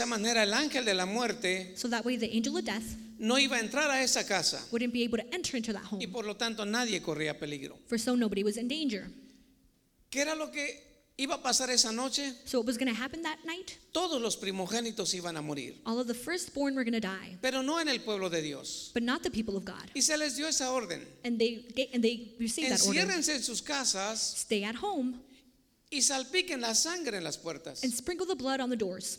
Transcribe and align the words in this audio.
esa 0.00 0.06
manera 0.06 0.42
el 0.42 0.54
ángel 0.54 0.84
de 0.84 0.94
la 0.94 1.04
muerte 1.06 1.72
So 1.76 1.88
that 1.88 2.04
way 2.04 2.16
the 2.16 2.30
angel 2.34 2.56
of 2.56 2.64
death 2.64 2.84
no 3.18 3.38
iba 3.38 3.56
a 3.56 3.60
entrar 3.60 3.90
a 3.90 4.02
esa 4.02 4.24
casa 4.26 4.64
wouldn't 4.72 4.92
be 4.92 5.02
able 5.04 5.18
to 5.18 5.24
enter 5.34 5.56
into 5.56 5.72
that 5.72 5.82
y 5.92 6.04
home. 6.04 6.08
por 6.08 6.24
lo 6.24 6.34
tanto 6.36 6.64
nadie 6.64 7.02
corría 7.02 7.38
peligro. 7.38 7.78
For 7.86 7.98
so 7.98 8.14
nobody 8.16 8.42
was 8.42 8.56
in 8.56 8.66
danger. 8.68 9.10
¿Qué 10.10 10.20
era 10.22 10.34
lo 10.34 10.50
que 10.50 10.88
iba 11.18 11.34
a 11.34 11.42
pasar 11.42 11.68
esa 11.70 11.92
noche? 11.92 12.32
So 12.46 12.58
what 12.60 12.66
was 12.66 12.78
going 12.78 12.88
to 12.92 12.98
happen 12.98 13.22
that 13.22 13.38
night? 13.44 13.76
Todos 13.92 14.20
los 14.22 14.36
primogénitos 14.38 15.12
iban 15.14 15.36
a 15.36 15.42
morir, 15.42 15.76
All 15.84 15.98
of 16.00 16.06
the 16.06 16.14
firstborn 16.14 16.74
were 16.74 16.82
going 16.82 16.98
to 16.98 17.06
die, 17.06 17.36
pero 17.42 17.60
no 17.62 17.78
en 17.78 17.88
el 17.88 17.98
pueblo 18.00 18.30
de 18.30 18.40
Dios. 18.40 18.90
but 18.94 19.02
not 19.02 19.22
the 19.22 19.30
people 19.30 19.54
of 19.56 19.64
God. 19.66 19.90
Y 19.94 20.00
se 20.00 20.16
les 20.16 20.34
dio 20.36 20.48
esa 20.48 20.72
orden. 20.72 21.06
And 21.22 21.38
they 21.38 21.66
ga- 21.76 21.90
and 21.92 22.02
they 22.02 22.34
received 22.40 22.70
that 22.72 22.80
order. 22.86 23.00
Enciérrense 23.02 23.34
en 23.34 23.42
sus 23.42 23.60
casas 23.60 24.34
Stay 24.38 24.64
at 24.64 24.76
home 24.76 25.20
y 25.90 26.00
salpiquen 26.00 26.60
la 26.62 26.74
sangre 26.74 27.18
en 27.18 27.24
las 27.24 27.36
puertas. 27.36 27.84
and 27.84 27.92
sprinkle 27.92 28.26
the 28.26 28.34
blood 28.34 28.60
on 28.60 28.70
the 28.70 28.76
doors. 28.76 29.18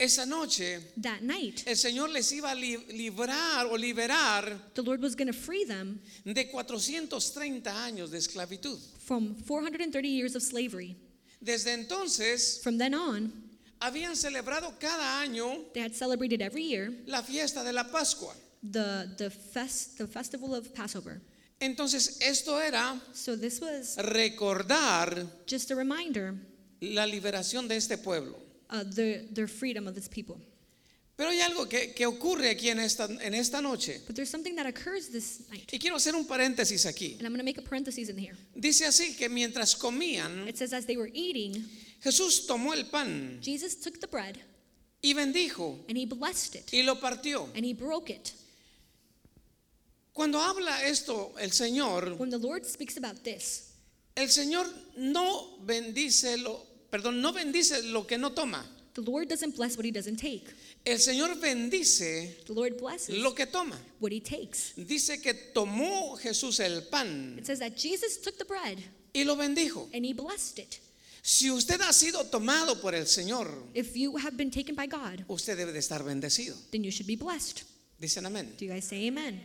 Esa 0.00 0.24
noche 0.24 0.80
That 1.02 1.20
night, 1.20 1.62
el 1.66 1.76
Señor 1.76 2.08
les 2.10 2.32
iba 2.32 2.50
a 2.50 2.54
li- 2.54 2.86
librar 2.94 3.66
o 3.66 3.76
liberar 3.76 4.72
the 4.74 4.82
Lord 4.82 5.02
was 5.02 5.14
going 5.14 5.26
to 5.30 5.34
free 5.38 5.64
them 5.66 6.00
de 6.24 6.46
430 6.50 7.70
años 7.84 8.10
de 8.10 8.16
esclavitud. 8.18 8.78
from 8.98 9.34
430 9.34 10.08
years 10.08 10.34
of 10.34 10.42
slavery. 10.42 10.96
Desde 11.42 11.72
entonces 11.74 12.60
From 12.62 12.78
then 12.78 12.94
on, 12.94 13.30
habían 13.78 14.16
celebrado 14.16 14.72
cada 14.80 15.20
año 15.20 15.70
they 15.74 15.82
had 15.82 15.94
celebrated 15.94 16.40
every 16.40 16.64
year 16.64 16.90
la 17.06 17.22
fiesta 17.22 17.62
de 17.62 17.72
la 17.72 17.84
Pascua. 17.84 18.34
the 18.62 19.06
the 19.18 19.28
fest 19.30 19.98
the 19.98 20.06
festival 20.06 20.54
of 20.54 20.72
Passover. 20.74 21.20
Entonces 21.60 22.18
esto 22.22 22.58
era 22.58 22.98
So 23.12 23.36
this 23.36 23.60
was 23.60 23.96
recordar 23.98 25.26
just 25.46 25.70
a 25.70 25.74
reminder 25.74 26.34
la 26.80 27.04
liberación 27.04 27.68
de 27.68 27.76
este 27.76 27.98
pueblo. 27.98 28.38
The 28.70 29.26
their 29.32 29.48
freedom 29.48 29.86
of 29.86 29.94
this 29.94 30.08
people. 30.08 30.36
Pero 31.16 31.28
hay 31.30 31.40
algo 31.42 31.68
que, 31.68 31.92
que 31.92 32.06
ocurre 32.06 32.48
aquí 32.48 32.70
en 32.70 32.78
esta, 32.78 33.04
en 33.04 33.34
esta 33.34 33.60
noche. 33.60 34.00
But 34.06 34.16
there's 34.16 34.30
something 34.30 34.56
that 34.56 34.64
occurs 34.66 35.08
this 35.10 35.40
night. 35.50 35.68
Y 35.70 35.78
quiero 35.78 35.96
hacer 35.96 36.14
un 36.14 36.26
paréntesis 36.26 36.86
aquí. 36.86 37.16
And 37.18 37.26
I'm 37.26 37.32
going 37.32 37.40
to 37.40 37.44
make 37.44 37.58
a 37.58 37.62
parenthesis 37.62 38.08
in 38.08 38.16
here. 38.16 38.34
Dice 38.54 38.86
así 38.86 39.14
que 39.16 39.28
mientras 39.28 39.76
comían, 39.76 40.48
It 40.48 40.56
says 40.56 40.72
as 40.72 40.86
they 40.86 40.96
were 40.96 41.10
eating, 41.12 41.62
Jesús 42.02 42.46
tomó 42.46 42.72
el 42.72 42.84
pan 42.86 43.38
Jesus 43.42 43.74
took 43.76 44.00
the 44.00 44.06
bread 44.06 44.38
y 45.02 45.12
bendijo 45.12 45.78
and 45.90 45.98
he 45.98 46.06
blessed 46.06 46.54
it 46.54 46.72
y 46.72 46.82
lo 46.82 46.94
partió. 46.96 47.48
and 47.54 47.66
he 47.66 47.74
broke 47.74 48.08
it. 48.08 48.32
Cuando 50.14 50.38
habla 50.40 50.82
esto 50.86 51.34
el 51.38 51.50
Señor, 51.50 52.16
When 52.18 52.30
the 52.30 52.38
Lord 52.38 52.64
speaks 52.64 52.96
about 52.96 53.22
this, 53.24 53.72
el 54.16 54.28
Señor 54.28 54.66
no 54.96 55.58
bendice 55.66 56.38
lo, 56.38 56.66
perdón, 56.90 57.20
no 57.20 57.32
bendice 57.32 57.82
lo 57.84 58.06
que 58.06 58.18
no 58.18 58.32
toma. 58.32 58.64
the 58.94 59.00
Lord 59.02 59.28
doesn't 59.28 59.54
bless 59.56 59.76
what 59.76 59.84
he 59.86 59.92
doesn't 59.92 60.16
take. 60.18 60.44
El 60.84 60.98
Señor 60.98 61.38
bendice 61.40 62.38
The 62.46 62.52
Lord 62.52 62.76
blesses 62.80 63.16
lo 63.18 63.34
que 63.34 63.46
toma. 63.46 63.78
what 64.00 64.12
he 64.12 64.20
takes. 64.20 64.72
Dice 64.76 65.20
que 65.22 65.32
tomó 65.34 66.16
Jesús 66.18 66.58
el 66.60 66.82
pan 66.88 67.36
It 67.38 67.46
says 67.46 67.60
that 67.60 67.76
Jesus 67.76 68.20
took 68.20 68.36
the 68.38 68.44
bread 68.44 68.78
y 69.14 69.24
lo 69.24 69.36
bendijo. 69.36 69.88
and 69.94 70.04
he 70.04 70.12
blessed 70.12 70.58
it. 70.58 70.80
Si 71.22 71.50
usted 71.50 71.80
ha 71.82 71.92
sido 71.92 72.24
tomado 72.30 72.80
por 72.80 72.94
el 72.94 73.04
Señor, 73.06 73.48
If 73.74 73.94
you 73.94 74.16
have 74.16 74.36
been 74.36 74.50
taken 74.50 74.74
by 74.74 74.86
God, 74.86 75.24
usted 75.28 75.56
debe 75.56 75.72
de 75.72 75.78
estar 75.78 76.02
bendecido. 76.02 76.56
then 76.72 76.82
you 76.82 76.90
should 76.90 77.06
be 77.06 77.16
blessed. 77.16 77.62
Dicen 78.00 78.24
amén. 78.26 78.54
Do 78.58 78.64
you 78.64 78.72
guys 78.72 78.84
say 78.86 79.06
amen? 79.06 79.40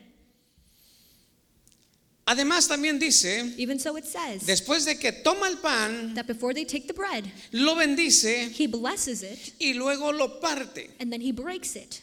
Además 2.27 2.67
también 2.67 2.97
dice, 2.97 3.53
Even 3.57 3.79
so, 3.79 3.95
it 3.97 4.05
says 4.05 4.45
después 4.47 4.83
de 4.85 4.97
que 4.97 5.11
toma 5.11 5.47
el 5.47 5.57
pan, 5.59 6.15
that 6.15 6.25
before 6.25 6.53
they 6.55 6.65
take 6.65 6.87
the 6.87 6.93
bread, 6.93 7.23
lo 7.51 7.75
bendice 7.75 8.49
he 8.57 8.65
blesses 8.67 9.21
it 9.21 9.53
y 9.59 9.73
luego 9.73 10.11
lo 10.11 10.39
parte. 10.39 10.89
and 10.99 11.11
then 11.11 11.21
he 11.21 11.31
breaks 11.31 11.75
it. 11.75 12.01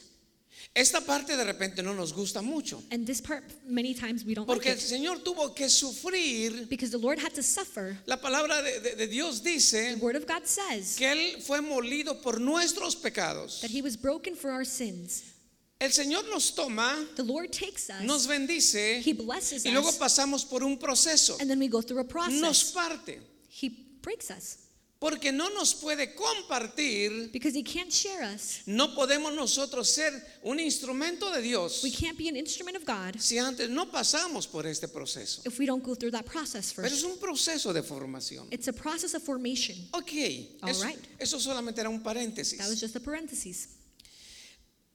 Esta 0.75 1.01
parte 1.01 1.35
de 1.37 1.43
repente 1.43 1.83
no 1.83 1.93
nos 1.93 2.13
gusta 2.13 2.41
mucho, 2.41 2.81
And 2.89 3.05
this 3.05 3.21
part, 3.21 3.43
many 3.67 3.93
times 3.93 4.23
we 4.25 4.33
don't 4.33 4.47
like 4.47 4.55
porque 4.59 4.71
el 4.71 4.77
it 4.77 4.81
Señor 4.81 5.19
tuvo 5.23 5.53
que 5.53 5.67
sufrir. 5.69 6.67
because 6.69 6.89
the 6.89 6.97
Lord 6.97 7.19
had 7.19 7.33
to 7.35 7.43
suffer. 7.43 7.97
La 8.07 8.15
palabra 8.17 8.61
de, 8.63 8.79
de- 8.79 8.95
de 8.95 9.07
Dios 9.07 9.41
The 9.43 9.49
dice 9.51 9.95
Word 9.99 10.15
of 10.15 10.25
God 10.25 10.45
says 10.47 10.95
que 10.97 11.11
Él 11.11 11.41
fue 11.43 11.59
molido 11.61 12.21
por 12.23 12.39
nuestros 12.39 12.95
pecados. 12.95 13.59
that 13.61 13.69
he 13.71 13.81
was 13.83 13.95
broken 13.97 14.35
for 14.35 14.49
our 14.51 14.63
sins. 14.65 15.32
El 15.79 15.91
Señor 15.91 16.23
nos 16.29 16.55
toma, 16.55 16.95
The 17.15 17.23
Lord 17.23 17.51
takes 17.51 17.89
us, 17.89 18.03
nos 18.05 18.25
bendice 18.25 19.01
he 19.03 19.13
blesses 19.13 19.65
y 19.65 19.71
luego 19.71 19.89
us, 19.89 19.97
pasamos 19.97 20.45
por 20.45 20.63
un 20.63 20.77
proceso. 20.77 21.35
and 21.41 21.49
then 21.49 21.59
we 21.59 21.67
go 21.67 21.81
through 21.81 21.99
a 21.99 22.03
Nos 22.03 22.63
process. 22.63 22.71
parte, 22.71 23.19
He 23.49 23.69
breaks 24.01 24.29
us 24.31 24.57
porque 25.01 25.33
no 25.33 25.49
nos 25.49 25.73
puede 25.73 26.15
compartir. 26.15 27.29
because 27.33 27.53
he 27.53 27.63
can't 27.63 27.91
share 27.91 28.23
us. 28.23 28.61
No 28.65 28.95
podemos 28.95 29.33
nosotros 29.35 29.89
ser 29.89 30.13
un 30.43 30.57
instrumento 30.61 31.29
de 31.31 31.41
Dios 31.41 31.83
We 31.83 31.91
can't 31.91 32.17
be 32.17 32.29
an 32.29 32.37
instrument 32.37 32.77
of 32.77 32.85
God 32.85 33.19
si 33.19 33.37
antes 33.37 33.69
no 33.69 33.87
pasamos 33.91 34.47
por 34.47 34.65
este 34.65 34.87
proceso. 34.87 35.41
if 35.45 35.59
we 35.59 35.65
don't 35.65 35.83
go 35.83 35.95
through 35.95 36.11
that 36.11 36.23
process 36.25 36.71
Pero 36.73 36.87
es 36.87 37.01
first. 37.01 37.05
un 37.05 37.17
proceso 37.19 37.73
de 37.73 37.83
formación. 37.83 38.47
It's 38.51 38.69
a 38.69 38.73
process 38.73 39.13
of 39.15 39.21
formation. 39.23 39.75
Ok, 39.91 40.13
All 40.61 40.69
eso, 40.69 40.85
right. 40.85 40.99
eso 41.19 41.37
solamente 41.41 41.81
era 41.81 41.89
un 41.89 42.01
That 42.01 42.15
was 42.15 42.15
paréntesis. 42.15 42.79
just 42.79 42.95
a 42.95 43.01
parenthesis. 43.01 43.67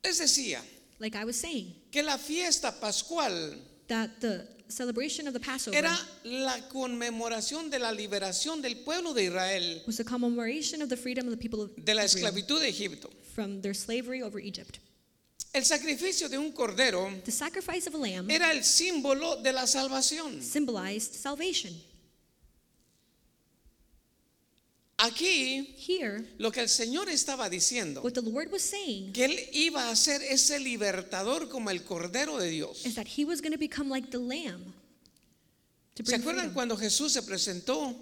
Les 0.03 0.17
decía 0.19 0.61
Like 0.99 1.15
I 1.17 1.23
was 1.25 1.35
saying, 1.37 1.73
que 1.91 2.03
la 2.03 2.17
fiesta 2.17 2.71
pascual 2.79 3.55
that 3.87 4.09
the 4.19 4.45
celebration 4.67 5.27
of 5.27 5.33
the 5.33 5.39
Passover 5.39 5.77
era 5.77 5.97
la 6.23 6.57
conmemoración 6.69 7.69
de 7.69 7.79
la 7.79 7.91
liberación 7.91 8.61
del 8.61 8.75
pueblo 8.83 9.13
de 9.13 9.25
Israel 9.25 9.81
was 9.87 10.01
commemoration 10.05 10.81
of 10.81 10.89
the 10.89 10.97
freedom 10.97 11.25
of 11.27 11.31
the 11.31 11.37
people 11.37 11.61
of 11.61 11.71
de 11.75 11.93
la 11.93 12.03
esclavitud 12.03 12.59
de 12.59 12.67
Egipto. 12.69 13.09
from 13.33 13.61
their 13.61 13.73
slavery 13.73 14.21
over 14.21 14.39
Egypt. 14.39 14.79
El 15.53 15.63
sacrificio 15.65 16.29
de 16.29 16.37
un 16.37 16.51
cordero 16.51 17.09
The 17.25 17.31
sacrifice 17.31 17.87
of 17.87 17.95
a 17.95 17.97
lamb 17.97 18.29
era 18.29 18.51
el 18.51 18.63
símbolo 18.63 19.41
de 19.41 19.51
la 19.51 19.65
salvación. 19.65 20.41
symbolized 20.41 21.13
salvation. 21.15 21.73
Aquí 25.01 25.75
Here, 25.87 26.25
lo 26.37 26.51
que 26.51 26.59
el 26.61 26.67
Señor 26.67 27.07
estaba 27.09 27.49
diciendo, 27.49 28.01
what 28.03 28.13
the 28.13 28.21
Lord 28.21 28.51
was 28.51 28.61
saying 28.61 29.13
que 29.13 29.25
Él 29.25 29.39
iba 29.53 29.89
a 29.89 29.95
ser 29.95 30.21
ese 30.21 30.59
libertador 30.59 31.47
como 31.47 31.69
el 31.69 31.83
cordero 31.83 32.37
de 32.37 32.49
Dios. 32.49 32.85
is 32.85 32.95
that 32.95 33.07
he 33.07 33.23
was 33.23 33.39
going 33.41 33.53
to 33.53 33.57
become 33.57 33.89
like 33.89 34.09
the 34.11 34.17
lamb. 34.19 34.73
To 35.95 36.03
¿Se 36.03 36.11
bring 36.11 36.21
acuerdan 36.21 36.39
freedom. 36.47 36.53
cuando 36.53 36.75
Jesús 36.77 37.13
se 37.13 37.21
presentó 37.23 37.95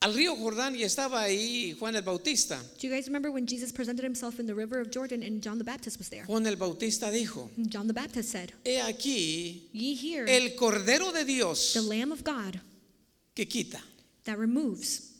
al 0.00 0.14
río 0.14 0.36
Jordán 0.36 0.76
y 0.76 0.84
estaba 0.84 1.22
ahí 1.22 1.74
Juan 1.78 1.96
el 1.96 2.02
Bautista? 2.02 2.56
Do 2.80 2.86
you 2.86 2.90
guys 2.94 3.06
remember 3.06 3.32
when 3.32 3.46
Jesus 3.46 3.72
presented 3.72 4.04
himself 4.04 4.38
in 4.38 4.46
the 4.46 4.54
river 4.54 4.80
of 4.80 4.90
Jordan 4.92 5.24
and 5.24 5.42
John 5.42 5.58
the 5.58 5.64
Baptist 5.64 5.98
was 5.98 6.08
there? 6.08 6.24
Juan 6.26 6.46
el 6.46 6.54
Bautista 6.56 7.10
dijo, 7.10 7.50
And 7.56 7.68
John 7.68 7.88
the 7.88 7.92
Baptist 7.92 8.30
said, 8.30 8.52
he 8.64 8.80
aquí 8.80 9.68
Ye 9.72 9.94
hear 9.94 10.26
el 10.28 10.54
cordero 10.54 11.12
de 11.12 11.24
Dios 11.24 11.72
the 11.74 11.82
Lamb 11.82 12.12
of 12.12 12.22
God 12.22 12.60
que 13.34 13.46
quita. 13.46 13.82
That 14.28 14.38
removes. 14.38 15.14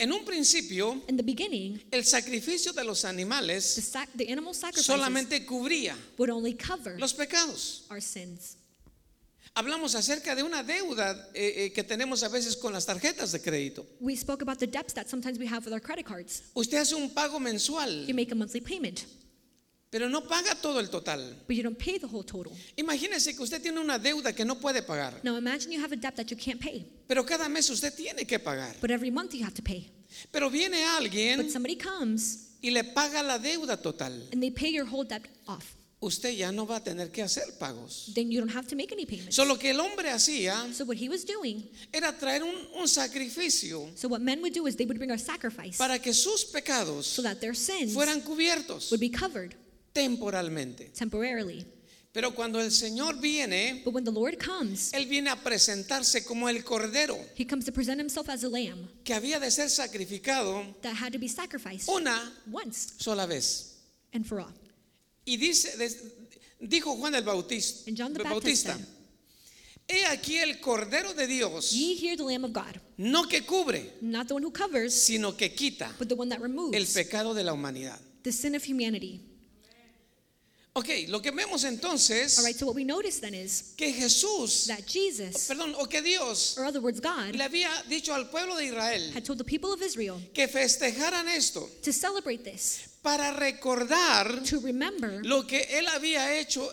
En 0.00 0.12
un 0.12 0.24
principio, 0.24 1.02
In 1.08 1.16
the 1.16 1.24
beginning, 1.24 1.82
el 1.90 2.04
sacrificio 2.04 2.72
de 2.72 2.84
los 2.84 3.02
the, 3.02 3.08
animales 3.08 3.64
sac- 3.64 4.08
the 4.16 4.30
animal 4.30 4.54
sacrifices 4.54 4.86
solamente 4.86 5.44
cubría 5.44 5.96
would 6.16 6.30
only 6.30 6.54
cover 6.54 6.96
los 7.00 7.12
pecados. 7.12 7.84
our 7.90 8.00
sins. 8.00 8.56
Hablamos 9.54 9.96
acerca 9.96 10.36
de 10.36 10.44
una 10.44 10.62
deuda 10.62 11.30
eh, 11.34 11.64
eh, 11.66 11.72
que 11.72 11.82
tenemos 11.82 12.22
a 12.22 12.28
veces 12.28 12.56
con 12.56 12.72
las 12.72 12.86
tarjetas 12.86 13.32
de 13.32 13.40
crédito. 13.40 13.84
We 13.98 14.14
spoke 14.14 14.40
about 14.40 14.58
the 14.60 14.68
debts 14.68 14.94
that 14.94 15.08
sometimes 15.08 15.36
we 15.36 15.46
have 15.48 15.64
with 15.64 15.72
our 15.72 15.80
credit 15.82 16.06
cards. 16.06 16.44
Usted 16.54 16.78
hace 16.78 16.94
un 16.94 17.10
pago 17.10 17.40
mensual, 17.40 18.06
You 18.06 18.14
make 18.14 18.30
a 18.30 18.36
monthly 18.36 18.60
payment, 18.60 19.04
pero 19.90 20.08
no 20.08 20.20
paga 20.22 20.54
todo 20.54 20.80
el 20.80 20.88
total. 20.90 21.34
but 21.46 21.56
you 21.56 21.62
don't 21.62 21.78
pay 21.78 21.98
the 21.98 22.06
whole 22.06 22.22
total. 22.24 22.52
Imagínese 22.76 23.34
que 23.34 23.42
usted 23.42 23.60
tiene 23.62 23.80
una 23.80 23.98
deuda 23.98 24.34
que 24.34 24.44
no 24.44 24.56
puede 24.58 24.82
pagar, 24.82 25.20
Now 25.24 25.36
imagine 25.36 25.72
you 25.72 25.80
have 25.82 25.92
a 25.92 25.96
debt 25.96 26.14
that 26.16 26.26
you 26.30 26.36
can't 26.36 26.60
pay, 26.60 26.84
pero 27.06 27.24
cada 27.24 27.48
mes 27.48 27.68
usted 27.70 27.94
tiene 27.94 28.26
que 28.26 28.38
pagar. 28.38 28.74
but 28.80 28.90
every 28.90 29.10
month 29.10 29.32
you 29.34 29.44
have 29.44 29.54
to 29.54 29.62
pay. 29.62 29.90
Pero 30.32 30.50
viene 30.50 30.78
But 30.84 31.02
alguien 31.04 31.50
somebody 31.50 31.76
comes 31.76 32.48
y 32.62 32.70
le 32.70 32.82
paga 32.84 33.22
la 33.22 33.38
deuda 33.38 33.80
total. 33.80 34.28
and 34.32 34.42
they 34.42 34.50
pay 34.50 34.70
your 34.72 34.86
whole 34.86 35.04
debt 35.04 35.22
off. 35.46 35.74
Usted 36.00 36.30
ya 36.30 36.52
no 36.52 36.64
va 36.64 36.76
a 36.76 36.80
tener 36.80 37.10
que 37.10 37.22
hacer 37.24 37.58
pagos. 37.58 38.12
Then 38.14 38.30
you 38.30 38.38
don't 38.40 38.54
have 38.54 38.68
to 38.68 38.76
make 38.76 38.92
any 38.92 39.04
payments. 39.04 39.34
Solo 39.34 39.56
que 39.58 39.70
el 39.70 39.80
hombre 39.80 40.08
hacía 40.10 40.72
So 40.72 40.84
what 40.84 40.96
he 40.96 41.08
was 41.08 41.24
doing, 41.24 41.68
era 41.92 42.12
traer 42.16 42.44
un, 42.44 42.54
un 42.80 42.86
sacrificio 42.86 43.90
so 43.96 44.06
what 44.08 44.20
men 44.20 44.40
would 44.40 44.52
do 44.54 44.66
is 44.66 44.76
they 44.76 44.86
would 44.86 44.98
bring 44.98 45.10
a 45.10 45.18
sacrifice 45.18 45.76
para 45.76 45.98
que 45.98 46.12
sus 46.14 46.44
pecados 46.44 47.04
so 47.06 47.22
that 47.22 47.40
their 47.40 47.54
sins 47.54 47.94
fueran 47.94 48.20
cubiertos 48.22 48.90
would 48.92 49.00
be 49.00 49.08
covered 49.10 49.54
temporalmente. 49.92 50.90
temporarily. 50.96 51.66
Pero 52.12 52.34
cuando 52.34 52.58
el 52.60 52.72
Señor 52.72 53.20
viene, 53.20 53.82
But 53.84 53.92
when 53.94 54.04
the 54.04 54.10
Lord 54.10 54.38
comes, 54.38 54.92
Él 54.94 55.06
viene 55.06 55.28
a 55.30 55.36
presentarse 55.36 56.24
como 56.24 56.48
el 56.48 56.64
cordero 56.64 57.16
he 57.36 57.46
comes 57.46 57.64
to 57.66 57.72
present 57.72 58.00
himself 58.00 58.28
as 58.28 58.42
a 58.44 58.48
lamb 58.48 58.88
que 59.04 59.12
había 59.14 59.38
de 59.38 59.50
ser 59.50 59.68
sacrificado 59.68 60.64
that 60.80 60.94
had 60.94 61.12
to 61.12 61.18
be 61.18 61.28
sacrificed 61.28 61.88
una 61.88 62.32
once 62.50 62.94
sola 62.98 63.26
vez. 63.26 63.76
and 64.12 64.24
for 64.26 64.40
all. 64.40 64.52
Y 65.26 65.36
dice, 65.36 65.76
dijo 66.58 66.96
Juan 66.96 67.14
el 67.14 67.22
Bautista, 67.22 67.88
And 67.88 67.96
John 67.96 68.14
the 68.14 68.22
Bautista, 68.24 68.70
Baptist 68.72 68.88
said, 68.88 68.94
He 69.90 70.04
aquí 70.06 70.38
el 70.38 70.58
Cordero 70.60 71.14
de 71.14 71.26
Dios, 71.26 71.72
Ye 71.72 71.94
hear 71.94 72.16
the 72.16 72.24
Lamb 72.24 72.44
of 72.44 72.52
God, 72.52 72.80
no 72.96 73.24
que 73.24 73.42
cubre, 73.42 73.92
not 74.00 74.26
the 74.28 74.34
one 74.34 74.42
who 74.42 74.50
covers, 74.50 74.94
sino 74.94 75.32
que 75.36 75.50
quita 75.54 75.92
but 75.98 76.08
the 76.08 76.14
one 76.16 76.28
that 76.30 76.36
el 76.38 76.42
removes 76.44 76.94
pecado 76.94 77.34
de 77.34 77.44
la 77.44 77.52
humanidad. 77.52 77.98
the 78.22 78.32
sin 78.32 78.54
of 78.54 78.64
humanity. 78.66 79.20
Ok, 80.78 81.08
lo 81.08 81.20
que 81.20 81.32
vemos 81.32 81.64
All 81.64 81.72
entonces 81.72 82.40
right, 82.44 82.56
so 82.56 82.66
what 82.66 82.76
we 82.76 82.84
notice 82.84 83.20
then 83.20 83.34
is 83.34 83.74
que 83.76 83.92
Jesús, 83.92 84.68
that 84.68 84.86
Jesus, 84.86 85.48
perdón, 85.48 85.74
o 85.76 85.86
que 85.86 86.00
Dios 86.00 86.56
or 86.56 86.66
other 86.66 86.80
words, 86.80 87.00
God, 87.00 87.34
le 87.34 87.42
había 87.42 87.68
dicho 87.88 88.14
al 88.14 88.30
pueblo 88.30 88.54
de 88.54 88.66
Israel 88.66 89.12
had 89.12 89.24
told 89.24 89.38
the 89.38 89.44
people 89.44 89.72
of 89.72 89.82
Israel 89.82 90.20
que 90.32 90.46
festejaran 90.46 91.26
esto 91.26 91.68
to 91.82 91.92
celebrate 91.92 92.44
this, 92.44 92.90
para 93.02 93.32
recordar 93.32 94.44
to 94.48 94.60
remember 94.60 95.20
lo 95.24 95.48
que 95.48 95.66
él 95.68 95.88
había 95.88 96.38
hecho 96.38 96.72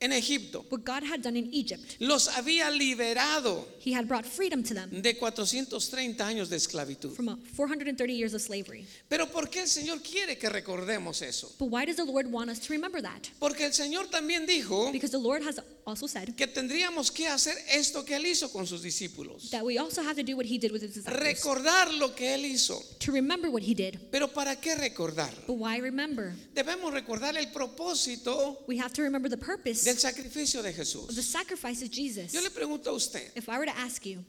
en 0.00 0.12
Egipto. 0.12 0.64
what 0.70 0.84
God 0.84 1.02
had 1.02 1.22
done 1.22 1.36
in 1.38 1.48
Egypt. 1.52 1.96
Los 2.00 2.28
había 2.28 2.70
liberado 2.70 3.66
He 3.84 3.92
had 3.92 4.06
brought 4.06 4.26
freedom 4.26 4.62
to 4.62 4.74
them 4.74 4.90
de 5.02 5.14
430 5.14 6.22
años 6.26 6.48
de 6.50 6.56
esclavitud. 6.56 7.14
from 7.14 7.28
uh, 7.28 7.36
430 7.54 8.12
years 8.12 8.34
of 8.34 8.40
slavery. 8.42 8.84
Pero 9.08 9.26
¿por 9.26 9.48
qué 9.48 9.60
el 9.62 9.68
Señor 9.68 10.00
quiere 10.02 10.36
que 10.38 10.48
recordemos 10.50 11.22
eso? 11.22 11.50
But 11.58 11.70
why 11.70 11.84
does 11.86 11.96
the 11.96 12.04
Lord 12.04 12.30
want 12.30 12.50
us 12.50 12.58
to 12.60 12.72
remember 12.72 13.00
that? 13.00 13.30
Porque 13.40 13.64
el 13.64 13.72
Señor 13.72 14.08
también 14.10 14.46
dijo 14.46 14.92
Because 14.92 15.10
the 15.12 15.18
Lord 15.18 15.42
has 15.42 15.58
also 15.86 16.08
said 16.08 16.34
que 16.34 16.48
tendríamos 16.48 17.12
que 17.12 17.28
hacer 17.28 17.56
esto 17.70 18.04
que 18.04 18.16
él 18.16 18.26
hizo 18.26 18.50
con 18.50 18.66
sus 18.66 18.82
discípulos. 18.82 19.50
that 19.50 19.64
we 19.64 19.78
also 19.78 20.02
have 20.02 20.16
to 20.16 20.22
do 20.24 20.36
what 20.36 20.44
he 20.44 20.58
did 20.58 20.72
with 20.72 20.82
his 20.82 20.94
disciples. 20.94 21.22
Recordar 21.22 21.92
lo 21.96 22.12
que 22.14 22.34
él 22.34 22.44
hizo. 22.44 22.82
To 22.98 23.12
remember 23.12 23.48
what 23.50 23.62
he 23.62 23.72
did. 23.74 23.98
Pero 24.10 24.26
¿para 24.28 24.56
qué 24.56 24.74
recordar? 24.74 25.32
But 25.46 25.58
why 25.58 25.78
remember? 25.78 26.34
Debemos 26.54 26.92
recordar 26.92 27.36
el 27.36 27.46
propósito 27.52 28.64
We 28.66 28.78
have 28.78 28.92
to 28.94 29.02
remember 29.02 29.28
the 29.30 29.36
purpose 29.36 29.84
del 29.84 29.96
sacrificio 29.98 30.60
de 30.62 30.70
of 30.70 30.74
the 30.76 30.82
Jesús. 30.82 31.24
sacrifice 31.24 31.82
of 31.84 31.90
Jesus. 31.92 32.32
Yo 32.32 32.40
le 32.40 32.50
pregunto 32.50 32.88
a 32.90 32.92
usted, 32.92 33.30
If 33.36 33.48
I 33.48 33.56
were 33.58 33.66
to 33.66 33.76
ask 33.78 34.04
you, 34.04 34.24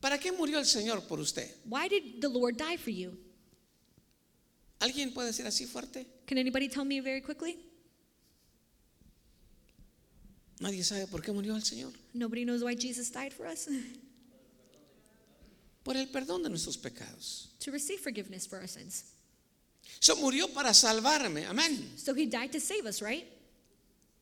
¿para 0.00 0.18
qué 0.18 0.32
murió 0.32 0.58
el 0.58 0.64
Señor 0.64 1.02
por 1.06 1.20
usted? 1.20 1.50
why 1.68 1.86
did 1.86 2.20
the 2.22 2.28
Lord 2.28 2.56
die 2.56 2.78
for 2.78 2.90
you? 2.90 3.18
¿Alguien 4.80 5.12
puede 5.12 5.28
decir 5.28 5.46
así 5.46 5.66
fuerte? 5.66 6.06
Can 6.26 6.38
anybody 6.38 6.68
tell 6.68 6.84
me 6.84 7.00
very 7.00 7.20
quickly? 7.20 7.58
Nadie 10.60 10.82
sabe 10.84 11.06
por 11.06 11.22
qué 11.22 11.32
murió 11.32 11.54
el 11.54 11.62
Señor. 11.62 11.92
Nobody 12.14 12.44
knows 12.44 12.62
why 12.62 12.74
Jesus 12.74 13.10
died 13.10 13.32
for 13.32 13.46
us. 13.46 13.68
Por 15.82 15.96
el 15.96 16.08
perdón 16.08 16.42
de 16.42 16.48
nuestros 16.48 16.76
pecados. 16.76 17.50
to 17.60 17.70
receive 17.70 18.00
forgiveness 18.00 18.46
for 18.46 18.58
our 18.58 18.68
sins. 18.68 19.04
Eso 20.00 20.16
murió 20.16 20.48
para 20.52 20.72
salvarme. 20.74 21.46
Amén. 21.46 21.92
So 21.96 22.14
he 22.14 22.26
died 22.26 22.50
to 22.52 22.60
save 22.60 22.86
us, 22.86 23.00
right? 23.00 23.26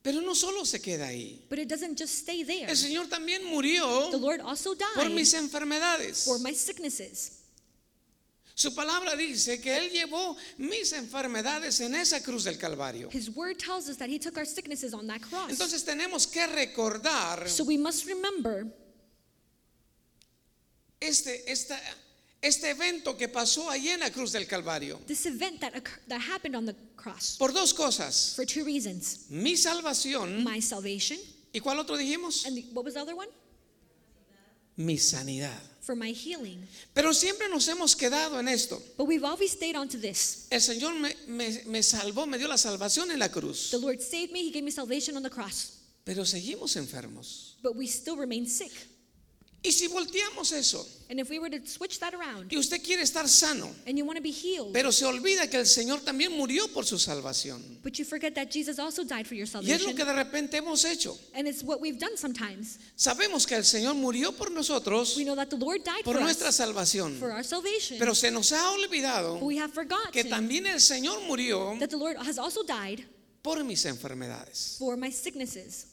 Pero 0.02 0.20
no 0.20 0.34
solo 0.34 0.64
se 0.64 0.80
queda 0.80 1.06
ahí. 1.06 1.40
But 1.48 1.58
it 1.58 1.68
doesn't 1.68 1.98
just 1.98 2.14
stay 2.14 2.44
there. 2.44 2.68
El 2.68 2.76
Señor 2.76 3.08
también 3.08 3.44
murió 3.44 4.10
The 4.10 4.18
Lord 4.18 4.40
also 4.42 4.74
por 4.76 5.04
died 5.04 5.14
mis 5.14 5.32
enfermedades. 5.32 6.24
for 6.24 6.38
my 6.40 6.52
sicknesses. 6.52 7.43
Su 8.56 8.72
palabra 8.72 9.16
dice 9.16 9.60
que 9.60 9.76
Él 9.76 9.90
llevó 9.90 10.36
mis 10.58 10.92
enfermedades 10.92 11.80
en 11.80 11.94
esa 11.96 12.22
cruz 12.22 12.44
del 12.44 12.56
Calvario. 12.56 13.08
His 13.12 13.28
word 13.30 13.56
tells 13.58 13.88
us 13.88 13.96
that 13.98 14.08
he 14.08 14.18
took 14.18 14.36
our 14.36 14.46
sicknesses 14.46 14.94
on 14.94 15.06
that 15.08 15.20
cross. 15.22 15.50
Entonces 15.50 15.84
tenemos 15.84 16.26
que 16.28 16.46
recordar 16.46 17.48
So 17.48 17.64
we 17.64 17.76
must 17.76 18.06
remember 18.06 18.66
este, 21.00 21.50
esta- 21.50 21.80
este 22.40 22.70
evento 22.70 23.16
que 23.16 23.28
pasó 23.28 23.68
allí 23.70 23.88
en 23.88 24.00
la 24.00 24.10
cruz 24.10 24.32
del 24.32 24.46
Calvario. 24.46 24.98
this 25.06 25.26
event 25.26 25.60
that, 25.60 25.74
occur- 25.74 26.00
that 26.08 26.20
happened 26.20 26.54
on 26.54 26.64
the 26.64 26.74
cross 26.96 27.36
Por 27.36 27.52
dos 27.52 27.72
cosas. 27.74 28.34
for 28.36 28.44
two 28.46 28.64
reasons 28.64 29.26
Mi 29.30 29.56
salvación. 29.56 30.44
my 30.44 30.60
salvation, 30.60 31.18
¿Y 31.52 31.60
cuál 31.60 31.78
otro 31.80 31.96
dijimos? 31.96 32.46
and 32.46 32.56
the, 32.56 32.62
what 32.72 32.84
was 32.84 32.94
the 32.94 33.00
other 33.00 33.16
one? 33.16 33.28
Mi 34.76 34.96
sanidad. 34.98 35.60
For 35.84 35.94
my 35.94 36.12
healing. 36.12 36.66
Pero 36.94 37.12
siempre 37.12 37.46
nos 37.50 37.68
hemos 37.68 37.94
quedado 37.94 38.38
en 38.40 38.48
esto. 38.48 38.80
But 38.96 39.06
we've 39.06 39.24
always 39.24 39.52
stayed 39.52 39.76
on 39.76 39.86
to 39.90 39.98
this. 39.98 40.46
El 40.50 40.60
Señor 40.60 40.94
me, 40.98 41.14
me- 41.26 41.62
me 41.66 41.82
salvó, 41.82 42.26
me 42.26 42.38
dio 42.38 42.48
la 42.48 42.56
salvación 42.56 43.10
en 43.10 43.18
la 43.18 43.28
cruz. 43.28 43.68
The 43.70 43.78
Lord 43.78 44.00
saved 44.00 44.32
me, 44.32 44.40
he 44.40 44.50
gave 44.50 44.62
me 44.64 44.70
salvation 44.70 45.14
on 45.16 45.22
the 45.22 45.30
cross. 45.30 45.72
Pero 46.04 46.24
seguimos 46.24 46.76
enfermos. 46.76 47.56
But 47.62 47.76
we 47.76 47.86
still 47.86 48.16
remain 48.16 48.46
sick. 48.46 48.72
Y 49.66 49.72
si 49.72 49.88
volteamos 49.88 50.52
eso, 50.52 50.86
And 51.10 51.18
if 51.20 51.30
we 51.30 51.38
were 51.38 51.48
to 51.50 51.66
switch 51.66 51.98
that 52.00 52.12
around 52.14 52.52
y 52.52 52.56
usted 52.58 52.82
quiere 52.82 53.02
estar 53.02 53.26
sano, 53.28 53.70
and 53.86 53.96
you 53.98 54.04
want 54.04 54.16
to 54.18 54.22
be 54.22 54.30
healed, 54.30 54.72
pero 54.74 54.90
se 54.92 55.06
olvida 55.06 55.48
que 55.48 55.56
el 55.58 55.66
Señor 55.66 56.00
también 56.02 56.32
murió 56.32 56.68
por 56.68 56.84
su 56.84 56.98
salvación. 56.98 57.62
but 57.82 57.94
you 57.98 58.04
forget 58.04 58.34
that 58.34 58.50
Jesus 58.50 58.78
also 58.78 59.04
died 59.04 59.26
for 59.26 59.34
your 59.34 59.46
Y 59.46 59.48
es 59.48 59.54
lo 59.54 59.60
salvation. 59.88 59.96
que 59.96 60.04
de 60.04 60.12
repente 60.12 60.56
hemos 60.58 60.84
hecho. 60.84 61.18
And 61.34 61.48
it's 61.48 61.62
what 61.62 61.80
we've 61.80 61.98
done 61.98 62.16
sometimes. 62.18 62.78
Sabemos 62.94 63.46
que 63.46 63.54
el 63.56 63.64
Señor 63.64 63.94
murió 63.94 64.32
por 64.36 64.50
nosotros, 64.50 65.16
We 65.16 65.24
know 65.24 65.34
that 65.36 65.48
the 65.48 65.56
Lord 65.56 65.82
died 65.82 66.04
por 66.04 66.14
for 66.16 66.22
nuestra 66.22 66.48
us 66.50 66.56
salvación. 66.56 67.18
for 67.18 67.30
our 67.32 67.42
salvation. 67.44 67.98
Pero 67.98 68.14
se 68.14 68.30
nos 68.30 68.52
ha 68.52 68.70
olvidado 68.72 69.38
But 69.40 69.44
we 69.46 69.58
have 69.58 69.72
que 70.12 70.24
también 70.24 70.66
el 70.66 70.80
Señor 70.80 71.22
murió 71.26 71.74
that 71.80 71.88
the 71.88 71.96
Lord 71.96 72.16
has 72.18 72.38
also 72.38 72.62
died 72.64 73.04
por 73.42 73.62
mis 73.64 73.84
enfermedades. 73.86 74.76
for 74.78 74.96
my 74.98 75.10
sicknesses. 75.10 75.86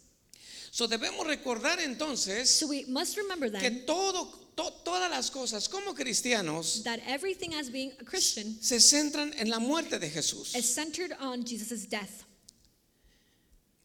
So 0.73 0.87
debemos 0.87 1.27
recordar 1.27 1.79
entonces 1.81 2.49
So 2.49 2.67
we 2.67 2.85
must 2.87 3.17
remember 3.17 3.51
que 3.51 3.59
then 3.59 3.85
todo, 3.85 4.25
to- 4.55 4.71
todas 4.85 5.11
las 5.11 5.29
cosas 5.29 5.67
como 5.67 5.93
cristianos 5.93 6.81
that 6.85 6.99
everything 7.05 7.53
as 7.55 7.69
being 7.69 7.91
a 7.99 8.05
Christian 8.05 8.57
se 8.61 8.79
centran 8.79 9.33
en 9.37 9.49
la 9.49 9.59
muerte 9.59 9.99
de 9.99 10.09
Jesús. 10.09 10.55
is 10.55 10.73
centered 10.73 11.11
on 11.19 11.43
Jesus' 11.45 11.85
death. 11.89 12.23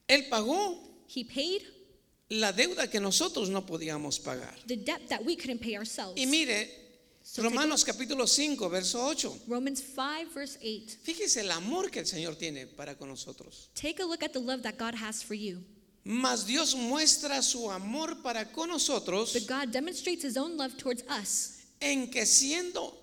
Él 0.09 0.29
pagó 0.29 0.79
He 1.09 1.25
paid 1.25 1.62
la 2.29 2.53
deuda 2.53 2.89
que 2.89 3.00
nosotros 3.00 3.49
no 3.49 3.67
podíamos 3.67 4.21
pagar. 4.21 4.55
the 4.67 4.77
debt 4.77 5.09
that 5.09 5.25
we 5.25 5.35
couldn't 5.37 5.61
pay 5.61 5.77
ourselves. 5.77 6.15
Y 6.21 6.27
mire, 6.27 6.69
So 7.23 7.43
Romanos 7.43 7.85
capítulo 7.85 8.29
5, 8.29 8.69
verso 8.71 9.05
8. 9.05 9.43
Romans 9.49 9.82
5, 9.82 10.31
verse 10.32 10.56
8. 10.62 10.99
Fíjese 11.03 11.41
el 11.41 11.50
amor 11.50 11.91
que 11.91 11.99
el 11.99 12.06
Señor 12.06 12.37
tiene 12.37 12.69
para 12.69 12.94
con 12.97 13.09
nosotros. 13.09 13.69
Take 13.75 14.00
a 14.00 14.06
look 14.06 14.23
at 14.23 14.32
the 14.32 14.39
love 14.39 14.62
that 14.62 14.77
God 14.79 14.94
has 14.94 15.25
for 15.25 15.35
you. 15.35 15.65
Mas 16.08 16.47
Dios 16.47 16.76
muestra 16.76 17.43
su 17.43 17.69
amor 17.69 18.23
para 18.23 18.44
con 18.53 18.69
nosotros 18.69 19.32
But 19.32 19.49
God 19.49 19.73
demonstrates 19.73 20.23
his 20.23 20.37
own 20.37 20.56
love 20.56 20.76
towards 20.76 21.03
us, 21.11 21.64
en 21.81 22.08
que 22.08 22.25
siendo 22.25 22.94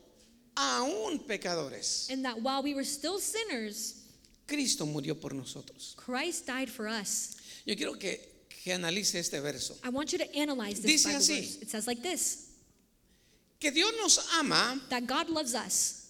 aún 0.56 1.20
pecadores, 1.28 2.10
in 2.10 2.24
that 2.24 2.42
while 2.42 2.64
we 2.64 2.74
were 2.74 2.86
still 2.86 3.20
sinners, 3.20 4.06
Cristo 4.48 4.86
murió 4.86 5.20
por 5.20 5.34
nosotros. 5.34 5.96
Christ 5.98 6.48
died 6.48 6.70
for 6.70 6.88
us. 6.88 7.36
Yo 7.66 7.76
quiero 7.76 7.96
que, 7.96 8.22
que 8.48 8.72
analice 8.72 9.16
este 9.16 9.42
verso. 9.42 9.76
I 9.84 9.90
want 9.90 10.14
you 10.14 10.20
to 10.20 10.34
analyze 10.38 10.80
this 10.82 11.04
Dice 11.04 11.06
Bible 11.08 11.20
así. 11.20 11.36
verse. 11.42 11.58
It 11.62 11.70
says 11.72 11.88
like 11.88 12.02
this 12.02 12.52
Que 13.60 13.70
Dios 13.72 13.92
nos 14.02 14.34
ama 14.40 14.80
that 14.90 15.06
God 15.06 15.30
loves 15.30 15.56
us, 15.56 16.08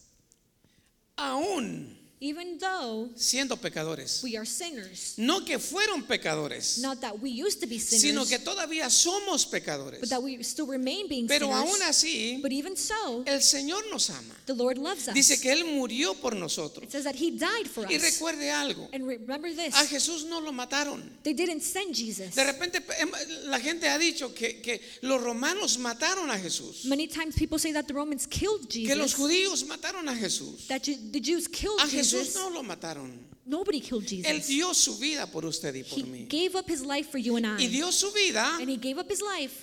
aún 1.18 1.96
even 2.24 2.58
though 2.58 3.10
siendo 3.16 3.58
pecadores. 3.58 4.22
we 4.24 4.38
are 4.38 4.46
sinners. 4.46 5.14
No 5.18 5.44
que 5.44 5.60
fueron 5.60 6.04
pecadores, 6.04 6.78
Not 6.80 7.02
that 7.02 7.20
we 7.22 7.30
used 7.30 7.60
to 7.62 7.68
be 7.68 7.80
sino 7.80 8.24
sinners, 8.24 8.30
que 8.30 8.40
todavía 8.40 8.90
somos 8.90 9.46
pecadores. 9.46 10.00
but 10.00 10.10
that 10.10 10.24
we 10.24 10.42
still 10.44 10.66
remain 10.68 11.08
being 11.10 11.28
Pero 11.28 11.48
sinners. 11.48 11.70
aún 11.70 11.82
así, 11.84 12.40
But 12.42 12.52
even 12.54 12.78
so, 12.78 13.24
el 13.26 13.42
Señor 13.42 13.84
nos 13.92 14.10
ama. 14.10 14.36
the 14.46 14.54
Lord 14.54 14.78
loves 14.78 15.08
us. 15.10 15.14
Dice 15.14 15.40
que 15.42 15.52
Él 15.52 15.66
murió 15.66 16.14
por 16.16 16.34
nosotros. 16.36 16.86
It 16.86 16.92
says 16.92 17.04
that 17.04 17.16
He 17.16 17.32
died 17.32 17.68
for 17.68 17.86
Y 17.92 17.98
us. 17.98 18.02
recuerde 18.04 18.50
algo, 18.52 18.88
And 18.94 19.06
remember 19.06 19.54
this 19.54 19.76
a 19.76 19.86
Jesús 19.86 20.24
no 20.26 20.40
lo 20.40 20.52
mataron. 20.54 21.04
they 21.24 21.34
didn't 21.34 21.62
send 21.62 21.94
Jesus. 21.94 22.36
De 22.36 22.44
repente 22.46 22.82
em, 23.00 23.12
la 23.48 23.60
gente 23.60 23.90
ha 23.90 23.98
dicho 23.98 24.34
que, 24.34 24.62
que 24.62 24.80
los 25.02 25.22
romanos 25.22 25.78
mataron 25.78 26.32
a 26.32 26.40
Jesús, 26.40 26.86
Many 26.86 27.08
times 27.08 27.36
people 27.36 27.60
say 27.60 27.74
that 27.74 27.86
the 27.88 27.94
Romans 27.94 28.26
killed 28.28 28.70
que 28.70 28.96
los 28.96 29.12
Jesus, 29.12 29.16
judíos 29.20 29.66
mataron 29.68 30.08
a 30.08 30.16
Jesús. 30.16 30.68
that 30.68 30.84
Ju- 30.84 30.98
the 31.12 31.20
Jews 31.20 31.48
killed 31.50 31.80
A 31.82 31.88
Jesús 31.88 32.13
Jesus. 32.20 32.36
no 32.36 32.50
lo 32.50 32.64
mataron. 32.64 33.12
Nobody 33.46 33.82
killed 33.82 34.04
Él 34.26 34.36
Jesus. 34.38 34.48
dio 34.48 34.74
su 34.74 34.98
vida 34.98 35.26
por 35.30 35.46
usted 35.46 35.74
y 35.76 35.84
por 35.84 36.00
He 36.00 36.04
mí. 36.04 36.28
gave 36.30 36.56
up 36.58 36.68
his 36.70 36.82
life 36.82 37.10
for 37.12 37.18
you 37.20 37.36
and 37.38 37.46
Y 37.60 37.66
I. 37.66 37.68
dio 37.68 37.92
su 37.92 38.12
vida 38.12 38.58
And 38.60 38.70
he 38.70 38.78
gave 38.78 38.98
up 39.00 39.10
his 39.12 39.22
life 39.22 39.54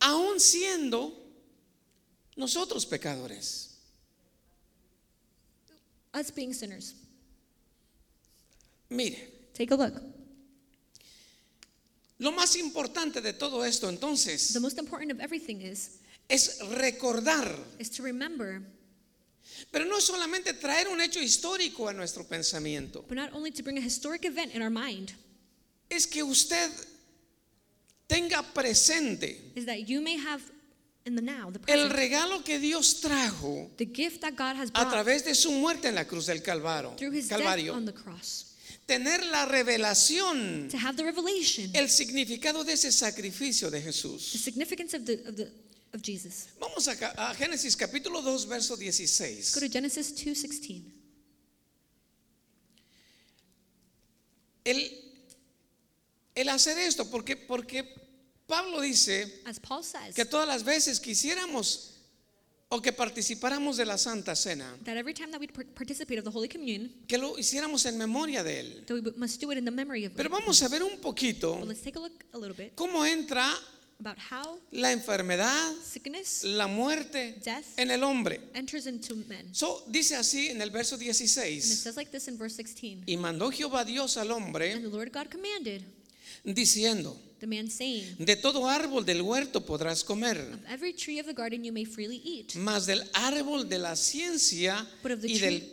aún 0.00 0.40
siendo 0.40 1.12
nosotros 2.36 2.84
pecadores. 2.86 3.76
us 6.14 6.30
being 6.32 6.52
sinners. 6.52 6.94
Mire, 8.90 9.18
Take 9.54 9.70
a 9.72 9.76
look. 9.76 10.02
lo 12.18 12.32
más 12.32 12.56
importante 12.56 13.20
de 13.20 13.32
todo 13.34 13.64
esto 13.64 13.88
entonces 13.88 14.52
The 14.52 14.60
most 14.60 14.78
important 14.78 15.12
of 15.12 15.20
everything 15.20 15.60
is 15.60 15.98
es 16.28 16.58
recordar, 16.78 17.54
is 17.78 17.90
to 17.90 18.02
remember, 18.02 18.62
pero 19.70 19.84
no 19.84 20.00
solamente 20.00 20.54
traer 20.54 20.88
un 20.88 21.00
hecho 21.00 21.20
histórico 21.20 21.88
a 21.88 21.92
nuestro 21.92 22.24
pensamiento, 22.26 23.02
but 23.08 23.16
not 23.16 23.32
only 23.32 23.50
to 23.50 23.62
bring 23.62 23.78
a 23.78 23.80
historic 23.82 24.24
event 24.24 24.54
in 24.54 24.62
our 24.62 24.70
mind, 24.70 25.12
es 25.90 26.06
que 26.06 26.22
usted 26.22 26.70
tenga 28.06 28.42
presente 28.54 29.52
is 29.54 29.66
that 29.66 29.86
you 29.86 30.00
may 30.00 30.16
have 30.16 30.42
in 31.04 31.14
the 31.16 31.22
now, 31.22 31.50
the 31.50 31.58
el 31.72 31.88
present, 31.88 31.92
regalo 31.92 32.44
que 32.44 32.58
Dios 32.58 33.00
trajo 33.00 33.70
the 33.76 33.86
gift 33.86 34.20
that 34.20 34.34
God 34.36 34.56
has 34.56 34.68
a 34.70 34.72
brought 34.72 34.92
través 34.92 35.24
de 35.24 35.34
su 35.34 35.50
muerte 35.52 35.88
en 35.88 35.94
la 35.94 36.04
cruz 36.04 36.26
del 36.26 36.42
Calvario. 36.42 36.94
through 36.96 37.12
his 37.12 37.28
death 37.28 37.38
Calvario. 37.38 37.74
on 37.74 37.84
the 37.86 37.92
cross. 37.92 38.54
tener 38.86 39.24
la 39.26 39.44
revelación, 39.46 40.68
to 40.70 40.76
have 40.78 40.96
the 40.96 41.04
revelation, 41.04 41.70
el 41.74 41.88
significado 41.88 42.64
de 42.64 42.72
ese 42.74 42.90
sacrificio 42.92 43.70
de 43.70 43.80
the 43.80 43.86
Jesús. 43.90 44.20
significance 44.20 44.94
of 44.94 45.04
the 45.04 45.14
of 45.26 45.36
the 45.36 45.50
of 45.92 46.02
Jesus. 46.02 46.48
Vamos 46.60 46.86
a, 46.88 46.92
a 47.30 47.34
Génesis 47.34 47.76
capítulo 47.76 48.20
2, 48.22 48.46
verso 48.46 48.76
Let's 48.76 48.80
go 48.80 48.92
16. 48.92 49.52
to 49.60 49.68
Genesis 49.68 50.14
2:16. 50.14 50.82
El, 54.64 54.90
el 56.34 56.48
hacer 56.50 56.78
esto, 56.78 57.08
porque, 57.10 57.36
porque 57.36 57.84
Pablo 58.46 58.80
dice 58.80 59.42
As 59.46 59.58
Paul 59.60 59.82
says, 59.82 60.14
que 60.14 60.24
todas 60.24 60.46
las 60.46 60.62
veces 60.62 61.00
que 61.00 61.12
hiciéramos 61.12 61.94
o 62.70 62.82
que 62.82 62.92
participáramos 62.92 63.78
de 63.78 63.86
la 63.86 63.96
Santa 63.96 64.36
Cena, 64.36 64.76
that 64.84 64.96
every 64.98 65.14
time 65.14 65.30
that 65.30 65.40
we 65.40 65.46
par- 65.46 65.64
participate 65.74 66.18
of 66.18 66.24
the 66.24 66.30
Holy 66.30 66.48
Communion, 66.48 66.92
que 67.06 67.16
lo 67.16 67.38
hiciéramos 67.38 67.86
en 67.86 67.96
memoria 67.96 68.44
de 68.44 68.60
Él. 68.60 68.84
that 68.86 68.94
we 68.94 69.00
must 69.16 69.40
do 69.40 69.50
it 69.52 69.56
in 69.58 69.64
the 69.64 69.70
memory 69.70 70.04
of 70.04 70.12
Pero 70.14 70.28
vamos 70.28 70.62
a 70.62 70.68
ver 70.68 70.82
un 70.82 70.98
poquito 71.00 71.56
But 71.60 71.68
let's 71.68 71.80
take 71.82 71.96
a 71.96 72.00
look 72.02 72.12
a 72.34 72.36
little 72.38 72.54
bit 72.54 72.74
cómo 72.74 73.06
entra 73.06 73.50
about 74.00 74.16
how 74.30 74.58
la 74.70 74.92
enfermedad, 74.92 75.74
sickness 75.82 76.44
la 76.44 76.66
muerte 76.68 77.36
Death. 77.44 77.64
en 77.76 77.90
el 77.90 78.02
hombre. 78.04 78.40
enters 78.54 78.86
into 78.86 79.16
men. 79.26 79.52
So, 79.52 79.82
dice 79.88 80.14
así 80.16 80.48
en 80.48 80.62
el 80.62 80.70
verso 80.70 80.94
And 80.94 81.02
it 81.04 81.14
16, 81.14 81.60
says 81.62 81.96
like 81.96 82.10
this 82.12 82.28
in 82.28 82.38
verse 82.38 82.54
16. 82.54 83.02
y 83.06 83.16
mandó 83.16 83.50
Jehová 83.50 83.84
Dios 83.84 84.16
al 84.16 84.30
And 84.30 84.44
hombre 84.46 84.74
the 84.80 84.88
Lord 84.88 85.10
God 85.12 85.28
commanded 85.30 85.82
diciendo, 86.44 87.16
the 87.40 87.46
man 87.46 87.68
saying, 87.68 88.16
de 88.18 88.36
todo 88.36 88.68
árbol 88.68 89.04
del 89.04 89.20
huerto 89.22 89.64
podrás 89.64 90.04
comer, 90.04 90.38
Of 90.54 90.60
every 90.70 90.92
tree 90.92 91.18
of 91.18 91.26
the 91.26 91.34
garden 91.34 91.64
you 91.64 91.72
may 91.72 91.84
freely 91.84 92.20
eat, 92.24 92.54
mas 92.54 92.86
del 92.86 93.02
árbol 93.14 93.68
de 93.68 93.78
la 93.78 93.96
ciencia 93.96 94.86
But 95.02 95.12
of 95.12 95.20
the 95.22 95.28
y 95.32 95.38
del, 95.38 95.72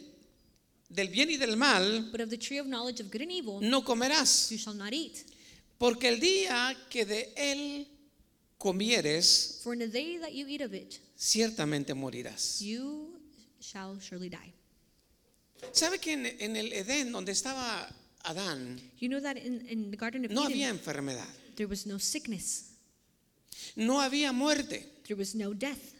del 0.89 1.07
bien 1.09 1.29
y 1.29 1.37
del 1.37 1.57
mal 1.57 2.09
but 2.11 2.21
of 2.21 2.29
the 2.29 2.37
tree 2.37 2.57
of 2.59 2.65
knowledge 2.65 2.99
of 3.01 3.11
good 3.11 3.21
and 3.21 3.31
evil 3.31 3.59
no 3.61 3.83
comerás, 3.83 4.49
you 4.49 4.57
shall 4.57 4.73
not 4.75 4.93
eat. 4.93 5.23
porque 5.77 6.07
el 6.07 6.19
día 6.19 6.75
que 6.89 7.05
de 7.05 7.31
él 7.35 7.87
comieres, 8.57 9.59
For 9.63 9.73
in 9.73 9.79
the 9.79 9.87
day 9.87 10.17
that 10.19 10.33
you 10.33 10.47
eat 10.47 10.61
of 10.61 10.73
it, 10.73 10.99
ciertamente 11.17 11.93
morirás. 11.93 12.59
you 12.61 13.17
shall 13.59 13.99
surely 13.99 14.29
die. 14.29 14.53
¿Sabe 15.71 15.99
que 15.99 16.13
en, 16.13 16.25
en 16.25 16.55
el 16.55 16.71
Edén, 16.73 17.11
donde 17.11 17.31
estaba 17.31 17.87
Adán, 18.23 18.79
You 18.99 19.09
know 19.09 19.21
that 19.21 19.37
in, 19.37 19.65
in 19.67 19.91
the 19.91 19.97
Garden 19.97 20.25
of 20.25 20.31
no 20.31 20.41
Eden, 20.43 20.51
había 20.53 20.69
enfermedad, 20.69 21.27
there 21.55 21.67
was 21.67 21.85
no 21.85 21.97
sickness, 21.99 22.71
no 23.75 23.99
había 24.01 24.31
muerte? 24.33 24.85
there 25.07 25.15
was 25.17 25.35
no 25.35 25.53
death. 25.53 25.93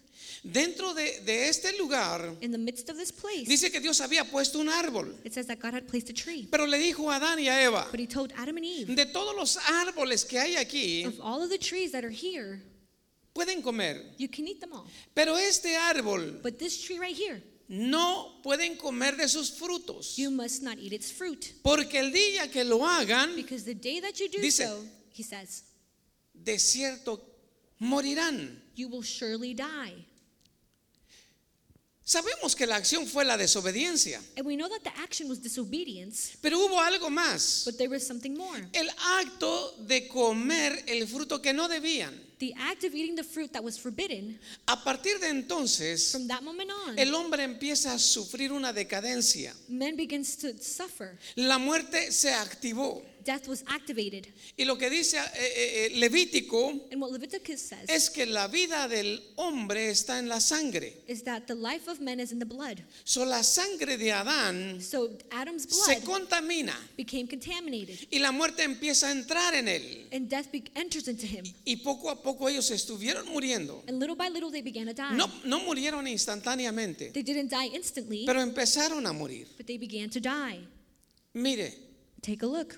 Dentro 0.43 0.93
de, 0.93 1.19
de 1.21 1.49
este 1.49 1.77
lugar, 1.77 2.35
In 2.41 2.51
the 2.51 2.57
midst 2.57 2.89
of 2.89 2.97
this 2.97 3.11
place, 3.11 3.45
dice 3.47 3.71
que 3.71 3.79
Dios 3.79 3.99
había 4.01 4.23
puesto 4.25 4.59
un 4.59 4.69
árbol, 4.69 5.15
it 5.23 5.33
says 5.33 5.47
that 5.47 5.59
God 5.59 5.73
had 5.73 5.87
placed 5.87 6.09
a 6.09 6.13
tree. 6.13 6.47
pero 6.51 6.65
le 6.65 6.77
dijo 6.77 7.09
a 7.11 7.15
Adán 7.19 7.39
y 7.39 7.47
a 7.47 7.63
Eva, 7.63 7.87
But 7.91 7.99
he 7.99 8.07
told 8.07 8.31
Adam 8.37 8.57
and 8.57 8.65
Eve, 8.65 8.95
de 8.95 9.05
todos 9.07 9.35
los 9.35 9.57
árboles 9.57 10.23
que 10.25 10.39
hay 10.39 10.55
aquí, 10.55 11.05
of 11.05 11.19
all 11.21 11.41
of 11.41 11.49
the 11.49 11.57
trees 11.57 11.91
that 11.91 12.03
are 12.03 12.11
here, 12.13 12.61
pueden 13.33 13.61
comer, 13.61 14.01
you 14.17 14.27
can 14.29 14.47
eat 14.47 14.59
them 14.61 14.71
all. 14.73 14.85
pero 15.15 15.35
este 15.35 15.75
árbol 15.75 16.41
But 16.43 16.57
this 16.59 16.81
tree 16.83 16.99
right 16.99 17.15
here, 17.15 17.41
no 17.67 18.39
pueden 18.43 18.77
comer 18.77 19.17
de 19.17 19.27
sus 19.27 19.49
frutos, 19.51 20.15
you 20.17 20.29
must 20.29 20.61
not 20.61 20.77
eat 20.77 20.93
its 20.93 21.11
fruit. 21.11 21.53
porque 21.63 21.95
el 21.99 22.11
día 22.11 22.51
que 22.51 22.63
lo 22.63 22.85
hagan, 22.85 23.35
Because 23.35 23.63
the 23.65 23.73
day 23.73 23.99
that 23.99 24.19
you 24.19 24.29
do 24.29 24.39
Dice- 24.39 24.63
so, 24.65 24.85
he 25.11 25.23
says, 25.23 25.63
de 26.33 26.59
cierto 26.59 27.19
morirán. 27.79 28.61
you 28.75 28.87
will 28.87 29.03
surely 29.03 29.53
die. 29.53 30.05
Sabemos 32.07 32.55
que 32.55 32.67
la 32.67 32.75
acción 32.75 33.07
fue 33.07 33.25
la 33.25 33.35
desobediencia, 33.35 34.21
And 34.37 34.45
we 34.45 34.55
know 34.55 34.69
that 34.69 34.83
the 34.83 34.91
action 35.01 35.27
was 35.27 35.39
disobedience, 35.41 36.37
pero 36.39 36.59
hubo 36.59 36.79
algo 36.79 37.09
más. 37.09 37.63
but 37.65 37.77
there 37.79 37.89
was 37.89 38.05
something 38.05 38.37
more. 38.37 38.61
El 38.73 38.87
acto 39.17 39.75
de 39.87 40.07
comer 40.07 40.83
el 40.87 41.07
fruto 41.07 41.41
que 41.41 41.51
no 41.51 41.67
debían. 41.67 42.13
The 42.37 42.53
act 42.59 42.83
of 42.83 42.93
eating 42.93 43.15
the 43.15 43.23
fruit 43.23 43.51
that 43.53 43.63
was 43.63 43.79
forbidden, 43.79 44.37
A 44.67 44.83
partir 44.83 45.17
de 45.19 45.29
entonces, 45.29 46.11
from 46.11 46.27
that 46.27 46.43
moment 46.43 46.69
on, 46.85 46.99
el 46.99 47.11
hombre 47.15 47.41
empieza 47.43 47.93
a 47.93 47.97
sufrir 47.97 48.51
una 48.51 48.71
decadencia. 48.71 49.55
man 49.67 49.95
begins 49.95 50.35
to 50.37 50.49
suffer. 50.61 51.17
La 51.35 51.57
muerte 51.57 52.11
se 52.11 52.29
activó. 52.31 53.01
Death 53.25 53.47
was 53.47 53.63
activated. 53.67 54.27
Y 54.55 54.65
lo 54.65 54.77
que 54.77 54.87
dice 54.87 55.17
eh, 55.17 55.21
eh, 55.35 55.85
eh, 55.87 55.89
Levítico 55.97 56.69
And 56.91 57.01
what 57.01 57.11
Leviticus 57.11 57.59
says 57.59 57.89
es 57.89 58.11
que 58.11 58.27
la 58.27 58.47
vida 58.47 58.87
del 58.87 59.19
hombre 59.35 59.89
está 59.89 60.19
en 60.19 60.27
la 60.29 60.39
sangre. 60.39 60.93
is 61.07 61.23
that 61.23 61.47
the 61.47 61.55
life 61.55 61.89
of 61.89 61.99
man 61.99 62.19
is 62.19 62.31
in 62.31 62.37
the 62.37 62.45
blood. 62.45 62.83
So 63.03 63.25
la 63.25 63.41
sangre 63.41 63.97
de 63.97 64.11
Adán 64.11 64.79
So 64.79 65.09
Adam's 65.31 65.63
se 65.67 65.99
blood 66.01 66.03
contamina 66.03 66.75
became 66.95 67.27
contaminated, 67.27 67.97
y 68.11 68.19
la 68.19 68.31
muerte 68.31 68.61
empieza 68.61 69.07
a 69.07 69.11
entrar 69.11 69.55
en 69.55 69.69
él. 69.69 70.07
and 70.11 70.29
death 70.29 70.51
be- 70.51 70.63
enters 70.75 71.07
into 71.07 71.25
him. 71.25 71.43
Y 71.65 71.77
poco 71.77 72.11
a 72.11 72.21
poco 72.21 72.47
ellos 72.47 72.69
estuvieron 72.69 73.27
muriendo. 73.29 73.83
And 73.87 73.99
little 73.99 74.15
by 74.15 74.29
little, 74.29 74.51
they 74.51 74.61
began 74.61 74.85
to 74.85 74.93
die. 74.93 75.15
No, 75.15 75.27
no 75.45 75.61
murieron 75.61 76.07
instantáneamente, 76.07 77.11
They 77.11 77.23
didn't 77.23 77.49
die 77.49 77.75
instantly, 77.75 78.23
pero 78.27 78.39
empezaron 78.39 79.07
a 79.07 79.13
morir. 79.13 79.47
but 79.57 79.65
they 79.65 79.79
began 79.79 80.11
to 80.11 80.19
die. 80.19 80.59
Mire, 81.33 81.73
Take 82.21 82.43
a 82.43 82.47
look. 82.47 82.77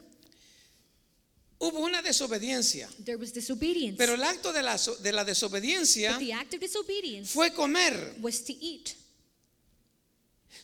Hubo 1.59 1.79
una 1.79 2.01
desobediencia, 2.01 2.87
There 3.03 3.17
was 3.17 3.33
disobedience. 3.33 3.97
pero 3.97 4.13
el 4.13 4.23
acto 4.23 4.51
de 4.53 4.61
la, 4.63 4.77
so- 4.77 4.95
de 4.97 5.11
la 5.11 5.23
desobediencia 5.23 6.11
but 6.13 6.19
the 6.19 6.33
act 6.33 6.53
of 6.53 6.59
disobedience 6.59 7.31
fue 7.31 7.51
comer. 7.53 8.15
was 8.21 8.43
to 8.43 8.53
eat. 8.53 8.95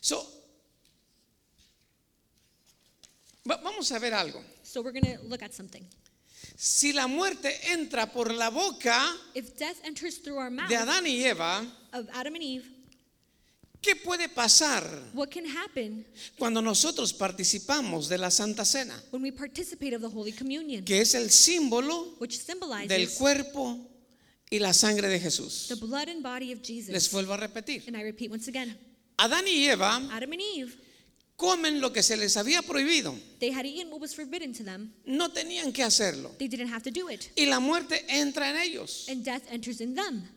So, 0.00 0.24
va- 3.48 3.60
vamos 3.62 3.90
a 3.92 3.98
ver 3.98 4.14
algo. 4.14 4.42
So 4.62 4.82
we're 4.82 4.92
going 4.92 5.16
to 5.16 5.22
look 5.24 5.42
at 5.42 5.52
something. 5.52 5.84
Si 6.56 6.92
la 6.92 7.06
muerte 7.08 7.52
entra 7.72 8.12
por 8.12 8.32
la 8.32 8.48
boca 8.50 9.16
If 9.34 9.56
death 9.56 9.78
enters 9.84 10.18
through 10.18 10.38
our 10.38 10.50
mouth 10.50 10.68
de 10.68 10.76
Adán 10.76 11.04
y 11.06 11.24
Eva, 11.26 11.66
of 11.92 12.06
Adam 12.12 12.34
and 12.34 12.42
Eve, 12.44 12.64
¿qué 13.84 13.94
puede 13.96 14.28
pasar 14.28 14.82
what 15.12 15.28
can 15.28 15.44
happen 15.46 16.06
cuando 16.38 16.62
nosotros 16.62 17.12
participamos 17.12 18.08
de 18.08 18.16
la 18.18 18.30
Santa 18.30 18.64
Cena? 18.64 18.94
when 19.10 19.22
we 19.22 19.30
participate 19.30 19.94
of 19.94 20.00
the 20.00 20.08
Holy 20.08 20.32
Communion, 20.32 20.84
Que 20.84 21.00
es 21.00 21.14
el 21.14 21.30
símbolo 21.30 22.16
which 22.18 22.38
del 22.38 22.56
symbolizes 22.56 23.14
cuerpo 23.18 23.78
y 24.50 24.58
la 24.58 24.72
sangre 24.72 25.08
de 25.08 25.20
Jesús. 25.20 25.66
the 25.68 25.74
blood 25.76 26.08
and 26.08 26.22
body 26.22 26.52
of 26.52 26.60
Les 26.60 26.66
Jesus? 26.86 27.12
vuelvo 27.12 27.34
a 27.34 27.36
repetir. 27.36 27.82
And 27.86 27.96
I 27.96 28.02
repeat 28.02 28.30
once 28.30 28.48
again 28.48 28.76
Adán 29.18 29.44
y 29.46 29.68
Eva 29.68 29.96
Adam 30.10 30.32
and 30.32 30.40
Eve, 30.40 30.72
comen 31.36 31.80
lo 31.80 31.92
que 31.92 32.02
se 32.02 32.16
les 32.16 32.36
había 32.36 32.62
prohibido. 32.62 33.14
they 33.40 33.50
had 33.50 33.66
eaten 33.66 33.90
what 33.90 34.00
was 34.00 34.14
forbidden 34.14 34.52
to 34.52 34.64
them. 34.64 34.92
No 35.04 35.30
tenían 35.30 35.72
que 35.72 35.82
hacerlo. 35.82 36.30
They 36.38 36.48
didn't 36.48 36.72
have 36.72 36.82
to 36.82 36.90
do 36.90 37.10
it. 37.10 37.30
Y 37.36 37.46
la 37.46 37.60
muerte 37.60 38.04
entra 38.08 38.50
en 38.50 38.56
ellos. 38.56 39.06
And 39.08 39.24
death 39.24 39.42
enters 39.50 39.80
in 39.80 39.94
them. 39.94 40.28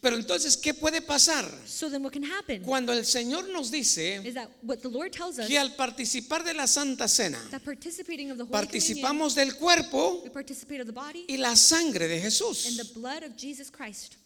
Pero 0.00 0.16
entonces, 0.16 0.56
¿qué 0.56 0.74
puede 0.74 1.00
pasar? 1.00 1.50
So 1.66 1.88
then 1.88 2.02
what 2.04 2.12
can 2.12 2.24
happen 2.24 2.62
Cuando 2.62 2.92
el 2.92 3.04
Señor 3.06 3.48
nos 3.48 3.70
dice 3.70 4.20
is 4.22 4.34
that 4.34 4.48
what 4.62 4.78
the 4.78 4.88
Lord 4.88 5.12
tells 5.12 5.38
us 5.38 5.46
que 5.46 5.58
al 5.58 5.74
participar 5.74 6.44
de 6.44 6.52
la 6.54 6.66
Santa 6.66 7.08
Cena, 7.08 7.38
that 7.50 7.64
participating 7.64 8.30
of 8.30 8.36
the 8.36 8.44
Holy 8.44 8.50
Communion, 8.52 8.68
participamos 8.68 9.34
del 9.34 9.54
cuerpo 9.56 10.20
we 10.22 10.30
participate 10.30 10.80
of 10.80 10.86
the 10.86 10.92
body 10.92 11.24
y 11.26 11.36
la 11.38 11.56
sangre 11.56 12.06
de 12.06 12.16
and 12.16 12.24
Jesús. 12.24 12.76
the 12.76 13.00
blood 13.00 13.22
of 13.22 13.34
Jesus 13.36 13.70
Christ. 13.70 14.16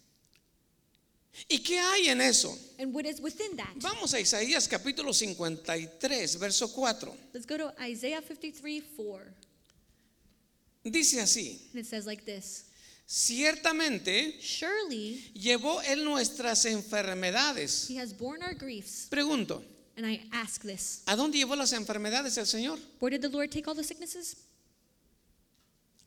¿Y 1.49 1.59
qué 1.59 1.79
hay 1.79 2.09
en 2.09 2.21
eso? 2.21 2.57
And 2.79 2.93
what 2.93 3.05
is 3.05 3.19
within 3.19 3.55
that? 3.57 3.75
Vamos 3.77 4.13
a 4.13 4.19
Isaías 4.19 4.67
capítulo 4.67 5.13
53, 5.13 6.37
verso 6.39 6.67
4. 6.67 7.15
Let's 7.33 7.45
go 7.45 7.57
to 7.57 7.73
Isaiah 7.81 8.21
53 8.21 8.81
4. 8.95 9.33
Dice 10.83 11.21
así, 11.21 11.59
And 11.73 11.79
it 11.81 11.85
says 11.85 12.05
like 12.05 12.23
this 12.25 12.65
ciertamente 13.07 14.37
Surely 14.41 15.31
llevó 15.33 15.81
él 15.83 16.03
nuestras 16.03 16.65
enfermedades. 16.65 17.87
he 17.89 17.97
has 17.97 18.13
borne 18.13 18.43
our 18.43 18.53
griefs. 18.53 19.07
Pregunto, 19.09 19.63
And 19.95 20.05
I 20.05 20.21
ask 20.31 20.61
this 20.61 21.01
¿a 21.07 21.15
dónde 21.15 21.37
llevó 21.37 21.55
las 21.55 21.71
enfermedades 21.73 22.37
el 22.37 22.45
Señor? 22.45 22.79
Where 22.99 23.09
did 23.17 23.21
the 23.21 23.29
Lord 23.29 23.49
take 23.51 23.67
all 23.67 23.75
the 23.75 23.83
sicknesses? 23.83 24.35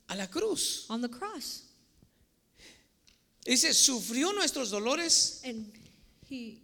A 0.09 0.17
la 0.17 0.27
cruz. 0.27 0.87
On 0.89 1.01
the 1.01 1.09
cross. 1.09 1.63
Dice, 3.45 3.73
sufrió 3.75 4.33
nuestros 4.33 4.71
dolores 4.71 5.41
And 5.45 5.73
he 6.29 6.61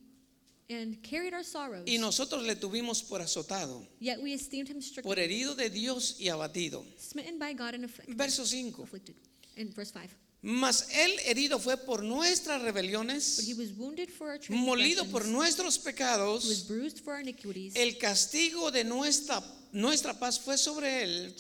and 0.69 1.01
carried 1.03 1.33
our 1.33 1.45
sorrows. 1.45 1.85
y 1.87 1.97
nosotros 1.99 2.43
le 2.45 2.57
tuvimos 2.57 3.03
por 3.03 3.21
azotado, 3.23 3.87
Yet 4.01 4.19
we 4.21 4.33
esteemed 4.35 4.69
him 4.69 4.81
stricken, 4.83 5.05
por 5.05 5.19
herido 5.19 5.55
de 5.55 5.71
Dios 5.71 6.17
y 6.19 6.29
abatido. 6.29 6.85
smitten 6.99 7.39
by 7.39 7.55
God 7.55 7.75
and 7.75 7.85
afflicted. 7.85 8.17
Verso 8.17 8.45
5. 8.45 8.83
afflicted. 8.83 9.15
In 9.57 9.73
verse 9.73 9.93
5. 9.93 10.11
Mas 10.43 10.89
él 10.93 11.19
herido 11.25 11.59
fue 11.59 11.77
por 11.79 12.03
nuestras 12.03 12.61
But 12.61 12.67
rebeliones, 12.67 13.39
he 13.49 13.55
was 13.55 13.73
wounded 13.73 14.11
for 14.11 14.31
our 14.31 14.39
molido 14.51 15.05
por 15.11 15.25
nuestros 15.27 15.77
He 15.77 15.79
was 15.79 15.95
pecados. 15.95 16.65
bruised 16.69 17.01
for 17.01 17.15
our 17.15 17.21
iniquities. 17.21 17.75
El 17.75 17.97
castigo 17.99 18.71
de 18.71 18.85
nuestra, 18.85 19.43
nuestra 19.73 20.19
paz 20.19 20.39
fue 20.39 20.57
sobre 20.57 21.03
él. 21.03 21.35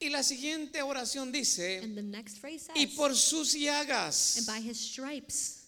Y 0.00 0.08
la 0.10 0.22
siguiente 0.22 0.82
oración 0.82 1.32
dice, 1.32 1.80
says, 1.80 2.70
y 2.74 2.86
por 2.88 3.14
sus 3.14 3.54
llagas 3.54 4.44
by 4.46 4.60
his 4.60 4.78
stripes 4.78 5.64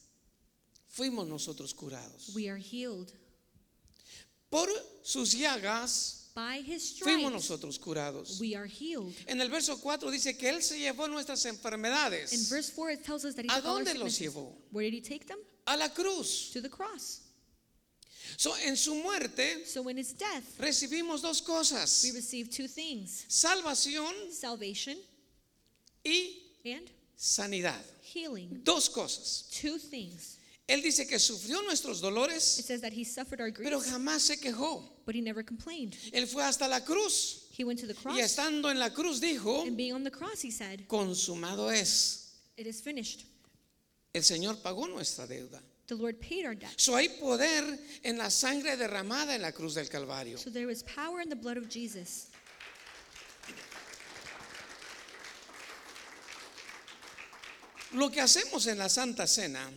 fuimos 0.89 1.27
nosotros 1.27 1.75
curados. 1.75 2.35
we 2.35 2.49
are 2.49 2.61
healed. 2.61 3.13
Por 4.51 4.69
sus 5.03 5.33
llagas 5.33 6.17
By 6.35 6.61
his 6.63 6.99
fuimos 6.99 7.33
stripes, 7.33 7.33
nosotros 7.33 7.79
curados. 7.79 8.41
we 8.41 8.55
are 8.55 8.67
healed. 8.69 9.15
En 9.27 9.41
el 9.41 9.49
verso 9.49 9.77
4 9.81 10.11
dice 10.11 10.37
que 10.37 10.49
Él 10.49 10.63
se 10.63 10.79
llevó 10.79 11.09
nuestras 11.09 11.45
In 11.45 11.55
enfermedades 11.57 12.49
verse 12.49 12.71
4, 12.73 12.93
it 12.93 13.05
tells 13.05 13.25
us 13.25 13.35
that 13.35 13.45
he 13.45 13.49
¿A 13.51 13.61
dónde 13.61 13.95
los 13.95 14.19
llevó? 14.19 14.57
Where 14.71 14.91
did 14.91 14.95
he 14.95 15.01
take 15.01 15.27
them? 15.27 15.39
a 15.67 15.77
la 15.77 15.89
cruz. 15.89 16.51
To 16.53 16.61
the 16.61 16.69
cross. 16.69 17.21
So, 18.41 18.57
en 18.57 18.75
su 18.75 18.95
muerte 18.95 19.67
So 19.67 19.87
in 19.91 19.99
his 19.99 20.15
death, 20.17 20.59
recibimos 20.59 21.21
dos 21.21 21.43
cosas, 21.43 22.03
we 22.05 22.13
receive 22.13 22.49
two 22.49 22.67
things 22.67 23.27
salvación 23.29 24.15
salvation 24.33 24.97
y 26.03 26.39
and 26.65 26.89
sanidad. 27.19 27.83
healing. 28.01 28.63
Dos 28.65 28.89
cosas. 28.89 29.45
Two 29.51 29.79
things. 29.79 30.39
Él 30.67 30.81
dice 30.83 31.07
que 31.07 31.19
sufrió 31.19 31.61
nuestros 31.65 31.99
It 31.99 32.01
dolores, 32.01 32.43
says 32.43 32.81
that 32.81 32.95
he 32.95 33.05
suffered 33.05 33.43
our 33.43 33.53
pero 33.53 33.79
griefs, 33.79 33.91
jamás 33.93 34.21
se 34.23 34.37
quejó. 34.39 34.89
but 35.05 35.15
he 35.15 35.21
never 35.21 35.43
complained. 35.45 35.95
Él 36.11 36.27
fue 36.27 36.43
hasta 36.43 36.67
la 36.67 36.81
cruz 36.81 37.43
He 37.59 37.63
went 37.65 37.79
to 37.81 37.87
the 37.87 37.95
cross, 37.95 38.17
y 38.17 38.23
estando 38.23 38.71
en 38.71 38.79
la 38.79 38.89
cruz 38.89 39.21
dijo, 39.21 39.67
and 39.67 39.77
being 39.77 39.93
on 39.93 40.03
the 40.03 40.11
cross, 40.11 40.41
he 40.43 40.51
said, 40.51 40.87
consumado 40.89 41.71
es. 41.71 42.39
It 42.57 42.67
is 42.67 42.81
finished. 42.81 43.27
El 44.15 44.23
Señor 44.23 44.63
pagó 44.63 44.89
nuestra 44.89 45.27
deuda. 45.27 45.61
The 45.91 45.97
Lord 45.97 46.21
paid 46.21 46.47
our 46.47 46.55
debt. 46.55 46.73
So 46.77 46.95
hay 46.95 47.09
poder 47.09 47.77
en 48.05 48.17
la 48.17 48.29
sangre 48.31 48.77
derramada 48.77 49.35
en 49.35 49.43
la 49.43 49.51
cruz 49.51 49.75
del 49.75 49.89
Calvario. 49.89 50.39
So 50.39 50.49
there 50.49 50.69
was 50.69 50.85
power 50.85 51.21
in 51.21 51.29
the 51.29 51.35
blood 51.35 51.57
of 51.57 51.69
Jesus. 51.69 52.30
Lo 57.93 58.09
que 58.09 58.21
hacemos 58.21 58.67
en 58.69 58.79
la 58.79 58.89
Santa 58.89 59.27
Cena 59.27 59.69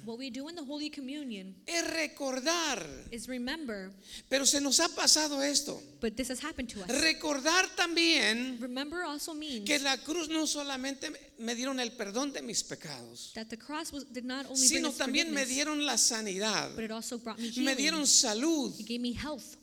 es 1.65 1.87
recordar, 1.87 2.87
is 3.11 3.25
remember, 3.25 3.91
pero 4.29 4.45
se 4.45 4.61
nos 4.61 4.79
ha 4.79 4.89
pasado 4.89 5.41
esto. 5.41 5.81
but 5.99 6.15
this 6.15 6.29
has 6.29 6.43
happened 6.43 6.69
to 6.71 6.81
us. 6.81 6.87
Recordar 6.87 7.75
también 7.75 8.59
Remember 8.61 9.01
also 9.03 9.33
means 9.33 9.65
que 9.65 9.79
la 9.79 9.97
cruz 9.97 10.29
no 10.29 10.45
solamente 10.45 11.11
me 11.39 11.55
dieron 11.55 11.79
el 11.79 11.93
perdón 11.93 12.31
de 12.33 12.43
mis 12.43 12.63
pecados, 12.63 13.31
that 13.33 13.47
the 13.47 13.57
cross 13.57 13.91
was, 13.91 14.05
did 14.11 14.25
not 14.25 14.45
only 14.45 14.67
bring 14.67 14.69
sino 14.69 14.91
también 14.91 15.31
me 15.31 15.45
dieron 15.45 15.83
la 15.83 15.97
sanidad, 15.97 16.75
but 16.75 16.83
it 16.83 16.91
also 16.91 17.17
brought 17.17 17.39
me 17.39 17.75
dieron 17.75 18.05
salud. 18.05 18.79
It 18.79 18.85
gave 18.85 19.01
me 19.01 19.13
health. 19.13 19.57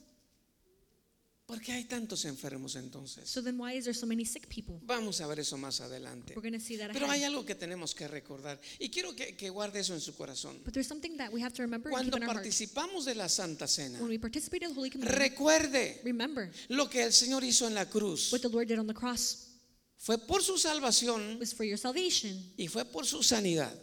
¿Por 1.51 1.61
qué 1.61 1.73
hay 1.73 1.85
tantos 1.85 2.25
enfermos 2.25 2.77
entonces? 2.77 3.29
So 3.29 3.43
then 3.43 3.59
why 3.61 3.77
is 3.77 3.85
there 3.85 3.95
so 3.95 4.07
many 4.07 4.25
sick 4.25 4.47
people? 4.49 4.77
Vamos 4.87 5.21
a 5.21 5.27
ver 5.27 5.41
eso 5.41 5.57
más 5.59 5.81
adelante. 5.81 6.35
We're 6.37 6.61
see 6.61 6.77
that 6.79 6.93
Pero 6.93 7.07
hay 7.11 7.21
ahead. 7.21 7.27
algo 7.29 7.45
que 7.45 7.55
tenemos 7.55 7.95
que 7.95 8.07
recordar 8.07 8.61
y 8.79 8.89
quiero 8.91 9.15
que, 9.15 9.37
que 9.37 9.51
guarde 9.51 9.81
eso 9.81 9.95
en 9.95 10.01
su 10.01 10.15
corazón. 10.15 10.61
But 10.65 10.73
there's 10.75 10.87
something 10.87 11.17
that 11.17 11.33
we 11.33 11.43
have 11.43 11.53
to 11.55 11.63
remember 11.63 11.91
and 11.93 12.03
keep 12.05 12.11
Cuando 12.13 12.17
in 12.17 12.23
our 12.23 12.29
heart. 12.29 12.45
participamos 12.45 13.05
de 13.05 13.15
la 13.15 13.29
Santa 13.29 13.67
Cena, 13.67 13.99
When 13.99 14.09
we 14.11 14.19
participate 14.19 14.65
in 14.65 14.71
the 14.73 14.79
Holy 14.79 14.91
Communion, 14.91 15.19
recuerde 15.19 16.01
remember 16.05 16.51
lo 16.69 16.89
que 16.89 17.03
el 17.03 17.13
Señor 17.13 17.43
hizo 17.43 17.67
en 17.67 17.75
la 17.75 17.87
cruz. 17.91 18.33
what 18.33 18.41
the 18.41 18.49
Lord 18.49 18.69
did 18.69 18.79
on 18.79 18.87
the 18.87 18.95
cross 18.95 19.49
Fue 19.97 20.17
por 20.19 20.43
su 20.43 20.57
salvación 20.57 21.39
was 21.41 21.53
for 21.53 21.65
your 21.67 21.77
salvation 21.79 22.53
y 22.57 22.69
fue 22.69 22.85
por 22.85 23.05
su 23.05 23.23
sanidad. 23.23 23.75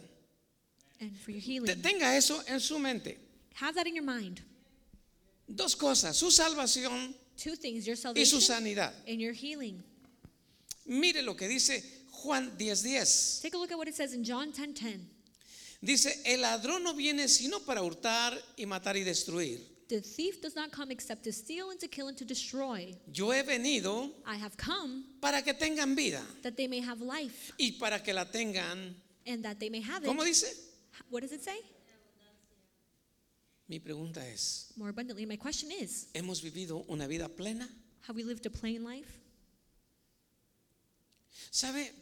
and 1.00 1.16
for 1.18 1.30
your 1.32 1.40
Te- 1.40 1.46
healing. 1.52 1.82
Tenga 1.82 2.16
eso 2.16 2.42
en 2.48 2.60
su 2.60 2.78
mente. 2.78 3.18
Have 3.60 3.74
that 3.74 3.86
in 3.86 3.94
your 3.94 4.04
mind. 4.04 4.40
Dos 5.46 5.76
cosas, 5.76 6.16
su 6.16 6.30
salvación 6.30 7.14
Two 7.38 7.54
things, 7.56 7.86
your 7.86 7.94
y 7.94 8.24
su 8.24 8.40
salvation 8.40 8.40
sanidad. 8.40 8.92
and 9.06 9.20
your 9.20 9.32
healing. 9.32 9.82
Mire 10.86 11.22
lo 11.22 11.34
que 11.34 11.46
dice 11.48 11.82
Juan 12.10 12.50
10:10. 12.58 13.40
Take 13.42 13.54
a 13.54 13.58
look 13.58 13.70
at 13.70 13.78
what 13.78 13.88
it 13.88 13.94
says 13.94 14.12
in 14.12 14.24
John 14.24 14.52
10:10. 14.52 15.00
Dice, 15.80 16.20
el 16.26 16.40
ladrón 16.40 16.82
no 16.82 16.92
viene 16.94 17.28
sino 17.28 17.60
para 17.60 17.80
hurtar 17.82 18.36
y 18.56 18.64
matar 18.64 18.96
y 18.96 19.04
destruir. 19.04 19.60
The 19.88 20.00
thief 20.02 20.42
does 20.42 20.54
not 20.56 20.70
come 20.72 20.90
except 20.90 21.22
to 21.24 21.32
steal 21.32 21.70
and 21.70 21.78
to 21.80 21.88
kill 21.88 22.08
and 22.08 22.18
to 22.18 22.24
destroy. 22.24 22.92
Yo 23.12 23.30
he 23.30 23.42
venido 23.42 24.10
I 24.26 24.36
have 24.36 24.56
come 24.56 25.04
para 25.20 25.40
que 25.40 25.54
tengan 25.54 25.94
vida 25.94 26.22
that 26.42 26.56
they 26.56 26.66
may 26.66 26.80
have 26.80 27.00
life 27.00 27.52
y 27.58 27.76
para 27.78 28.02
que 28.02 28.12
la 28.12 28.24
tengan. 28.24 28.94
and 29.26 29.44
that 29.44 29.58
they 29.60 29.70
may 29.70 29.80
have 29.80 30.02
it. 30.02 30.08
¿Cómo 30.08 30.24
dice? 30.24 30.52
What 31.08 31.22
does 31.22 31.32
it 31.32 31.42
say? 31.44 31.60
Mi 33.68 33.78
pregunta 33.80 34.26
es, 34.26 34.72
More 34.76 34.90
abundantly. 34.90 35.26
My 35.26 35.36
question 35.36 35.70
is, 35.70 36.08
¿hemos 36.14 36.42
vivido 36.42 36.84
una 36.88 37.06
vida 37.06 37.28
plena? 37.28 37.68
have 38.06 38.16
we 38.16 38.24
lived 38.24 38.46
a 38.46 38.50
plain 38.50 38.82
life? 38.82 39.20
¿Sabe? 41.50 41.92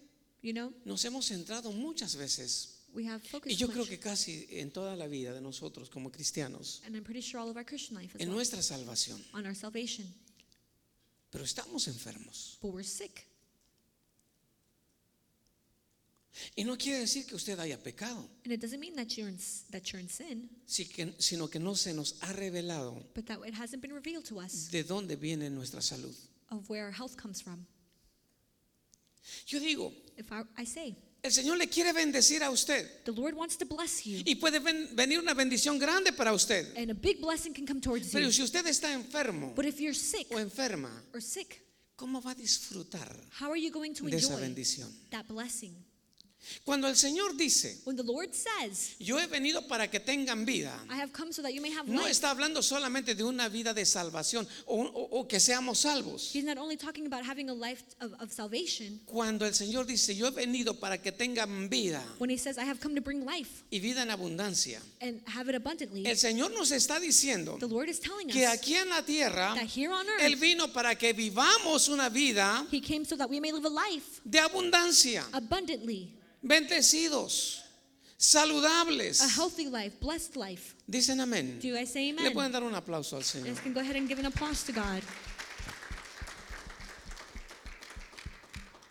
You 0.42 0.52
know, 0.52 0.72
Nos 0.84 1.04
hemos 1.04 1.26
centrado 1.26 1.72
muchas 1.72 2.14
veces 2.16 2.84
we 2.92 3.04
have 3.06 3.20
y 3.24 3.28
focused 3.28 3.58
yo 3.58 3.66
much, 3.66 3.74
creo 3.74 3.86
que 3.86 3.98
casi 3.98 4.46
en 4.50 4.70
toda 4.70 4.94
la 4.96 5.06
vida 5.08 5.32
de 5.34 5.40
nosotros 5.40 5.90
como 5.90 6.10
cristianos 6.10 6.82
and 6.86 6.94
I'm 6.94 7.02
pretty 7.04 7.20
sure 7.20 7.40
all 7.40 7.50
of 7.50 7.56
our 7.56 7.64
Christian 7.64 8.00
life 8.00 8.14
as 8.14 8.20
en 8.20 8.28
well, 8.28 8.36
nuestra 8.36 8.62
salvación, 8.62 9.22
on 9.32 9.44
our 9.44 9.54
salvation. 9.56 10.06
pero 11.30 11.44
estamos 11.44 11.88
enfermos. 11.88 12.58
But 12.62 12.72
we're 12.72 12.84
sick. 12.86 13.26
Y 16.54 16.64
no 16.64 16.76
quiere 16.76 17.00
decir 17.00 17.24
que 17.26 17.34
usted 17.34 17.58
haya 17.58 17.82
pecado, 17.82 18.28
And 18.44 18.52
it 18.52 18.60
doesn't 18.60 18.78
mean 18.80 18.94
that 18.96 19.08
you're 19.16 19.28
in, 19.30 19.38
that 19.70 19.84
you're 19.90 20.00
in 20.00 20.08
sin, 20.08 20.50
si 20.66 20.84
que- 20.84 21.14
sino 21.18 21.48
que 21.48 21.58
no 21.58 21.74
se 21.74 21.92
nos 21.94 22.16
ha 22.20 22.32
revelado 22.32 23.02
but 23.14 23.24
that 23.26 23.38
it 23.46 23.54
hasn't 23.54 23.80
been 23.82 23.92
revealed 23.94 24.24
to 24.26 24.38
us 24.40 24.68
de 24.70 24.84
dónde 24.84 25.16
viene 25.16 25.48
nuestra 25.50 25.80
salud. 25.80 26.14
of 26.50 26.68
where 26.68 26.84
our 26.84 26.92
health 26.92 27.16
comes 27.16 27.40
from. 27.42 27.66
Yo 29.48 29.58
digo, 29.60 29.92
If 30.16 30.30
I, 30.30 30.42
I 30.56 30.64
say, 30.66 30.96
el 31.22 31.32
Señor 31.32 31.56
le 31.58 31.68
quiere 31.68 31.92
bendecir 31.92 32.42
a 32.42 32.50
usted 32.50 32.86
the 33.04 33.12
Lord 33.12 33.34
wants 33.34 33.56
to 33.58 33.64
bless 33.66 34.04
you, 34.04 34.22
y 34.24 34.36
puede 34.36 34.60
ven- 34.60 34.94
venir 34.94 35.18
una 35.18 35.34
bendición 35.34 35.78
grande 35.78 36.12
para 36.12 36.32
usted. 36.32 36.66
and 36.76 36.90
a 36.90 36.94
big 36.94 37.20
blessing 37.20 37.52
can 37.52 37.66
come 37.66 37.80
towards 37.80 38.10
Pero 38.12 38.26
you. 38.26 38.32
si 38.32 38.42
usted 38.42 38.64
está 38.66 38.92
enfermo 38.92 39.52
But 39.54 39.64
if 39.66 39.80
you're 39.80 39.94
sick 39.94 40.28
o 40.30 40.38
enferma, 40.38 40.90
or 41.12 41.20
sick, 41.20 41.60
¿cómo 41.96 42.20
va 42.22 42.32
a 42.32 42.34
disfrutar 42.34 43.10
how 43.40 43.50
are 43.50 43.58
you 43.60 43.70
going 43.72 43.94
to 43.94 44.04
de 44.04 44.16
esa 44.16 44.34
enjoy 44.34 44.40
bendición? 44.42 44.92
that 45.10 45.26
blessing? 45.26 45.74
Cuando 46.64 46.88
el 46.88 46.96
Señor 46.96 47.36
dice, 47.36 47.80
When 47.84 47.96
the 47.96 48.02
Lord 48.02 48.30
says, 48.34 48.96
yo 48.98 49.18
he 49.18 49.26
venido 49.26 49.66
para 49.68 49.88
que 49.90 50.00
tengan 50.00 50.44
vida, 50.44 50.72
I 50.90 50.96
have 51.00 51.12
come 51.12 51.32
so 51.32 51.42
that 51.42 51.52
you 51.52 51.60
may 51.60 51.70
have 51.72 51.88
no 51.88 52.02
life, 52.02 52.10
está 52.12 52.30
hablando 52.30 52.62
solamente 52.62 53.14
de 53.14 53.24
una 53.24 53.48
vida 53.48 53.72
de 53.74 53.84
salvación 53.84 54.46
o, 54.66 54.82
o- 54.82 55.20
o 55.20 55.28
que 55.28 55.38
seamos 55.40 55.78
salvos. 55.78 56.30
He's 56.34 56.44
not 56.44 56.58
only 56.58 56.76
talking 56.76 57.06
about 57.06 57.24
having 57.24 57.48
a 57.50 57.54
life 57.54 57.82
of, 58.00 58.12
of 58.20 58.32
salvation. 58.32 59.00
Cuando 59.06 59.44
el 59.46 59.54
Señor 59.54 59.86
dice, 59.86 60.14
yo 60.14 60.26
he 60.28 60.30
venido 60.30 60.78
para 60.78 60.98
que 61.00 61.12
tengan 61.12 61.68
vida 61.68 62.02
When 62.18 62.30
He 62.30 62.38
says, 62.38 62.58
I 62.58 62.64
have 62.64 62.80
come 62.80 62.94
to 62.94 63.00
bring 63.02 63.24
life 63.24 63.64
y 63.70 63.78
vida 63.80 64.02
en 64.02 64.10
abundancia, 64.10 64.80
and 65.00 65.20
have 65.26 65.48
it 65.48 65.54
abundantly, 65.56 66.06
el 66.06 66.16
Señor 66.16 66.52
nos 66.52 66.70
está 66.70 66.98
diciendo 67.00 67.56
the 67.58 67.66
Lord 67.66 67.88
is 67.88 68.00
telling 68.00 68.28
que 68.28 68.44
us 68.46 68.52
aquí 68.54 68.74
en 68.74 68.88
la 68.88 69.02
tierra 69.02 69.54
that 69.54 69.66
here 69.66 69.90
on 69.92 70.06
Él 70.20 70.32
earth, 70.32 70.40
vino 70.40 70.68
para 70.72 70.94
que 70.96 71.12
vivamos 71.12 71.88
una 71.88 72.08
vida 72.08 72.66
He 72.70 72.80
came 72.80 73.04
so 73.04 73.16
that 73.16 73.28
we 73.28 73.40
may 73.40 73.52
live 73.52 73.64
a 73.64 73.68
life 73.70 74.20
de 74.24 74.38
abundancia, 74.38 75.24
abundantly, 75.32 76.12
bendecidos, 76.46 77.62
saludables. 78.16 79.20
a 79.20 79.28
healthy 79.28 79.68
life, 79.68 79.98
blessed 80.00 80.36
life. 80.36 80.74
Dicen 80.88 81.20
amén. 81.20 81.58
Do 81.60 81.72
guys 81.72 81.92
say 81.92 82.12
Le 82.12 82.20
amen? 82.20 82.32
pueden 82.32 82.52
dar 82.52 82.62
un 82.62 82.74
aplauso 82.74 83.16
al 83.16 83.22
Señor. 83.22 83.60
can 83.62 83.72
go 83.72 83.80
ahead 83.80 83.96
and 83.96 84.08
give 84.08 84.18
an 84.18 84.26
applause 84.26 84.62
to 84.64 84.72
God. 84.72 85.02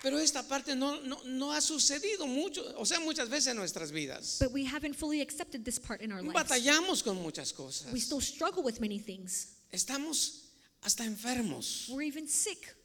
Pero 0.02 0.20
esta 0.20 0.44
parte 0.44 0.76
no, 0.76 1.02
no, 1.02 1.18
no 1.26 1.52
ha 1.52 1.62
sucedido 1.62 2.28
mucho, 2.28 2.62
o 2.78 2.86
sea, 2.86 3.00
muchas 3.00 3.28
veces 3.28 3.48
en 3.48 3.58
nuestras 3.58 3.92
vidas. 3.92 4.38
But 4.40 4.52
we 4.52 4.64
haven't 4.64 4.96
fully 4.96 5.20
accepted 5.20 5.66
this 5.66 5.80
part 5.80 6.02
in 6.02 6.12
our 6.12 6.22
lives. 6.22 6.36
Batallamos 6.36 7.04
con 7.04 7.20
muchas 7.24 7.52
cosas. 7.52 7.92
We 7.92 8.00
still 8.00 8.22
struggle 8.22 8.62
with 8.62 8.80
many 8.80 9.00
things. 9.00 9.56
Estamos 9.72 10.44
hasta 10.84 11.06
enfermos. 11.06 11.90
We're 11.90 12.04
even 12.04 12.28
sick. 12.28 12.76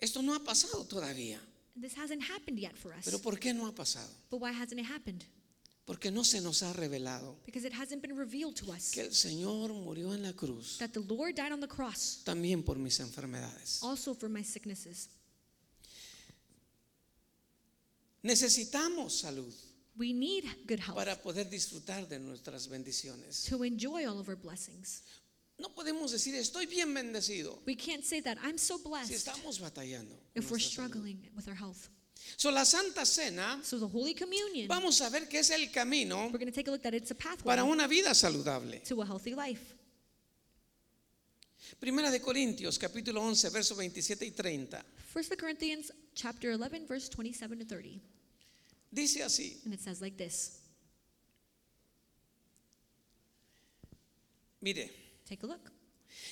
Esto 0.00 0.22
no 0.22 0.34
ha 0.34 0.40
pasado 0.40 0.84
todavía. 0.84 1.40
This 1.80 1.96
hasn't 1.96 2.22
happened 2.22 2.58
yet 2.58 2.76
for 2.76 2.92
us. 2.92 3.04
Pero 3.04 3.18
¿por 3.20 3.38
qué 3.38 3.52
no 3.54 3.66
ha 3.66 3.74
pasado? 3.74 4.08
But 4.30 4.40
why 4.40 4.50
hasn't 4.52 4.80
it 4.80 4.86
happened? 4.86 5.24
Porque 5.86 6.10
no 6.10 6.24
se 6.24 6.40
nos 6.40 6.62
ha 6.62 6.72
revelado 6.72 7.36
Because 7.44 7.66
it 7.66 7.74
hasn't 7.74 8.00
been 8.00 8.16
revealed 8.16 8.54
to 8.56 8.72
us 8.72 8.90
que 8.90 9.02
el 9.02 9.12
Señor 9.12 9.70
murió 9.72 10.14
en 10.14 10.22
la 10.22 10.32
cruz 10.32 10.78
that 10.78 10.92
the 10.92 11.00
Lord 11.00 11.34
died 11.34 11.52
on 11.52 11.60
the 11.60 11.68
cross 11.68 12.22
también 12.24 12.62
por 12.64 12.76
mis 12.78 13.00
enfermedades. 13.00 13.82
also 13.82 14.14
for 14.14 14.30
my 14.30 14.42
sicknesses. 14.42 15.10
Necesitamos 18.22 19.18
salud 19.20 19.52
We 19.96 20.12
need 20.12 20.44
good 20.66 20.80
health 20.80 20.96
para 20.96 21.20
poder 21.22 21.48
disfrutar 21.48 22.08
de 22.08 22.18
nuestras 22.18 22.66
bendiciones. 22.68 23.44
to 23.48 23.62
enjoy 23.64 24.06
all 24.08 24.18
of 24.18 24.28
our 24.28 24.36
blessings. 24.36 25.02
No 25.58 25.68
podemos 25.72 26.10
decir 26.10 26.34
estoy 26.34 26.66
bien 26.66 26.92
bendecido 26.92 27.62
We 27.66 27.76
can't 27.76 28.04
say 28.04 28.20
that 28.22 28.38
I'm 28.42 28.58
so 28.58 28.76
si 28.78 28.88
blessed 28.88 29.12
estamos 29.12 29.60
batallando. 29.60 30.14
con 30.16 30.20
if 30.34 30.50
we're 30.50 30.58
nuestra 30.58 30.84
salud. 30.84 30.88
struggling 30.90 31.30
with 31.36 31.46
our 31.48 31.54
health. 31.56 31.88
So, 32.36 32.50
la 32.50 32.64
Santa 32.64 33.04
Cena, 33.04 33.60
So 33.62 33.78
the 33.78 33.86
Holy 33.86 34.14
Communion, 34.14 34.66
vamos 34.66 35.00
a 35.02 35.10
ver 35.10 35.28
que 35.28 35.38
es 35.40 35.50
el 35.50 35.70
camino 35.70 36.26
we're 36.32 36.38
going 36.38 36.46
to 36.46 36.52
take 36.52 36.68
a 36.68 36.70
look 36.70 36.82
that 36.82 36.94
it's 36.94 37.10
a 37.10 37.14
pathway 37.14 37.44
para 37.54 37.64
una 37.64 37.86
vida 37.86 38.14
saludable. 38.14 38.82
to 38.84 39.00
a 39.02 39.06
healthy 39.06 39.34
life. 39.34 39.74
Primera 41.78 42.10
de 42.10 42.20
Corintios, 42.20 42.78
capítulo 42.78 43.20
11, 43.22 43.50
versos 43.50 43.76
27 43.76 44.24
y 44.26 44.30
30. 44.30 44.84
1 45.12 45.24
Corinthians 45.38 45.92
chapter 46.14 46.50
11 46.52 46.86
verse 46.86 47.08
27 47.10 47.58
to 47.58 47.64
30. 47.64 48.00
Dice 48.90 49.22
así, 49.22 49.60
And 49.64 49.74
it 49.74 49.80
says 49.80 50.00
like 50.00 50.16
this. 50.16 50.60
Mire, 54.60 54.90
Take 55.28 55.44
a 55.44 55.46
look. 55.48 55.70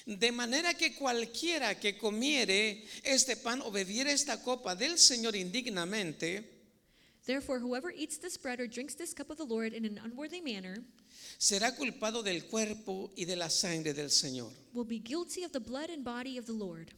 de 0.06 0.32
manera 0.32 0.74
que 0.74 0.94
cualquiera 0.96 1.78
que 1.78 1.96
comiere 1.96 2.84
este 3.04 3.36
pan 3.36 3.60
o 3.62 3.70
bebiere 3.70 4.12
esta 4.12 4.42
copa 4.42 4.74
del 4.74 4.98
Señor 4.98 5.34
indignamente, 5.36 6.48
Therefore, 7.24 7.60
whoever 7.60 7.92
eats 7.96 8.18
this 8.18 8.36
bread 8.36 8.58
or 8.60 8.66
drinks 8.68 8.96
this 8.96 9.14
cup 9.14 9.30
of 9.30 9.36
the 9.38 9.44
Lord 9.44 9.72
in 9.74 9.84
an 9.84 9.98
unworthy 10.04 10.40
manner 10.40 10.82
será 11.38 11.74
culpado 11.76 12.22
del 12.24 12.46
cuerpo 12.46 13.12
y 13.16 13.24
de 13.26 13.36
la 13.36 13.48
sangre 13.48 13.94
del 13.94 14.10
Señor. 14.10 14.52
will 14.74 14.84
be 14.86 14.98
guilty 14.98 15.44
of 15.44 15.52
the 15.52 15.60
blood 15.60 15.88
and 15.90 16.02
body 16.04 16.36
of 16.36 16.46
the 16.46 16.52
Lord. 16.52 16.92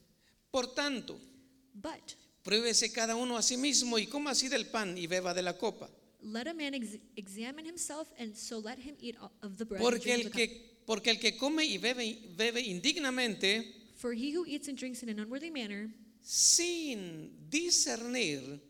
Por 0.50 0.72
tanto, 0.74 1.20
But 1.74 2.14
pruébese 2.42 2.90
cada 2.92 3.16
uno 3.16 3.36
a 3.36 3.42
sí 3.42 3.56
mismo 3.58 3.98
y 3.98 4.06
coma 4.06 4.30
así 4.30 4.48
del 4.48 4.66
pan 4.66 4.96
y 4.96 5.06
beba 5.06 5.34
de 5.34 5.42
la 5.42 5.58
copa. 5.58 5.90
let 6.22 6.46
a 6.46 6.54
man 6.54 6.72
ex- 6.72 6.96
examine 7.16 7.66
himself, 7.66 8.08
and 8.18 8.34
so 8.34 8.58
let 8.58 8.78
him 8.78 8.96
eat 9.00 9.16
of 9.42 9.58
the 9.58 9.64
bread. 9.66 9.82
and 9.82 9.90
Porque 9.90 10.04
drink 10.04 10.20
el 10.20 10.26
of 10.28 10.32
the 10.32 10.46
cup. 10.48 10.54
que, 10.54 10.73
porque 10.86 11.10
el 11.10 11.18
que 11.18 11.36
come 11.36 11.64
y 11.64 11.78
bebe, 11.78 12.18
bebe 12.36 12.60
indignamente, 12.60 13.64
For 13.96 14.12
he 14.12 14.32
who 14.36 14.44
eats 14.46 14.68
and 14.68 14.76
drinks 14.78 15.02
in 15.02 15.08
an 15.08 15.18
unworthy 15.20 15.50
manner 15.50 15.90
sin 16.22 17.30
discernir 17.50 18.60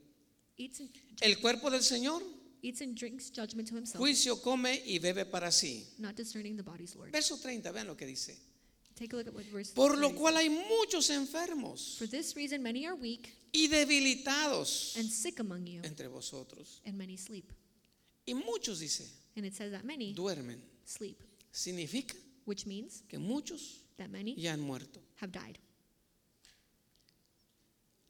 eats 0.57 0.81
and, 0.81 0.91
el 1.21 1.37
cuerpo 1.41 1.71
del 1.71 1.83
Señor, 1.83 2.23
eats 2.63 2.81
and 2.81 2.95
drinks 2.97 3.31
judgment 3.31 3.69
to 3.69 3.75
himself, 3.77 4.01
juicio 4.01 4.41
come 4.43 4.81
y 4.87 4.99
bebe 4.99 5.25
para 5.25 5.51
sí. 5.51 5.85
not 5.99 6.15
discerning 6.17 6.57
the 6.57 6.63
body's 6.63 6.95
Lord. 6.97 7.11
Verso 7.13 7.37
30, 7.37 7.73
vean 7.73 7.87
lo 7.87 7.97
que 7.97 8.07
dice. 8.07 8.37
Take 8.97 9.13
a 9.13 9.17
look 9.17 9.27
at 9.27 9.35
what 9.35 9.45
verse. 9.47 9.73
Por 9.75 9.97
lo 9.99 10.09
30 10.11 10.19
cual 10.21 10.37
hay 10.37 10.49
muchos 10.49 11.11
enfermos 11.11 11.97
For 11.99 12.07
this 12.07 12.37
reason, 12.37 12.63
many 12.63 12.87
are 12.87 12.95
weak 12.95 13.29
y 13.53 13.67
debilitados 13.69 14.97
and 14.97 15.11
sick 15.11 15.41
among 15.41 15.67
you, 15.67 15.81
entre 15.85 16.07
vosotros. 16.09 16.81
and 16.87 16.97
many 16.97 17.17
sleep. 17.17 17.53
Y 18.27 18.35
muchos, 18.35 18.79
dice, 18.81 19.11
And 19.37 19.45
it 19.45 19.55
says 19.55 19.73
that 19.73 19.85
many 19.85 20.15
duermen. 20.15 20.61
sleep, 20.85 21.21
Significa 21.55 22.15
which 22.47 22.67
means 22.67 23.03
que 23.09 23.19
muchos 23.19 23.79
that 23.97 24.11
many 24.11 24.35
ya 24.37 24.51
han 24.53 24.61
muerto. 24.61 25.01
have 25.21 25.31
died. 25.31 25.59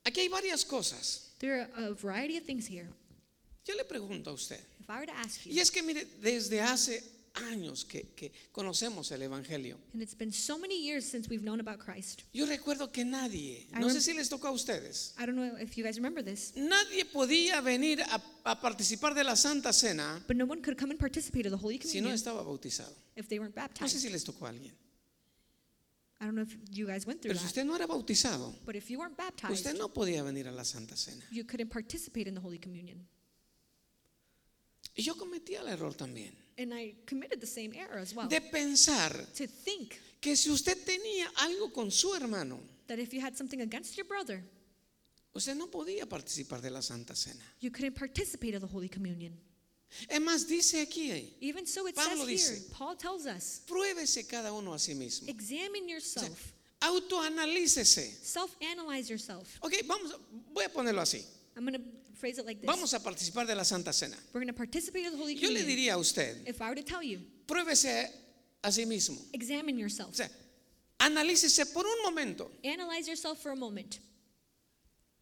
Aquí 0.05 0.21
hay 0.21 0.29
varias 0.29 0.65
cosas. 0.65 1.31
There 1.39 1.61
are 1.77 1.85
a 1.91 1.95
variety 1.95 2.37
of 2.39 2.45
things 2.45 2.67
here. 2.67 2.89
Yo 3.67 3.75
le 3.77 3.85
pregunto 3.85 4.29
a 4.29 4.33
usted. 4.33 4.61
If 4.81 4.89
I 4.91 4.99
were 5.01 5.07
to 5.07 5.17
ask 5.17 5.45
Y 5.47 5.53
you, 5.53 5.61
es 5.61 5.71
que 5.71 5.83
mire, 5.83 6.05
desde 6.23 6.61
hace 6.61 7.03
años 7.35 7.85
que, 7.85 8.09
que 8.15 8.33
conocemos 8.53 9.11
el 9.13 9.23
Evangelio. 9.23 9.77
and 9.93 10.03
it's 10.03 10.15
been 10.17 10.33
so 10.33 10.57
many 10.59 10.77
years 10.87 11.05
since 11.05 11.29
we've 11.29 11.43
known 11.45 11.61
about 11.61 11.79
Christ. 11.79 12.23
Yo 12.33 12.47
recuerdo 12.47 12.93
que 12.93 13.05
nadie, 13.05 13.67
I 13.75 13.81
no 13.81 13.89
sé 13.91 14.01
si 14.01 14.13
les 14.15 14.29
tocó 14.29 14.49
a 14.49 14.53
ustedes, 14.53 15.15
I 15.19 15.27
don't 15.27 15.37
know 15.37 15.57
if 15.61 15.77
you 15.77 15.85
guys 15.85 15.97
remember 15.97 16.23
this, 16.23 16.53
nadie 16.57 17.05
podía 17.05 17.61
venir 17.61 18.01
a, 18.03 18.23
a 18.45 18.61
participar 18.61 19.15
de 19.15 19.25
la 19.25 19.35
Santa 19.37 19.73
Cena 19.73 20.23
but 20.29 20.37
no 20.37 20.45
one 20.47 20.63
could 20.63 20.77
come 20.79 20.91
and 20.93 20.99
participate 21.01 21.47
of 21.47 21.51
the 21.53 21.59
Holy 21.59 21.79
si 21.81 22.01
no 22.01 22.09
Communion 22.09 22.15
estaba 22.15 22.43
bautizado. 22.45 22.95
if 23.17 23.29
they 23.29 23.39
weren't 23.39 23.55
No 23.57 23.63
sé 23.63 23.69
baptized. 23.69 24.01
si 24.01 24.09
les 24.11 24.25
tocó 24.25 24.47
a 24.47 24.51
alguien. 24.51 24.73
I 26.21 26.27
don't 26.27 26.37
know 26.37 26.43
if 26.43 26.57
you 26.71 26.87
guys 26.87 27.05
went 27.07 27.21
through 27.21 27.33
Pero 27.35 27.39
si 27.41 27.45
that. 27.45 27.49
usted 27.51 27.65
no 27.65 27.75
era 27.75 27.87
bautizado, 27.89 28.55
But 28.65 28.77
if 28.77 28.89
you 28.89 28.99
weren't 29.01 29.17
baptized, 29.17 29.53
usted 29.53 29.77
no 29.77 29.89
podía 29.93 30.23
venir 30.23 30.47
a 30.47 30.53
la 30.53 30.63
Santa 30.65 30.97
Cena. 30.97 31.25
you 31.33 31.45
couldn't 31.45 31.71
participate 31.71 32.29
in 32.29 32.35
the 32.35 32.41
Holy 32.41 32.59
Communion. 32.61 33.07
Y 34.97 35.03
yo 35.03 35.17
cometía 35.17 35.61
el 35.61 35.69
error 35.69 35.93
también 35.95 36.37
And 36.57 36.73
I 36.73 36.95
committed 37.07 37.41
the 37.41 37.47
same 37.47 37.73
error 37.75 37.99
as 37.99 38.15
well. 38.15 38.29
de 38.29 38.41
pensar 38.41 39.11
To 39.37 39.47
think 39.47 39.99
que 40.21 40.37
si 40.37 40.51
usted 40.51 40.77
tenía 40.85 41.27
algo 41.37 41.73
con 41.73 41.91
su 41.91 42.15
hermano, 42.15 42.61
that 42.87 42.99
if 42.99 43.13
you 43.13 43.21
had 43.21 43.37
something 43.37 43.61
against 43.61 43.97
your 43.97 44.07
brother, 44.07 44.43
usted 45.35 45.57
no 45.57 45.67
podía 45.67 46.07
participar 46.09 46.61
de 46.61 46.71
la 46.71 46.81
Santa 46.81 47.15
Cena. 47.17 47.41
you 47.61 47.71
couldn't 47.71 47.95
participate 47.97 48.55
of 48.55 48.61
the 48.61 48.69
Holy 48.69 48.89
Communion. 48.89 49.33
Es 50.09 50.21
más, 50.21 50.47
dice 50.49 50.81
aquí, 50.83 51.35
Even 51.41 51.67
so, 51.67 51.87
it 51.87 51.95
Pablo 51.95 52.25
says 52.27 52.49
here, 52.49 52.57
dice- 52.59 52.71
Paul 52.73 52.97
tells 52.97 53.27
us, 53.27 53.61
pruébese 53.67 54.27
cada 54.29 54.53
uno 54.53 54.73
a 54.75 54.79
sí 54.79 54.95
mismo. 54.95 55.29
examine 55.29 55.89
yourself, 55.89 56.53
autoanalícese. 56.81 58.13
self-analyze 58.23 59.09
yourself. 59.09 59.59
Ok, 59.61 59.73
vamos, 59.87 60.13
voy 60.53 60.65
a 60.65 60.69
ponerlo 60.69 61.01
así. 61.01 61.25
I'm 61.57 61.65
going 61.65 61.75
to 61.75 61.85
phrase 62.19 62.39
it 62.39 62.47
like 62.47 62.61
this. 62.61 62.67
Vamos 62.67 62.93
a 62.95 63.01
participar 63.01 63.47
de 63.47 63.55
la 63.55 63.63
Santa 63.65 63.93
Cena. 63.93 64.17
We're 64.33 64.41
going 64.41 64.49
to 64.49 64.53
participate 64.57 65.07
of 65.07 65.13
the 65.13 65.19
Holy 65.19 65.35
Yo 65.35 65.49
le 65.49 65.61
Communion. 65.61 65.67
diría 65.69 65.93
a 65.95 65.99
usted, 65.99 66.43
If 66.47 66.61
I 66.61 66.69
were 66.69 66.75
to 66.77 66.83
tell 66.83 67.03
you, 67.03 67.21
pruébese 67.47 68.11
a 68.63 68.71
sí 68.73 68.87
mismo. 68.87 69.21
examine 69.33 69.77
O 69.77 69.81
yourself. 69.81 70.15
sea, 70.15 70.29
analícese 70.99 71.67
por 71.73 71.85
un 71.87 72.03
momento. 72.03 72.51
Analyze 72.65 73.07
yourself 73.09 73.41
for 73.41 73.53
a 73.53 73.57
moment. 73.57 73.99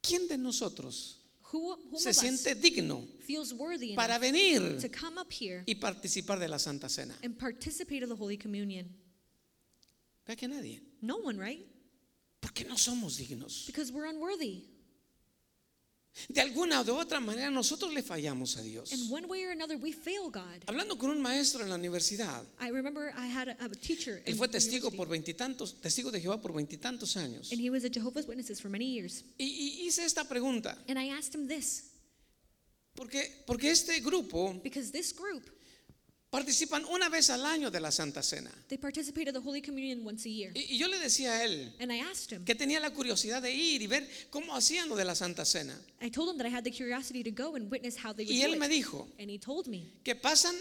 ¿Quién 0.02 0.26
de 0.28 0.36
nosotros 0.38 1.18
Who, 1.52 1.76
whom 1.90 1.98
se 1.98 2.10
of 2.10 2.16
siente 2.16 2.54
digno 2.54 3.06
feels 3.26 3.52
worthy 3.52 3.94
para 3.94 4.14
enough 4.16 4.22
venir 4.22 4.80
to 4.80 4.88
come 4.88 5.18
up 5.18 5.30
here 5.30 5.62
y 5.66 5.74
participar 5.74 6.38
de 6.38 6.48
la 6.48 6.58
Santa 6.58 6.88
Cena? 6.88 7.14
and 7.22 7.38
participate 7.38 8.02
of 8.02 8.08
the 8.08 8.16
Holy 8.16 8.38
Communion? 8.38 8.88
¿Verdad 10.26 10.38
que 10.38 10.48
nadie? 10.48 10.80
No 11.02 11.16
one, 11.18 11.36
right? 11.38 11.66
Porque 12.40 12.64
no 12.64 12.76
somos 12.76 13.18
dignos. 13.18 13.66
Because 13.66 13.92
we're 13.92 14.06
unworthy. 14.06 14.62
De 16.28 16.40
alguna 16.40 16.80
o 16.80 16.84
de 16.84 16.90
otra 16.90 17.20
manera 17.20 17.50
nosotros 17.50 17.92
le 17.92 18.02
fallamos 18.02 18.56
a 18.56 18.62
Dios. 18.62 18.92
In 18.92 19.10
one 19.10 19.26
way 19.26 19.44
or 19.44 19.52
another, 19.52 19.76
we 19.76 19.92
fail 19.92 20.30
God. 20.30 20.62
Hablando 20.66 20.98
con 20.98 21.10
un 21.10 21.22
maestro 21.22 21.62
en 21.62 21.70
la 21.70 21.76
universidad, 21.76 22.44
I 22.60 22.70
remember 22.70 23.12
I 23.16 23.26
had 23.26 23.48
a, 23.48 23.56
a 23.64 23.68
teacher. 23.70 24.22
él 24.26 24.36
fue 24.36 24.48
testigo 24.48 24.90
por 24.90 25.08
veintitantos, 25.08 25.80
testigo 25.80 26.10
de 26.10 26.20
Jehová 26.20 26.40
por 26.40 26.52
veintitantos 26.52 27.16
años. 27.16 27.50
And 27.50 27.60
he 27.60 27.70
was 27.70 27.84
a 27.84 27.88
Jehovah's 27.88 28.26
Witnesses 28.26 28.60
for 28.60 28.70
many 28.70 28.86
years. 28.86 29.24
Y, 29.38 29.44
y 29.44 29.86
hice 29.86 30.04
esta 30.04 30.28
pregunta, 30.28 30.76
And 30.88 30.98
I 30.98 31.10
asked 31.10 31.34
him 31.34 31.48
this 31.48 31.92
porque, 32.94 33.42
porque 33.46 33.70
este 33.70 34.00
grupo 34.00 34.52
because 34.62 34.90
this 34.92 35.12
group, 35.14 35.50
participan 36.32 36.82
una 36.86 37.10
vez 37.10 37.28
al 37.28 37.44
año 37.44 37.70
de 37.70 37.78
la 37.78 37.90
Santa 37.92 38.22
Cena. 38.22 38.50
they 38.68 38.78
participate 38.78 39.28
of 39.28 39.34
the 39.34 39.40
Holy 39.40 39.60
Communion 39.60 40.00
once 40.04 40.24
a 40.26 40.30
year. 40.32 40.50
Y, 40.54 40.74
y 40.74 40.78
yo 40.78 40.88
le 40.88 40.98
decía 40.98 41.32
a 41.34 41.44
él 41.44 41.74
And 41.78 41.92
I 41.92 42.00
asked 42.00 42.32
him, 42.32 42.44
que 42.46 42.54
tenía 42.54 42.80
la 42.80 42.90
curiosidad 42.90 43.42
de 43.42 43.52
ir 43.52 43.82
y 43.82 43.86
ver 43.86 44.08
cómo 44.30 44.54
hacían 44.56 44.88
lo 44.88 44.96
de 44.96 45.04
la 45.04 45.14
Santa 45.14 45.44
Cena. 45.44 45.78
I 46.00 46.10
told 46.10 46.30
him 46.30 46.38
that 46.38 46.46
I 46.46 46.50
had 46.50 46.64
the 46.64 46.70
curiosity 46.70 47.22
to 47.22 47.30
go 47.30 47.54
and 47.54 47.70
witness 47.70 47.96
how 48.02 48.14
they 48.14 48.24
would 48.24 48.34
Y 48.34 48.40
do 48.40 48.54
él 48.54 48.58
me 48.58 48.66
it. 48.66 48.70
dijo 48.72 49.06
And 49.20 49.30
he 49.30 49.38
told 49.38 49.68
me 49.68 49.92
que 50.02 50.14
pasan 50.14 50.54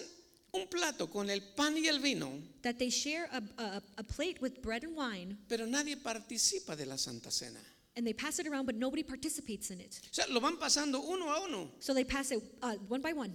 un 0.53 0.67
plato 0.67 1.07
con 1.09 1.29
el 1.29 1.41
pan 1.55 1.77
y 1.77 1.87
el 1.87 1.99
vino, 2.01 2.29
that 2.63 2.75
they 2.77 2.89
share 2.89 3.29
a, 3.31 3.41
a, 3.57 3.81
a 3.97 4.03
plate 4.03 4.41
with 4.41 4.61
bread 4.61 4.83
and 4.83 4.93
wine 4.97 5.37
pero 5.47 5.65
nadie 5.65 5.95
participa 5.95 6.75
de 6.75 6.85
la 6.85 6.97
Santa 6.97 7.31
Cena. 7.31 7.61
and 7.95 8.05
they 8.05 8.13
pass 8.13 8.39
it 8.39 8.47
around, 8.47 8.65
but 8.65 8.75
nobody 8.75 9.03
participates 9.03 9.69
in 9.71 9.79
it. 9.79 9.99
O 10.03 10.13
sea, 10.13 10.25
lo 10.27 10.41
van 10.41 10.57
pasando 10.57 10.99
uno 11.01 11.29
a 11.31 11.39
uno, 11.45 11.71
So 11.79 11.93
they 11.93 12.03
pass 12.03 12.31
it 12.31 12.41
uh, 12.61 12.75
one 12.89 13.01
by 13.01 13.13
one, 13.13 13.33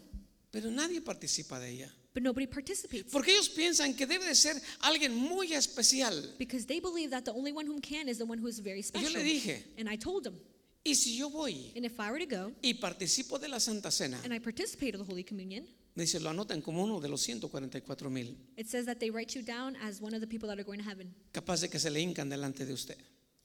pero 0.51 0.69
nadie 0.71 1.01
participa 1.01 1.59
de 1.59 1.71
ella. 1.71 1.93
But 2.17 2.23
nobody 2.23 2.47
participates 2.47 3.13
Porque 3.13 3.31
ellos 3.33 3.51
piensan 3.51 3.95
que 3.95 4.07
debe 4.07 4.25
de 4.25 4.35
ser 4.35 4.55
alguien 4.81 5.15
muy 5.15 5.53
especial. 5.53 6.15
because 6.39 6.65
they 6.65 6.81
believe 6.81 7.11
that 7.11 7.25
the 7.27 7.31
only 7.33 7.53
one 7.53 7.67
who 7.67 7.79
can 7.79 8.09
is 8.09 8.17
the 8.17 8.25
one 8.25 8.39
who 8.39 8.47
is 8.49 8.59
very 8.59 8.79
Y 8.81 8.83
yo 8.83 9.01
special. 9.01 9.13
le 9.13 9.23
dije, 9.23 9.63
And 9.77 9.87
I 9.87 9.97
told 9.99 10.27
him, 10.27 10.35
y 10.83 10.95
si 10.95 11.19
yo 11.19 11.29
voy 11.29 11.73
and 11.77 11.85
if 11.85 12.01
I 12.01 12.11
were 12.11 12.19
to 12.19 12.25
go 12.27 12.53
y 12.63 12.73
participo 12.81 13.39
de 13.39 13.49
la 13.49 13.59
Santa 13.59 13.91
Cena, 13.91 14.19
and 14.25 14.33
I 14.33 14.39
participate 14.39 14.95
of 14.95 15.01
the 15.05 15.13
Holy 15.13 15.25
Communion, 15.25 15.67
dice, 15.95 16.19
lo 16.21 16.31
anotan 16.31 16.63
como 16.63 16.85
uno 16.85 17.01
de 17.01 17.09
los 17.09 17.21
144 17.23 18.09
mil, 18.09 18.35
it 18.57 18.67
says 18.67 18.87
that 18.87 18.99
they 18.99 19.11
write 19.11 19.35
you 19.37 19.43
down 19.43 19.77
as 19.77 20.01
one 20.01 20.15
of 20.15 20.23
the 20.23 20.27
people 20.27 20.49
that 20.49 20.59
are 20.59 20.65
going 20.65 20.79
to 20.79 20.89
heaven. 20.89 21.15
capaz 21.35 21.61
de 21.61 21.69
que 21.69 21.79
se 21.79 21.91
le 21.91 22.01
hincan 22.01 22.31
delante 22.31 22.65
de 22.65 22.73
usted. 22.73 22.97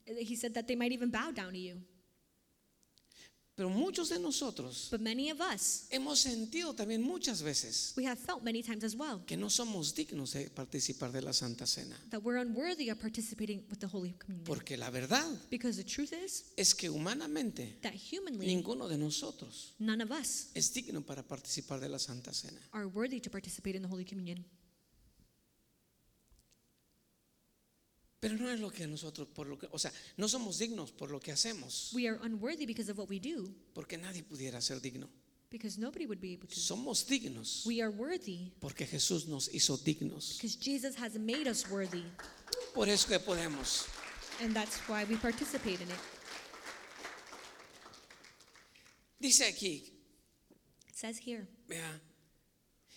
He 0.06 0.34
said 0.34 0.54
that 0.54 0.66
they 0.66 0.76
might 0.76 0.92
even 0.92 1.10
bow 1.10 1.30
down 1.30 1.52
to 1.52 1.58
you. 1.58 1.76
Pero 3.62 3.70
muchos 3.70 4.08
de 4.08 4.18
nosotros 4.18 4.88
But 4.90 5.00
many 5.00 5.30
of 5.30 5.38
us, 5.40 5.86
hemos 5.90 6.18
sentido 6.18 6.74
también 6.74 7.00
muchas 7.00 7.42
veces 7.42 7.92
we 7.96 8.04
have 8.08 8.18
felt 8.18 8.42
many 8.42 8.60
times 8.60 8.82
as 8.82 8.96
well 8.96 9.24
que 9.24 9.36
no 9.36 9.48
somos 9.48 9.94
dignos 9.94 10.32
de 10.32 10.50
participar 10.50 11.12
de 11.12 11.22
la 11.22 11.32
Santa 11.32 11.64
Cena. 11.64 11.96
that 12.10 12.20
we're 12.24 12.40
unworthy 12.40 12.90
of 12.90 12.98
participating 12.98 13.64
with 13.70 13.78
the 13.78 13.86
Holy 13.86 14.14
Communion. 14.14 14.44
Porque 14.44 14.76
la 14.76 14.90
verdad 14.90 15.24
Because 15.48 15.76
the 15.80 15.88
truth 15.88 16.12
is 16.12 16.46
es 16.56 16.74
que 16.74 16.90
humanamente 16.90 17.78
that 17.82 17.94
humanly, 17.94 18.46
ninguno 18.48 18.88
de 18.88 18.98
nosotros 18.98 19.74
none 19.78 20.02
of 20.02 20.10
us 20.10 20.48
es 20.54 20.74
digno 20.74 21.06
para 21.06 21.22
participar 21.22 21.78
de 21.78 21.88
la 21.88 21.98
Santa 22.00 22.32
Cena. 22.34 22.60
are 22.72 22.88
worthy 22.88 23.20
to 23.20 23.30
participate 23.30 23.76
in 23.76 23.82
the 23.82 23.88
Holy 23.88 24.04
Communion. 24.04 24.44
Pero 28.22 28.36
no 28.36 28.48
es 28.48 28.60
lo 28.60 28.70
que 28.70 28.86
nosotros, 28.86 29.26
por 29.34 29.48
lo 29.48 29.58
que, 29.58 29.66
o 29.72 29.78
sea, 29.80 29.92
no 30.16 30.28
somos 30.28 30.56
dignos 30.58 30.92
por 30.92 31.10
lo 31.10 31.18
que 31.18 31.32
hacemos, 31.32 31.90
We 31.92 32.06
are 32.08 32.20
unworthy 32.22 32.66
because 32.66 32.88
of 32.88 32.96
what 32.96 33.08
we 33.10 33.18
do, 33.18 33.52
porque 33.74 33.98
nadie 33.98 34.22
pudiera 34.22 34.60
ser 34.60 34.80
digno. 34.80 35.08
because 35.50 35.76
nobody 35.76 36.06
would 36.06 36.20
be 36.20 36.32
able 36.32 36.46
to. 36.46 36.54
Somos 36.54 37.04
dignos 37.04 37.66
We 37.66 37.82
are 37.82 37.90
worthy 37.90 38.52
porque 38.60 38.86
Jesús 38.86 39.26
nos 39.26 39.52
hizo 39.52 39.76
dignos. 39.76 40.38
because 40.40 40.56
Jesus 40.56 40.94
has 40.96 41.18
made 41.18 41.48
us 41.50 41.68
worthy, 41.68 42.04
Por 42.74 42.88
eso 42.88 43.08
que 43.08 43.18
podemos. 43.18 43.86
and 44.40 44.54
that's 44.54 44.76
why 44.88 45.02
we 45.04 45.16
participate 45.16 45.80
in 45.82 45.90
it. 45.90 45.98
Dice 49.18 49.42
aquí, 49.46 49.82
It 50.88 50.94
says 50.96 51.18
here 51.18 51.48
vea, 51.66 52.00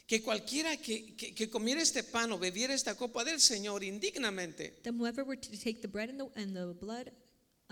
que 0.07 0.21
cualquiera 0.21 0.77
que, 0.77 1.15
que, 1.15 1.33
que 1.33 1.49
comiera 1.49 1.81
este 1.81 2.03
pan 2.03 2.31
o 2.31 2.37
bebiera 2.37 2.73
esta 2.73 2.95
copa 2.95 3.23
del 3.23 3.39
Señor 3.39 3.83
indignamente, 3.83 4.79
that 4.83 4.93
whoever 4.93 5.25
were 5.25 5.39
to 5.39 5.49
take 5.51 5.81
the 5.81 5.87
bread 5.87 6.09
and 6.09 6.19
the, 6.19 6.41
and 6.41 6.55
the 6.55 6.73
blood 6.73 7.07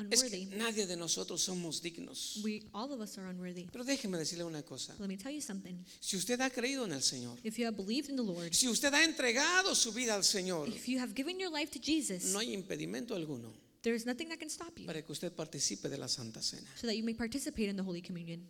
Es 0.10 0.24
que 0.24 0.48
nadie 0.48 0.88
de 0.88 0.98
nosotros 0.98 1.43
somos 1.43 1.82
dignos. 1.82 2.39
We 2.43 2.67
all 2.74 2.91
of 2.91 3.00
us 3.00 3.15
are 3.19 3.30
unworthy. 3.30 3.67
Pero 3.72 3.84
déjeme 3.84 4.17
decirle 4.17 4.43
una 4.43 4.63
cosa. 4.63 4.96
Let 5.00 5.08
me 5.08 5.17
tell 5.17 5.32
you 5.32 5.41
something. 5.41 5.86
Si 6.00 6.17
usted 6.17 6.41
ha 6.41 6.50
creído 6.50 6.86
en 6.86 6.93
el 6.93 7.04
Señor, 7.04 7.38
If 7.43 7.58
you 7.60 7.67
have 7.67 7.78
believed 7.78 8.10
in 8.10 8.15
the 8.15 8.24
Lord, 8.24 8.54
si 8.54 8.67
usted 8.67 8.91
ha 8.91 9.04
entregado 9.04 9.76
su 9.76 9.91
vida 9.93 10.15
al 10.15 10.24
Señor, 10.24 10.67
if 10.67 10.88
you 10.88 11.00
have 11.00 11.13
given 11.13 11.39
your 11.39 11.52
life 11.52 11.72
to 11.72 11.80
Jesus, 11.80 12.34
no 12.34 12.39
hay 12.39 12.54
impedimento 12.54 13.13
alguno 13.13 13.54
there 13.84 13.93
is 13.96 14.06
nothing 14.06 14.30
that 14.30 14.39
can 14.39 14.50
stop 14.50 14.80
you 14.80 14.88
para 14.88 15.02
que 15.04 15.12
usted 15.12 15.32
participe 15.32 15.89
de 15.89 15.98
la 15.98 16.08
Santa 16.08 16.41
Cena. 16.41 16.67
so 16.76 16.88
that 16.88 16.96
you 16.96 17.04
may 17.04 17.13
participate 17.13 17.69
in 17.69 17.76
the 17.76 17.84
Holy 17.84 18.02
Communion. 18.02 18.50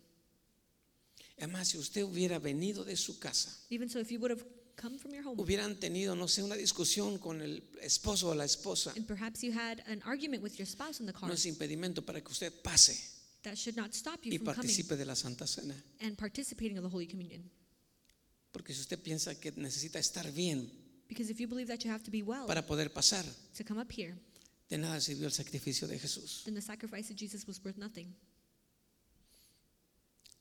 Además, 1.38 1.68
si 1.68 1.78
usted 1.78 2.02
hubiera 2.04 2.38
venido 2.38 2.84
de 2.84 2.96
su 2.96 3.18
casa, 3.18 3.50
Even 3.70 3.88
so, 3.88 3.98
if 4.00 4.10
you 4.10 4.18
would 4.20 4.30
have 4.30 4.44
come 4.76 4.98
from 4.98 5.12
your 5.12 5.24
home 5.24 5.36
hubieran 5.40 5.78
tenido, 5.78 6.14
no 6.16 6.26
sé, 6.28 6.42
una 6.42 6.56
discusión 6.56 7.18
con 7.18 7.40
el 7.40 7.62
esposo 7.82 8.28
o 8.30 8.34
la 8.34 8.44
esposa, 8.44 8.92
and 8.96 9.06
perhaps 9.06 9.42
you 9.42 9.52
had 9.52 9.80
an 9.86 10.00
argument 10.04 10.42
with 10.42 10.52
your 10.56 10.66
spouse 10.66 11.00
in 11.00 11.06
the 11.06 11.12
car, 11.12 11.28
no 11.28 11.34
es 11.34 11.44
impedimento 11.46 12.04
para 12.04 12.20
que 12.20 12.30
usted 12.30 12.52
pase 12.62 12.96
that 13.42 13.56
should 13.56 13.76
not 13.76 13.92
stop 13.94 14.24
you 14.24 14.32
y 14.32 14.38
from 14.38 14.46
coming 14.54 14.56
participe 14.56 14.96
de 14.96 15.04
la 15.04 15.14
Santa 15.14 15.46
Cena. 15.46 15.74
and 16.00 16.16
participating 16.16 16.78
of 16.78 16.84
the 16.84 16.90
Holy 16.90 17.06
Communion. 17.06 17.50
Porque 18.52 18.72
si 18.72 18.80
usted 18.80 19.00
piensa 19.02 19.34
que 19.38 19.50
necesita 19.56 19.98
estar 19.98 20.30
bien 20.32 20.70
Because 21.08 21.30
if 21.30 21.38
you 21.40 21.46
believe 21.48 21.66
that 21.68 21.84
you 21.84 21.90
have 21.90 22.02
to 22.04 22.10
be 22.10 22.22
well 22.22 22.46
para 22.46 22.64
poder 22.64 22.90
pasar, 22.92 23.24
to 23.56 23.64
come 23.64 23.80
up 23.80 23.90
here, 23.92 24.14
de 24.70 24.78
nada 24.78 25.00
sirvió 25.00 25.26
el 25.26 25.32
sacrificio 25.32 25.86
de 25.88 25.98
Jesús. 25.98 26.42
then 26.44 26.54
the 26.54 26.62
sacrifice 26.62 27.10
of 27.12 27.16
Jesus 27.16 27.46
was 27.46 27.60
worth 27.64 27.76
nothing. 27.76 28.14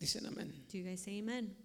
Dicen 0.04 0.26
amén. 0.26 0.52
Do 0.70 0.78
you 0.78 0.84
guys 0.84 1.00
say 1.00 1.20
amen? 1.20 1.56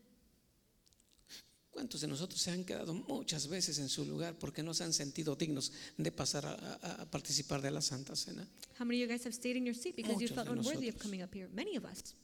¿Cuántos 1.72 2.00
de 2.00 2.06
nosotros 2.06 2.40
se 2.40 2.50
han 2.52 2.64
quedado 2.64 2.94
muchas 2.94 3.48
veces 3.48 3.78
en 3.78 3.88
su 3.88 4.04
lugar 4.04 4.38
porque 4.38 4.62
no 4.62 4.74
se 4.74 4.84
han 4.84 4.92
sentido 4.92 5.34
dignos 5.36 5.72
de 5.96 6.10
pasar 6.12 6.46
a, 6.46 6.52
a- 6.54 7.02
a 7.02 7.10
participar 7.10 7.60
de 7.60 7.70
la 7.72 7.80
Santa 7.80 8.14
Cena? 8.14 8.46
How 8.78 8.84
many 8.86 9.02
of 9.02 9.08
you 9.08 9.12
guys 9.12 9.24
have 9.26 9.34
stayed 9.34 9.56
in 9.56 9.64
your 9.66 9.74
seat 9.74 9.96
because 9.96 10.12
you 10.14 10.28
Muchos 10.28 10.34
felt 10.36 10.46
de 10.48 10.52
unworthy 10.54 10.88
of 10.88 10.94
nosotros. 10.94 11.02
coming 11.02 11.22
up 11.22 11.34
here? 11.34 11.48
Many 11.52 11.76
of 11.76 11.84
us. 11.84 12.14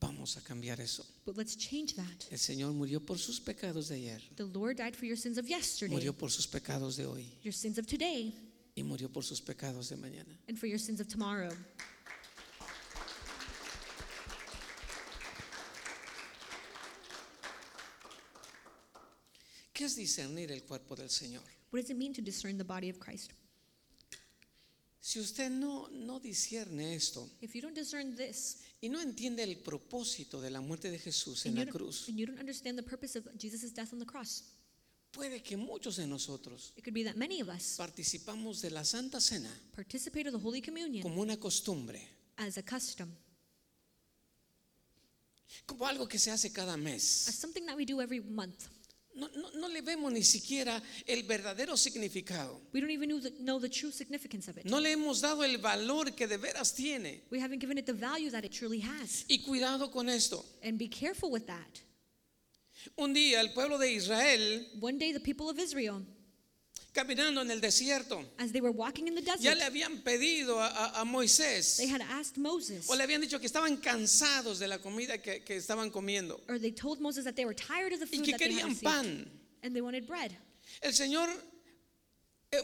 Vamos 0.00 0.36
a 0.36 0.40
cambiar 0.40 0.80
eso. 0.80 1.04
But 1.24 1.36
let's 1.36 1.56
change 1.56 1.94
that. 1.94 2.26
El 2.30 2.38
Señor 2.38 2.72
murió 2.72 3.04
por 3.04 3.18
sus 3.18 3.40
pecados 3.40 3.88
de 3.88 3.96
ayer, 3.96 4.20
The 4.36 4.44
Lord 4.46 4.78
died 4.78 4.94
for 4.96 5.04
your 5.06 5.16
sins 5.18 5.38
of 5.38 5.46
yesterday, 5.48 5.94
murió 5.94 6.12
por 6.16 6.30
sus 6.30 6.46
pecados 6.48 6.96
de 6.96 7.06
hoy 7.06 7.26
your 7.44 7.54
sins 7.54 7.78
of 7.78 7.86
today, 7.86 8.34
y 8.74 8.82
murió 8.82 9.10
por 9.12 9.22
sus 9.22 9.40
pecados 9.40 9.90
de 9.90 9.96
mañana. 9.96 10.36
and 10.48 10.56
for 10.58 10.66
your 10.68 10.78
sins 10.80 11.00
of 11.00 11.08
tomorrow. 11.08 11.50
¿Qué 19.72 19.84
es 19.84 19.96
discernir 19.96 20.52
el 20.52 20.62
cuerpo 20.64 20.94
del 20.96 21.10
Señor? 21.10 21.42
What 21.72 21.80
does 21.80 21.90
it 21.90 21.96
mean 21.96 22.12
to 22.14 22.22
discern 22.22 22.58
the 22.58 22.64
body 22.64 22.90
of 22.90 22.98
Christ? 22.98 23.32
Si 25.00 25.18
usted 25.18 25.50
no, 25.50 25.88
no 25.88 26.20
discierne 26.20 26.94
esto 26.94 27.28
If 27.40 27.54
you 27.54 27.60
don't 27.60 27.74
discern 27.74 28.14
this, 28.14 28.58
y 28.80 28.88
no 28.88 29.00
entiende 29.00 29.42
el 29.42 29.56
propósito 29.56 30.40
de 30.40 30.50
la 30.50 30.60
muerte 30.60 30.92
de 30.92 30.98
Jesús 30.98 31.44
en 31.44 31.52
and 31.52 31.58
you, 31.58 31.64
la 31.64 31.72
don't, 31.72 31.76
cruz, 31.76 32.08
and 32.08 32.18
you 32.18 32.26
don't 32.26 32.38
understand 32.38 32.78
the 32.78 32.84
purpose 32.84 33.18
of 33.18 33.26
Jesus' 33.36 33.72
death 33.72 33.92
on 33.92 33.98
the 33.98 34.06
cross, 34.06 34.44
puede 35.10 35.42
que 35.42 35.56
muchos 35.56 35.96
de 35.96 36.06
nosotros 36.06 36.72
it 36.76 36.84
could 36.84 36.94
be 36.94 37.02
that 37.02 37.16
many 37.16 37.40
of 37.40 37.48
us 37.48 37.76
participamos 37.76 38.60
de 38.60 38.70
la 38.70 38.84
Santa 38.84 39.20
Cena 39.20 39.50
participate 39.74 40.28
of 40.28 40.34
the 40.34 40.38
Holy 40.38 40.60
Communion 40.62 41.02
como 41.02 41.20
una 41.20 41.36
costumbre, 41.36 42.00
as 42.36 42.56
a 42.56 42.62
custom, 42.62 43.08
como 45.66 45.84
algo 45.84 46.06
que 46.06 46.18
se 46.18 46.30
hace 46.30 46.52
cada 46.52 46.74
as 46.74 46.78
mes. 46.78 47.02
something 47.02 47.66
that 47.66 47.76
we 47.76 47.84
do 47.84 48.00
every 48.00 48.20
month. 48.20 48.68
No, 49.14 49.28
no- 49.36 49.50
no 49.50 49.68
le 49.68 49.82
vemos 49.82 50.10
ni 50.12 50.22
siquiera 50.22 50.82
el 51.06 51.22
verdadero 51.24 51.76
significado. 51.76 52.60
We 52.72 52.80
don't 52.80 52.90
even 52.90 53.08
know 53.10 53.20
the, 53.20 53.30
know 53.40 53.58
the 53.60 53.68
true 53.68 53.90
significance 53.92 54.48
of 54.48 54.56
it. 54.56 54.64
No 54.64 54.78
le 54.80 54.92
hemos 54.92 55.20
dado 55.20 55.42
el 55.44 55.58
valor 55.58 56.14
que 56.14 56.26
de 56.26 56.38
veras 56.38 56.74
tiene. 56.74 57.22
We 57.30 57.38
haven't 57.38 57.60
given 57.60 57.76
it 57.78 57.84
the 57.86 57.92
value 57.92 58.30
that 58.30 58.44
it 58.44 58.52
truly 58.52 58.80
has. 58.80 59.24
Y 59.28 59.38
cuidado 59.46 59.90
con 59.92 60.08
esto. 60.08 60.44
And 60.62 60.78
be 60.78 60.88
careful 60.88 61.30
with 61.30 61.46
that. 61.46 61.80
Un 62.96 63.12
día 63.14 63.40
el 63.40 63.52
pueblo 63.52 63.78
de 63.78 63.92
Israel, 63.92 64.66
One 64.80 64.98
day, 64.98 65.12
the 65.12 65.20
people 65.20 65.48
of 65.50 65.58
Israel, 65.58 66.02
caminando 66.92 67.40
en 67.42 67.50
el 67.50 67.60
desierto, 67.60 68.24
as 68.38 68.52
they 68.52 68.60
were 68.60 68.72
walking 68.72 69.06
in 69.08 69.14
the 69.14 69.22
ya 69.22 69.34
desert, 69.36 69.56
le 69.58 69.64
habían 69.64 70.02
pedido 70.02 70.60
a, 70.60 70.66
a- 70.68 71.00
a 71.00 71.04
Moisés 71.04 71.76
they 71.78 71.88
had 71.88 72.02
asked 72.02 72.36
Moses, 72.36 72.88
o 72.90 72.94
le 72.94 73.02
habían 73.04 73.20
dicho 73.20 73.38
que 73.38 73.46
estaban 73.46 73.76
cansados 73.78 74.58
de 74.58 74.68
la 74.68 74.78
comida 74.78 75.18
que, 75.18 75.42
que 75.44 75.56
estaban 75.56 75.90
comiendo 75.90 76.40
or 76.48 76.58
they 76.58 76.70
told 76.72 77.00
Moses 77.00 77.24
that 77.24 77.34
they 77.34 77.44
were 77.46 77.54
tired 77.54 77.92
of 77.92 78.00
the 78.00 78.06
y 78.06 78.18
food 78.18 78.24
que 78.24 78.32
that 78.32 78.38
they 78.38 78.52
had 78.52 78.68
querían 78.68 78.80
pan. 78.82 79.26
and 79.62 79.74
they 79.74 79.80
wanted 79.80 80.06
bread. 80.06 80.36
El 80.82 80.92
Señor, 80.92 81.28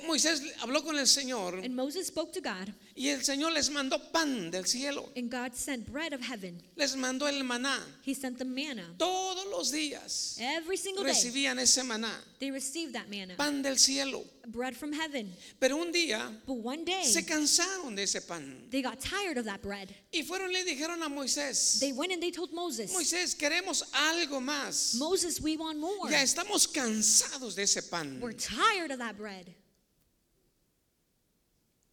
Moisés 0.06 0.42
habló 0.60 0.84
con 0.84 0.98
el 0.98 1.06
Señor 1.06 1.64
And 1.64 1.74
Moses 1.74 2.08
spoke 2.08 2.30
to 2.34 2.42
God, 2.42 2.68
y 2.94 3.08
el 3.08 3.24
Señor 3.24 3.52
les 3.52 3.70
mandó 3.70 3.98
pan 4.12 4.50
del 4.50 4.66
cielo, 4.66 5.08
and 5.16 5.30
God 5.30 5.54
sent 5.54 5.90
bread 5.90 6.12
of 6.12 6.20
heaven. 6.20 6.60
les 6.76 6.94
mandó 6.94 7.26
el 7.26 7.42
maná. 7.42 7.80
He 8.04 8.14
sent 8.14 8.36
them 8.36 8.54
manna. 8.54 8.84
Todos 8.98 9.46
los 9.50 9.70
días 9.72 10.36
Every 10.38 10.76
single 10.76 11.04
day, 11.04 11.12
recibían 11.14 11.58
ese 11.58 11.82
maná, 11.84 12.12
they 12.38 12.50
received 12.50 12.92
that 12.92 13.08
manna, 13.08 13.34
pan 13.38 13.62
del 13.62 13.78
cielo. 13.78 14.24
bread 14.48 14.76
from 14.76 14.92
heaven. 14.92 15.32
Pero 15.58 15.78
un 15.78 15.90
día 15.90 16.38
But 16.46 16.58
one 16.58 16.84
day, 16.84 17.04
se 17.06 17.22
cansaron 17.24 17.96
de 17.96 18.02
ese 18.02 18.20
pan 18.20 18.66
they 18.70 18.82
got 18.82 19.00
tired 19.00 19.38
of 19.38 19.46
that 19.46 19.62
bread. 19.62 19.88
y 20.12 20.22
fueron 20.22 20.50
y 20.50 20.52
le 20.52 20.64
dijeron 20.64 21.02
a 21.02 21.08
Moisés, 21.08 21.80
They 21.80 21.92
went 21.92 22.12
and 22.12 22.22
they 22.22 22.30
told 22.30 22.52
Moses, 22.52 22.92
Moisés, 22.92 23.34
queremos 23.34 23.84
algo 23.94 24.38
más. 24.42 24.96
Moses, 24.96 25.40
we 25.40 25.56
want 25.56 25.78
more. 25.78 26.10
Ya 26.10 26.20
estamos 26.22 26.66
cansados 26.70 27.54
de 27.54 27.62
ese 27.62 27.80
pan. 27.88 28.20
We're 28.20 28.34
tired 28.34 28.90
of 28.90 28.98
that 28.98 29.16
bread. 29.16 29.54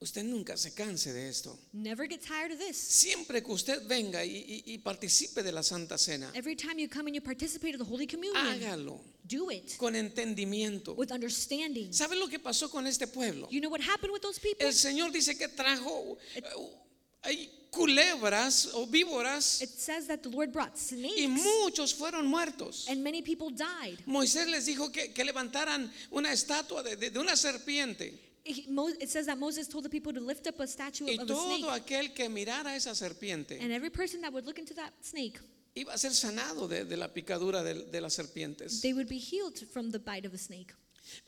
Usted 0.06 0.24
nunca 0.24 0.56
se 0.56 0.72
canse 0.72 1.12
de 1.13 1.28
esto. 1.28 1.58
Never 1.74 2.08
get 2.08 2.22
tired 2.22 2.52
of 2.52 2.60
this. 2.60 2.78
Siempre 2.78 3.41
que 3.41 3.52
usted 3.52 3.82
venga 3.88 4.24
y, 4.24 4.38
y- 4.68 4.74
y 4.74 4.78
participe 4.78 5.41
de 5.41 5.52
la 5.52 5.63
Santa 5.63 5.98
Cena, 5.98 6.32
Every 6.36 6.56
time 6.56 6.78
you 6.80 6.88
come 6.88 7.08
and 7.10 7.15
you 7.15 7.22
participate 7.24 7.74
of 7.74 7.80
the 7.80 7.91
Holy 7.91 8.06
Communion, 8.06 8.36
hágalo 8.46 9.02
do 9.28 9.50
it 9.50 9.76
con 9.78 9.96
entendimiento. 9.96 10.94
with 10.96 11.12
understanding. 11.12 11.91
¿Sabe 11.91 12.15
lo 12.18 12.28
que 12.28 12.38
pasó 12.39 12.70
con 12.70 12.86
este 12.86 13.08
pueblo? 13.08 13.48
You 13.50 13.60
know 13.62 13.72
what 13.72 13.82
happened 13.82 14.12
with 14.13 14.22
those 14.22 14.39
people? 14.39 14.63
El 14.63 14.74
Señor 14.76 15.12
dice 15.12 15.36
que 15.36 15.48
trajo 15.48 16.20
eh, 16.36 16.44
hay 17.24 17.50
culebras 17.72 18.70
o 18.76 18.86
víboras 18.86 19.60
It 19.62 19.70
says 19.70 20.06
that 20.06 20.20
the 20.22 20.30
Lord 20.30 20.52
brought 20.52 20.76
y 20.76 20.80
snakes 20.80 21.28
muchos 21.30 21.96
fueron 21.96 22.28
muertos. 22.28 22.86
and 22.89 23.02
many 23.04 23.24
people 23.24 23.50
died. 23.50 23.98
Moisés 24.06 24.48
les 24.48 24.68
dijo 24.68 24.91
que, 24.91 25.12
que 25.13 25.24
levantaran 25.26 25.91
una 26.12 26.32
estatua 26.32 26.84
de, 26.84 26.96
de- 26.96 27.10
de 27.10 27.18
una 27.20 27.36
serpiente 27.36 28.13
It 28.45 29.10
says 29.10 29.25
that 29.25 29.38
Moses 29.38 29.67
told 29.67 29.84
the 29.86 29.89
people 29.89 30.13
to 30.13 30.19
lift 30.19 30.45
up 30.47 30.60
a 30.60 30.67
statue 30.67 31.05
y 31.05 31.15
of 31.15 31.21
a 31.21 31.25
snake, 31.25 31.62
todo 31.62 31.71
aquel 31.71 32.13
que 32.13 32.29
mirara 32.29 32.75
esa 32.75 32.93
serpiente 32.93 33.60
and 33.60 33.71
every 33.71 33.89
person 33.89 34.21
that 34.21 34.31
would 34.31 34.45
look 34.45 34.60
into 34.60 34.75
that 34.75 34.91
snake, 35.01 35.39
iba 35.73 35.93
a 35.93 35.97
ser 35.97 36.12
sanado 36.13 36.67
de, 36.67 36.86
de 36.86 36.95
la 36.95 37.08
picadura 37.08 37.63
de, 37.63 37.86
de 37.91 38.01
las 38.01 38.13
serpientes. 38.13 38.81
they 38.81 38.93
would 38.93 39.10
be 39.10 39.17
healed 39.17 39.58
from 39.73 39.91
the 39.91 39.99
bite 39.99 40.25
of 40.27 40.34
a 40.34 40.38
snake. 40.38 40.73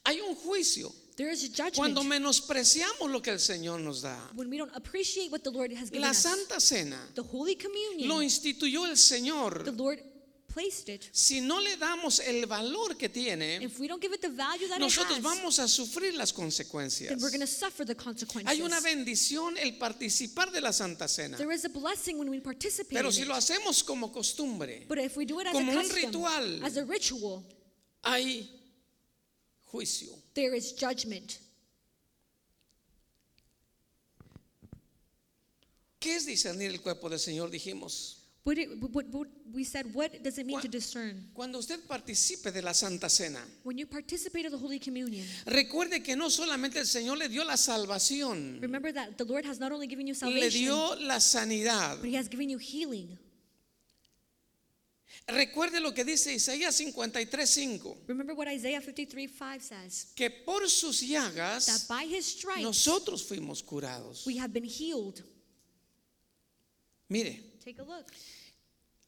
Hay 0.06 0.19
un 0.21 0.36
juicio 0.36 0.91
There 1.15 1.32
is 1.32 1.43
a 1.43 1.71
cuando 1.75 2.01
judgment 2.01 2.21
menospreciamos 2.21 3.10
lo 3.12 3.21
que 3.21 3.32
el 3.32 3.39
Señor 3.39 3.80
nos 3.80 4.03
da. 4.03 4.15
when 4.36 4.49
we 4.49 4.58
don't 4.58 4.75
appreciate 4.75 5.32
what 5.32 5.41
the 5.43 5.49
Lord 5.49 5.71
has 5.71 5.89
given 5.89 6.01
La 6.01 6.12
us. 6.12 6.17
Santa 6.19 6.60
Cena 6.60 6.99
The 7.15 7.23
Holy 7.23 7.58
lo 8.06 8.21
instituyó 8.21 8.86
el 8.86 8.91
the 8.91 8.97
Señor. 8.97 9.75
Lord 9.75 9.99
placed 10.58 10.89
it. 10.89 11.10
Si 11.12 11.39
no 11.41 11.60
le 11.60 11.78
damos 11.78 12.20
el 12.20 12.46
valor 12.48 12.98
que 12.98 13.10
tiene, 13.10 13.60
If 13.62 13.80
we 13.80 13.88
don't 13.88 14.02
give 14.02 14.13
it 14.13 14.22
the 14.22 14.30
value 14.30 14.67
that 14.67 14.80
nosotros 14.80 15.17
it 15.20 15.24
has, 15.24 15.36
vamos 15.36 15.60
a 15.60 15.67
sufrir 15.67 16.15
las 16.15 16.34
consecuencias. 16.34 17.10
then 17.10 17.20
we're 17.22 17.30
going 17.30 17.41
to 17.41 17.48
suffer 17.48 17.86
the 17.86 17.96
consequences. 17.96 18.50
Hay 18.50 18.62
una 18.62 18.80
bendición 18.82 19.58
el 19.58 19.78
participar 19.78 20.52
de 20.52 20.62
la 20.62 20.72
Santa 20.72 21.08
Cena. 21.08 21.38
There 21.38 21.52
is 21.54 21.65
a 21.65 21.70
blessing 21.70 22.17
when 22.17 22.30
we 22.30 22.39
participate 22.39 22.96
Pero 22.96 23.12
si 23.12 23.26
lo 23.26 23.36
hacemos 23.36 23.84
como 23.84 24.12
costumbre, 24.12 24.86
But 24.88 24.98
if 24.98 25.15
we 25.15 25.26
do 25.26 25.39
it 25.39 25.48
as 25.48 25.54
como 25.54 25.72
a 25.72 25.76
un 25.76 25.82
custom, 25.82 26.06
ritual. 26.06 26.65
as 26.65 26.78
a 26.78 26.86
ritual, 26.86 27.43
hay 28.04 28.50
juicio. 29.72 30.10
there 30.34 30.56
is 30.56 30.74
judgment. 30.76 31.38
¿Qué 36.00 36.15
es 36.15 36.26
discernir 36.26 36.72
el 36.72 36.80
cuerpo 36.80 37.10
del 37.10 37.20
Señor? 37.20 37.50
Dijimos. 37.50 38.16
What, 38.47 38.57
it, 38.57 38.69
what, 38.79 39.05
what 39.12 39.27
we 39.53 39.65
said, 39.65 39.93
what 39.93 40.23
does 40.23 40.38
it 40.38 40.45
mean 40.45 40.62
to 40.62 40.69
discern? 40.69 41.21
Cuando 41.33 41.60
usted 41.60 41.86
participe 41.86 42.49
de 42.49 42.62
la 42.62 42.71
Santa 42.71 43.10
Cena, 43.10 43.41
When 43.65 43.77
you 43.77 43.86
participate 43.86 44.45
of 44.45 44.53
the 44.53 44.57
Holy 44.57 44.79
Communion, 44.79 45.25
recuerde 45.45 46.01
que 46.01 46.15
no 46.15 46.29
solamente 46.29 46.79
el 46.79 46.86
Señor 46.86 47.17
le 47.17 47.27
dio 47.27 47.43
la 47.43 47.57
salvación, 47.57 48.62
remember 48.62 48.93
that 48.93 49.17
the 49.17 49.25
Lord 49.25 49.45
has 49.45 49.60
not 49.60 49.73
only 49.73 49.86
given 49.86 50.07
you 50.07 50.13
le 50.13 50.17
salvation, 50.17 50.62
dio 50.62 50.95
la 51.01 51.19
sanidad. 51.19 51.97
but 51.99 52.10
He 52.10 52.15
has 52.15 52.29
given 52.29 52.49
you 52.49 52.57
healing. 52.57 53.19
Recuerde 55.27 55.81
lo 55.81 55.93
que 55.93 56.05
dice 56.05 56.33
Isaías 56.33 56.79
53:5, 56.79 57.97
Remember 58.07 58.33
what 58.33 58.47
Isaiah 58.47 58.79
53 58.79 59.27
5 59.27 59.62
says 59.62 60.13
que 60.15 60.29
por 60.29 60.69
sus 60.69 61.01
that 61.01 61.33
llagas 61.33 61.86
by 61.89 62.05
His 62.05 62.25
stripes 62.27 62.63
nosotros 62.63 63.25
fuimos 63.27 63.62
curados. 63.62 64.25
we 64.25 64.38
have 64.38 64.53
been 64.53 64.63
healed. 64.63 65.21
Mire, 67.10 67.41
Take 67.67 67.82
a 67.82 67.84
look. 67.84 68.06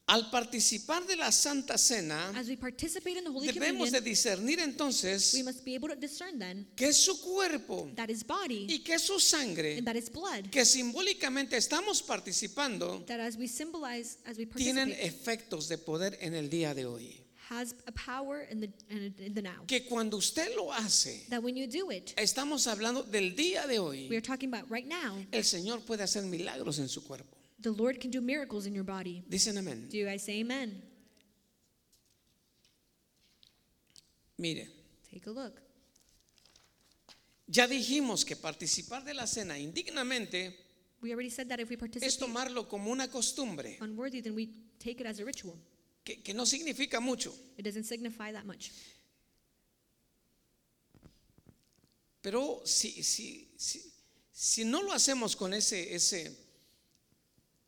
Al 0.07 0.29
participar 0.29 1.05
de 1.07 1.15
la 1.15 1.31
Santa 1.31 1.77
Cena, 1.77 2.33
As 2.35 2.49
we 2.49 2.57
participate 2.57 3.15
in 3.19 3.23
the 3.23 3.29
Holy 3.29 3.47
debemos 3.47 3.89
de 3.89 3.99
Communion, 3.99 4.03
discernir 4.03 4.57
we 4.57 4.63
entonces 4.65 5.43
must 5.45 5.63
be 5.63 5.75
able 5.75 5.87
to 5.87 5.95
discern 5.95 6.37
then 6.37 6.67
que 6.75 6.89
es 6.89 6.97
su 6.97 7.21
cuerpo 7.21 7.89
that 7.95 8.09
his 8.09 8.25
body 8.25 8.65
y 8.67 8.79
que 8.79 8.95
es 8.95 9.03
su 9.03 9.17
sangre 9.17 9.77
and 9.77 9.85
that 9.85 9.95
his 9.95 10.09
blood, 10.11 10.49
que 10.51 10.65
simbólicamente 10.65 11.55
estamos 11.55 12.01
participando 12.01 13.01
that 13.05 13.21
as 13.21 13.37
we 13.37 13.47
symbolize, 13.47 14.17
as 14.25 14.37
we 14.37 14.45
tienen 14.45 14.89
participate, 14.89 15.07
efectos 15.07 15.69
de 15.69 15.77
poder 15.77 16.17
en 16.19 16.33
el 16.33 16.49
día 16.49 16.73
de 16.73 16.85
hoy. 16.85 17.23
has 17.49 17.73
a 17.87 17.91
power 17.93 18.45
in 18.51 18.59
the, 18.59 18.69
in 18.89 19.13
in 19.19 19.33
the 19.35 19.41
now. 19.41 19.63
Que 19.67 19.85
cuando 19.85 20.17
usted 20.17 20.53
lo 20.57 20.73
hace, 20.73 21.25
That 21.29 21.41
when 21.41 21.55
you 21.55 21.65
do 21.65 21.91
it, 21.91 22.13
estamos 22.17 22.67
hablando 22.67 23.03
del 23.03 23.35
día 23.35 23.67
de 23.67 23.79
we 23.79 24.07
hoy, 24.09 24.17
are 24.17 24.21
talking 24.21 24.53
about 24.53 24.69
right 24.69 24.85
now, 24.85 25.23
el 25.31 25.43
Señor 25.43 25.79
puede 25.85 26.03
hacer 26.03 26.23
milagros 26.23 26.79
en 26.79 26.89
su 26.89 27.01
cuerpo. 27.03 27.38
The 27.61 27.71
Lord 27.71 27.99
can 27.99 28.09
do 28.11 28.21
miracles 28.21 28.65
in 28.65 28.73
your 28.73 28.85
body. 28.85 29.23
Dicen 29.29 29.57
amén. 29.57 29.89
Do 29.89 29.97
you 29.97 30.05
guys 30.05 30.23
say 30.23 30.39
amen? 30.41 30.81
Mire, 34.37 34.67
Take 35.11 35.27
a 35.27 35.31
look. 35.31 35.61
ya 37.47 37.67
dijimos 37.67 38.23
que 38.23 38.35
participar 38.35 39.03
de 39.03 39.13
la 39.13 39.25
cena 39.25 39.57
indignamente 39.57 40.55
We 41.01 41.11
already 41.13 41.29
said 41.29 41.47
that 41.49 41.59
if 41.59 41.69
we 41.69 41.75
es 41.75 41.79
participate 41.79 42.19
tomarlo 42.19 42.67
como 42.67 42.91
una 42.91 43.07
costumbre, 43.07 43.77
unworthy, 43.81 44.21
then 44.21 44.35
we 44.35 44.49
take 44.79 44.99
it 45.01 45.07
as 45.07 45.19
a 45.19 45.25
ritual. 45.25 45.57
que, 46.03 46.21
que 46.21 46.33
no 46.33 46.45
significa 46.45 46.99
mucho. 46.99 47.33
It 47.57 47.63
doesn't 47.63 47.85
signify 47.85 48.31
that 48.33 48.45
much. 48.45 48.71
Pero 52.21 52.61
si, 52.65 53.01
si, 53.01 53.49
si, 53.55 53.81
si 54.31 54.65
no 54.65 54.81
lo 54.81 54.91
hacemos 54.91 55.35
con 55.37 55.53
ese, 55.53 55.93
ese, 55.95 56.35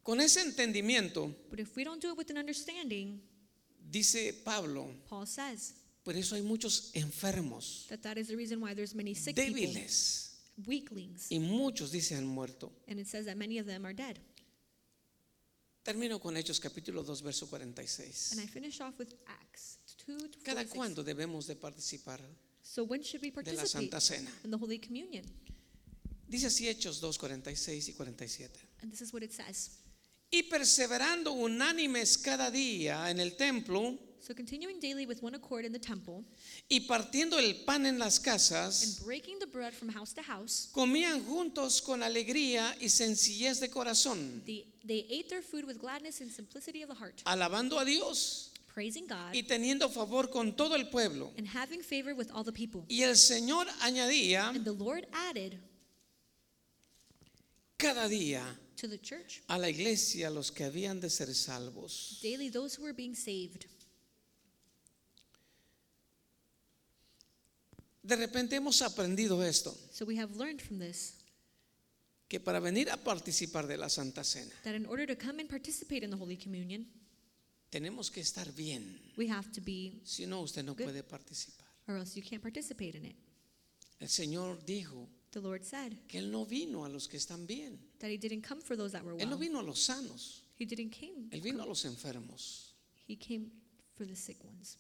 con 0.04 0.20
ese 0.22 0.42
entendimiento, 0.42 1.36
But 1.50 1.60
if 1.60 1.76
we 1.76 1.84
don't 1.84 2.02
do 2.02 2.12
it 2.12 2.18
with 2.18 2.30
an 2.32 2.38
understanding, 2.38 3.22
dice 3.90 4.34
Pablo, 4.44 4.94
Paul 5.10 5.26
says 5.28 5.74
por 6.04 6.16
eso 6.16 6.36
hay 6.36 6.42
muchos 6.42 6.92
enfermos, 6.94 7.86
that 7.90 8.02
that 8.02 8.18
is 8.18 8.28
the 8.28 8.36
reason 8.36 8.60
why 8.62 8.74
there's 8.74 8.96
many 8.96 9.14
sick 9.14 9.36
people, 9.36 9.54
débiles, 9.54 10.32
weaklings, 10.66 11.28
y 11.30 11.38
muchos 11.40 11.92
dice 11.92 12.16
han 12.16 12.26
muerto. 12.26 12.72
and 12.88 13.00
it 13.00 13.08
says 13.08 13.26
that 13.26 13.38
many 13.38 13.60
of 13.60 13.66
them 13.68 13.86
are 13.86 13.94
dead. 13.94 14.20
Termino 15.84 16.20
con 16.20 16.36
Hechos 16.38 16.60
capítulo 16.60 17.04
2, 17.04 17.24
verso 17.24 17.48
46. 17.48 18.34
And 18.34 18.42
I 18.42 18.46
finish 18.48 18.80
off 18.82 19.00
with 19.00 19.16
Acts 19.26 19.80
2 20.06 20.30
to 20.30 20.40
¿Cada 20.44 20.64
46. 20.64 20.76
cuándo 20.76 21.04
debemos 21.04 21.48
de 21.48 21.56
participar 21.56 22.22
So 22.62 22.84
when 22.84 23.02
should 23.04 23.24
we 23.24 23.32
de 23.32 23.38
la 23.38 23.44
participate 23.44 23.68
Santa 23.90 24.00
Cena? 24.00 24.30
in 24.44 24.52
the 24.52 24.58
Holy 24.58 24.78
Communion? 24.78 25.26
Dice 26.28 26.46
así 26.48 26.68
Hechos 26.70 27.02
2, 27.02 27.18
46 27.18 27.88
y 27.90 27.94
47. 27.94 28.60
And 28.84 28.92
this 28.92 29.02
is 29.02 29.12
what 29.12 29.24
it 29.24 29.32
says. 29.34 29.72
Y 30.32 30.44
perseverando 30.44 31.34
unánimes 31.34 32.18
cada 32.18 32.50
día 32.50 33.10
en 33.12 33.20
el 33.20 33.36
templo 33.36 33.98
So 34.22 34.36
continuing 34.36 34.80
daily 34.80 35.08
with 35.08 35.22
one 35.24 35.36
accord 35.36 35.66
in 35.66 35.74
the 35.74 35.80
temple 35.80 36.24
y 36.70 36.82
partiendo 36.82 37.40
el 37.40 37.56
pan 37.66 37.88
en 37.88 37.98
las 37.98 38.18
and 38.18 38.26
casas, 38.26 39.02
breaking 39.04 39.40
the 39.40 39.48
bread 39.48 39.74
from 39.74 39.90
house 39.90 40.14
to 40.14 40.22
house, 40.22 40.70
comían 40.72 41.26
juntos 41.26 41.82
con 41.82 42.04
alegría 42.04 42.78
y 42.80 42.88
sencillez 42.90 43.60
de 43.60 43.70
corazón, 43.72 44.44
they, 44.46 44.68
they 44.86 45.08
ate 45.10 45.28
their 45.28 45.42
food 45.42 45.66
with 45.66 45.80
gladness 45.80 46.22
and 46.22 46.32
simplicity 46.32 46.84
of 46.84 46.90
the 46.90 46.96
heart, 46.96 47.20
alabando 47.26 47.80
a 47.80 47.84
Dios 47.84 48.52
praising 48.68 49.08
God 49.08 49.34
y 49.34 49.42
teniendo 49.42 49.90
favor 49.90 50.30
con 50.30 50.56
todo 50.56 50.76
el 50.76 50.88
pueblo. 50.90 51.32
and 51.38 51.48
having 51.48 51.82
favor 51.82 52.14
with 52.14 52.30
all 52.32 52.44
the 52.44 52.54
people. 52.54 52.86
Y 52.88 53.02
el 53.02 53.16
Señor 53.18 53.66
añadía 53.82 54.50
And 54.50 54.64
the 54.64 54.72
Lord 54.72 55.08
added 55.12 55.58
cada 57.78 58.08
día 58.08 58.44
to 58.76 58.88
the 58.88 58.98
church 59.00 59.42
a 59.48 59.58
la 59.58 59.70
iglesia 59.70 60.30
los 60.30 60.52
que 60.52 60.64
habían 60.66 61.00
de 61.00 61.10
ser 61.10 61.34
salvos. 61.34 62.20
daily 62.22 62.50
those 62.50 62.76
who 62.78 62.84
were 62.84 62.94
being 62.94 63.16
saved. 63.16 63.66
De 68.04 68.16
repente 68.16 68.56
hemos 68.56 68.82
aprendido 68.82 69.44
esto, 69.44 69.78
So 69.92 70.06
we 70.06 70.18
have 70.20 70.36
learned 70.36 70.62
from 70.62 70.80
this 70.80 71.14
que 72.28 72.40
para 72.40 72.60
venir 72.60 72.90
a 72.90 72.98
participar 72.98 73.68
de 73.68 73.78
la 73.78 73.90
Santa 73.90 74.24
Cena 74.24 74.52
that 74.64 74.74
in 74.74 74.86
order 74.88 75.06
to 75.06 75.16
come 75.16 75.40
and 75.40 75.50
participate 75.50 76.04
in 76.04 76.10
the 76.10 76.18
Holy 76.18 76.38
Communion, 76.38 76.88
tenemos 77.70 78.10
que 78.10 78.22
estar 78.24 78.52
bien, 78.56 79.00
we 79.18 79.28
have 79.30 79.52
to 79.52 79.62
be, 79.62 80.02
si 80.04 80.26
no 80.26 80.42
usted 80.42 80.64
no 80.66 80.74
Good. 80.74 80.86
puede 80.88 81.04
participar. 81.04 81.68
or 81.88 81.98
else 81.98 82.16
you 82.16 82.24
can't 82.24 82.42
participate 82.42 82.96
in 82.96 83.06
it. 83.06 83.16
El 84.00 84.08
Señor 84.08 84.66
dijo 84.66 85.08
The 85.32 85.40
Lord 85.42 85.64
said 85.64 85.94
que 86.08 86.18
Él 86.20 86.32
no 86.32 86.46
vino 86.46 86.84
a 86.86 86.90
los 86.90 87.08
que 87.08 87.18
están 87.18 87.46
bien, 87.46 87.78
that 88.02 88.10
He 88.12 88.18
didn't 88.18 88.42
come 88.48 88.62
for 88.62 88.76
those 88.76 88.92
that 88.92 89.04
were 89.04 89.14
Él 89.16 89.26
no 89.30 89.38
well. 89.38 89.40
vino 89.40 89.60
a 89.60 89.64
los 89.64 89.80
sanos, 89.80 90.44
He 90.60 90.66
didn't 90.66 90.92
came. 90.92 91.30
Él 91.32 91.42
vino 91.42 91.64
a 91.64 91.66
los 91.66 91.86
enfermos. 91.86 92.74
He 93.08 93.16
came 93.16 93.52
for 93.96 94.06
the 94.06 94.16
sick 94.16 94.44
ones. 94.44 94.78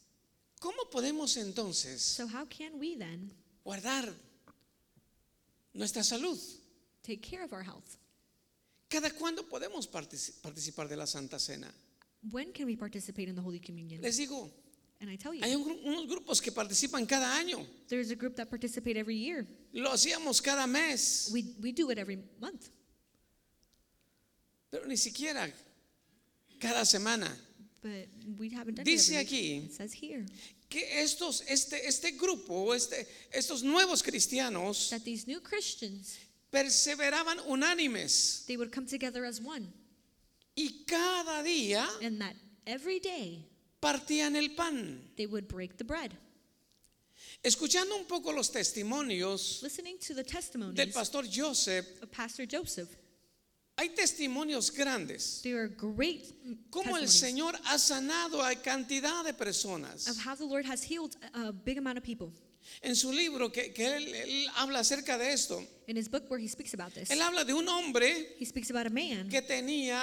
¿Cómo 0.60 0.90
podemos 0.92 1.38
entonces 1.38 2.02
So 2.02 2.28
how 2.28 2.46
can 2.46 2.78
we 2.80 2.96
then 2.96 3.32
guardar 3.66 4.14
nuestra 5.74 6.04
salud? 6.04 6.38
take 7.04 7.22
care 7.22 7.44
of 7.44 7.52
our 7.54 7.64
health? 7.64 7.98
¿Cada 8.90 9.10
cuándo 9.12 9.48
podemos 9.48 9.90
partici- 9.90 10.34
participar 10.42 10.88
de 10.90 10.98
la 10.98 11.06
Santa 11.08 11.40
Cena? 11.40 11.72
When 12.30 12.52
can 12.52 12.66
we 12.68 12.76
participate 12.76 13.30
in 13.30 13.36
the 13.36 13.42
Holy 13.42 13.60
Communion? 13.60 14.02
Les 14.02 14.18
digo, 14.18 14.52
And 15.00 15.10
I 15.10 15.16
tell 15.18 15.34
you, 15.34 15.42
hay 15.44 15.56
un 15.56 15.64
gru- 15.64 15.80
unos 15.84 16.08
grupos 16.08 16.40
que 16.42 16.52
participan 16.52 17.08
cada 17.08 17.36
año. 17.36 17.66
there's 17.88 18.12
a 18.12 18.16
group 18.16 18.36
that 18.36 18.50
participate 18.50 18.98
every 18.98 19.16
year. 19.18 19.48
Lo 19.74 19.90
hacíamos 19.92 20.42
cada 20.44 20.68
mes, 20.68 21.30
We, 21.34 21.56
we 21.60 21.72
do 21.72 21.90
it 21.90 21.98
every 21.98 22.18
month, 22.40 22.68
pero 24.72 24.86
ni 24.88 24.96
siquiera 24.96 25.52
cada 26.60 26.86
semana. 26.86 27.28
but 27.82 28.08
we 28.38 28.50
haven't 28.50 28.76
done 28.76 28.86
Dice 28.86 29.10
it 29.10 29.18
aquí-. 29.28 29.66
It 29.66 29.74
says 29.74 29.94
here 29.94 30.26
Que 30.70 30.86
estos, 31.02 31.42
este, 31.50 31.86
este 31.86 32.12
grupo, 32.18 32.74
este, 32.74 33.06
estos 33.34 33.62
nuevos 33.64 34.02
cristianos 34.02 34.90
that 34.90 35.04
these 35.04 35.28
new 35.28 35.42
Christians, 35.42 36.18
perseveraban 36.52 37.40
unánimes 37.50 38.46
they 38.46 38.56
would 38.56 38.72
come 38.72 38.86
together 38.86 39.26
as 39.26 39.42
one, 39.42 39.68
y 40.56 40.70
cada 40.88 41.44
día 41.44 41.86
and 42.02 42.22
that 42.22 42.36
every 42.66 43.00
day 43.00 43.44
partían 43.82 44.36
el 44.38 44.50
pan. 44.56 45.02
they 45.18 45.26
would 45.26 45.48
break 45.48 45.78
the 45.78 45.84
bread. 45.84 46.14
Escuchando 47.44 47.96
un 47.98 48.06
poco 48.06 48.32
los 48.32 48.50
testimonios 48.52 49.62
Listening 49.64 49.98
to 49.98 50.14
the 50.14 50.24
del 50.24 50.32
testimonies 50.32 50.94
pastor 50.94 51.24
Joseph, 51.28 51.86
of 52.02 52.12
Pastor 52.12 52.46
Joseph, 52.46 52.88
hay 53.82 53.89
testimonios 53.89 54.72
grandes. 54.72 55.41
they 55.41 55.54
are 55.54 55.67
great 55.67 56.26
Cómo 56.70 56.98
el 56.98 57.06
testimonies 57.06 57.20
Señor 57.20 57.60
ha 57.65 57.78
sanado 57.80 58.44
a 58.44 58.54
cantidad 58.56 59.24
de 59.24 59.34
personas. 59.34 60.08
of 60.08 60.17
how 60.24 60.36
the 60.36 60.46
Lord 60.46 60.65
has 60.65 60.84
healed 60.84 61.15
a 61.34 61.52
big 61.52 61.78
amount 61.78 61.98
of 61.98 62.04
people. 62.04 62.32
En 62.84 62.96
su 62.96 63.12
libro 63.12 63.52
que, 63.52 63.74
que 63.74 63.86
él, 63.88 64.13
él 64.13 64.48
habla 64.56 64.80
acerca 64.80 65.17
de 65.17 65.34
esto, 65.34 65.65
In 65.88 65.98
his 65.98 66.08
book 66.08 66.30
where 66.30 66.39
he 66.39 66.48
speaks 66.48 66.74
about 66.76 66.94
this, 66.94 67.10
él 67.10 67.20
habla 67.22 67.44
de 67.44 67.54
un 67.54 67.67
hombre 67.67 68.36
he 68.39 68.46
speaks 68.46 68.70
about 68.70 68.86
a 68.86 68.89
man 68.91 69.28
que 69.30 69.41
tenía 69.41 70.00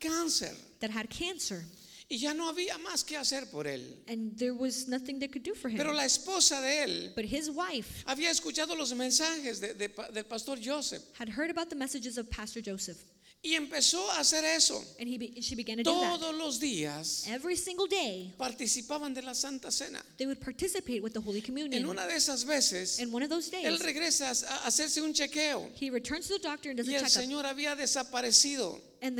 cáncer 0.00 0.52
that 0.80 0.90
had 0.90 1.08
cancer, 1.08 1.64
y 2.08 2.16
ya 2.18 2.34
no 2.34 2.48
había 2.52 2.76
más 2.78 3.04
que 3.04 3.16
hacer 3.16 3.48
por 3.50 3.66
él. 3.68 3.96
and 4.08 4.36
there 4.36 4.52
was 4.52 4.88
nothing 4.88 5.20
they 5.20 5.28
could 5.28 5.44
do 5.44 5.54
for 5.54 5.70
him. 5.70 5.76
Pero 5.78 5.92
la 5.92 6.04
esposa 6.04 6.60
de 6.60 6.82
él 6.82 7.12
But 7.14 7.26
his 7.26 7.48
wife 7.48 8.02
había 8.06 8.30
escuchado 8.32 8.74
los 8.76 8.92
mensajes 8.92 9.60
de- 9.60 9.74
de 9.74 9.88
pa- 9.88 10.10
del 10.10 10.24
pastor 10.24 10.58
Joseph 10.60 11.02
had 11.16 11.28
heard 11.28 11.48
about 11.50 11.68
the 11.70 11.76
messages 11.76 12.18
of 12.18 12.28
Pastor 12.28 12.60
Joseph, 12.60 12.98
y 13.42 13.54
empezó 13.54 14.10
a 14.10 14.20
hacer 14.20 14.44
eso. 14.44 14.84
and 14.98 15.08
he 15.08 15.16
be, 15.16 15.40
she 15.40 15.54
began 15.54 15.78
to 15.78 15.82
do 15.82 16.00
that. 16.00 16.18
Todos 16.18 16.34
los 16.34 16.60
días 16.60 17.26
Every 17.26 17.56
single 17.56 17.86
day, 17.88 18.34
participaban 18.36 19.14
de 19.14 19.22
la 19.22 19.34
Santa 19.34 19.70
Cena. 19.70 20.04
they 20.18 20.26
would 20.26 20.40
participate 20.40 21.00
with 21.02 21.12
the 21.12 21.20
Holy 21.20 21.42
En 21.72 21.86
una 21.86 22.06
de 22.06 22.16
esas 22.16 22.44
veces, 22.44 22.98
And 23.00 23.12
one 23.12 23.22
of 23.22 23.30
those 23.30 23.50
él 23.50 23.78
days, 23.78 23.80
regresa 23.80 24.30
a 24.30 24.66
hacerse 24.66 25.00
un 25.00 25.14
chequeo 25.14 25.70
he 25.74 25.90
returns 25.90 26.26
to 26.28 26.34
the 26.34 26.40
doctor 26.40 26.70
and 26.70 26.78
does 26.78 26.88
y 26.88 26.94
el 26.94 27.00
checkup, 27.00 27.22
Señor 27.22 27.46
había 27.46 27.74
desaparecido 27.74 28.80
el 29.00 29.14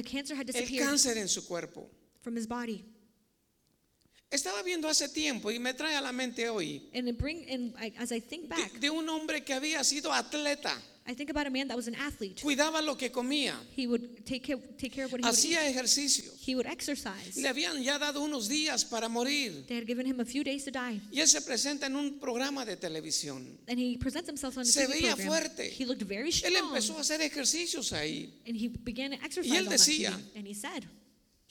cáncer 0.78 1.16
en 1.16 1.28
su 1.28 1.46
cuerpo. 1.46 1.88
from 2.20 2.36
his 2.36 2.46
body. 2.46 2.84
Estaba 4.30 4.62
viendo 4.62 4.88
hace 4.88 5.08
tiempo 5.08 5.50
y 5.50 5.58
me 5.58 5.74
trae 5.74 5.96
a 5.96 6.00
la 6.00 6.12
mente 6.12 6.48
hoy 6.48 6.88
bring, 7.18 7.44
think 8.28 8.42
de, 8.42 8.48
back, 8.48 8.72
de 8.74 8.88
un 8.88 9.08
hombre 9.08 9.42
que 9.42 9.52
había 9.52 9.82
sido 9.82 10.12
atleta, 10.12 10.80
I 11.10 11.14
think 11.14 11.28
about 11.30 11.46
a 11.46 11.50
man 11.50 11.66
that 11.68 11.76
was 11.76 11.88
an 11.88 11.96
athlete. 11.96 12.40
cuidaba 12.40 12.80
lo 12.80 12.94
que 12.96 13.10
comía, 13.10 13.54
He 13.76 13.88
would 13.88 14.24
take 14.24 14.44
care, 14.44 14.56
take 14.78 14.92
care 14.92 15.06
of 15.06 15.12
what 15.12 15.20
he 15.20 15.26
would 15.26 15.34
hacía 15.34 15.68
ejercicios. 15.68 16.34
He 16.46 16.54
would 16.54 16.66
exercise. 16.66 17.36
Le 17.36 17.48
habían 17.48 17.82
ya 17.82 17.98
dado 17.98 18.22
unos 18.22 18.48
días 18.48 18.84
para 18.84 19.08
morir. 19.08 19.64
They 19.66 19.76
had 19.76 19.86
given 19.86 20.06
him 20.06 20.20
a 20.20 20.24
few 20.24 20.44
days 20.44 20.64
to 20.66 20.70
die. 20.70 21.00
Y 21.10 21.20
él 21.20 21.26
se 21.26 21.40
presenta 21.40 21.86
en 21.86 21.96
un 21.96 22.20
programa 22.20 22.64
de 22.64 22.76
televisión. 22.76 23.58
And 23.66 23.78
he 23.80 23.96
presents 23.98 24.28
himself 24.28 24.56
on 24.56 24.62
a 24.62 24.66
Se 24.66 24.86
TV 24.86 24.92
veía 25.00 25.16
program. 25.16 25.28
fuerte. 25.28 25.70
He 25.76 25.84
looked 25.84 26.02
very 26.06 26.28
Él 26.28 26.32
strong. 26.34 26.68
empezó 26.68 26.96
a 26.96 27.00
hacer 27.00 27.20
ejercicios 27.20 27.92
ahí. 27.92 28.30
And 28.46 28.56
he 28.56 28.68
began 28.68 29.10
to 29.10 29.16
exercise 29.24 29.52
Y 29.52 29.56
él 29.56 29.68
decía. 29.68 30.12
And 30.36 30.46
he 30.46 30.54
said, 30.54 30.84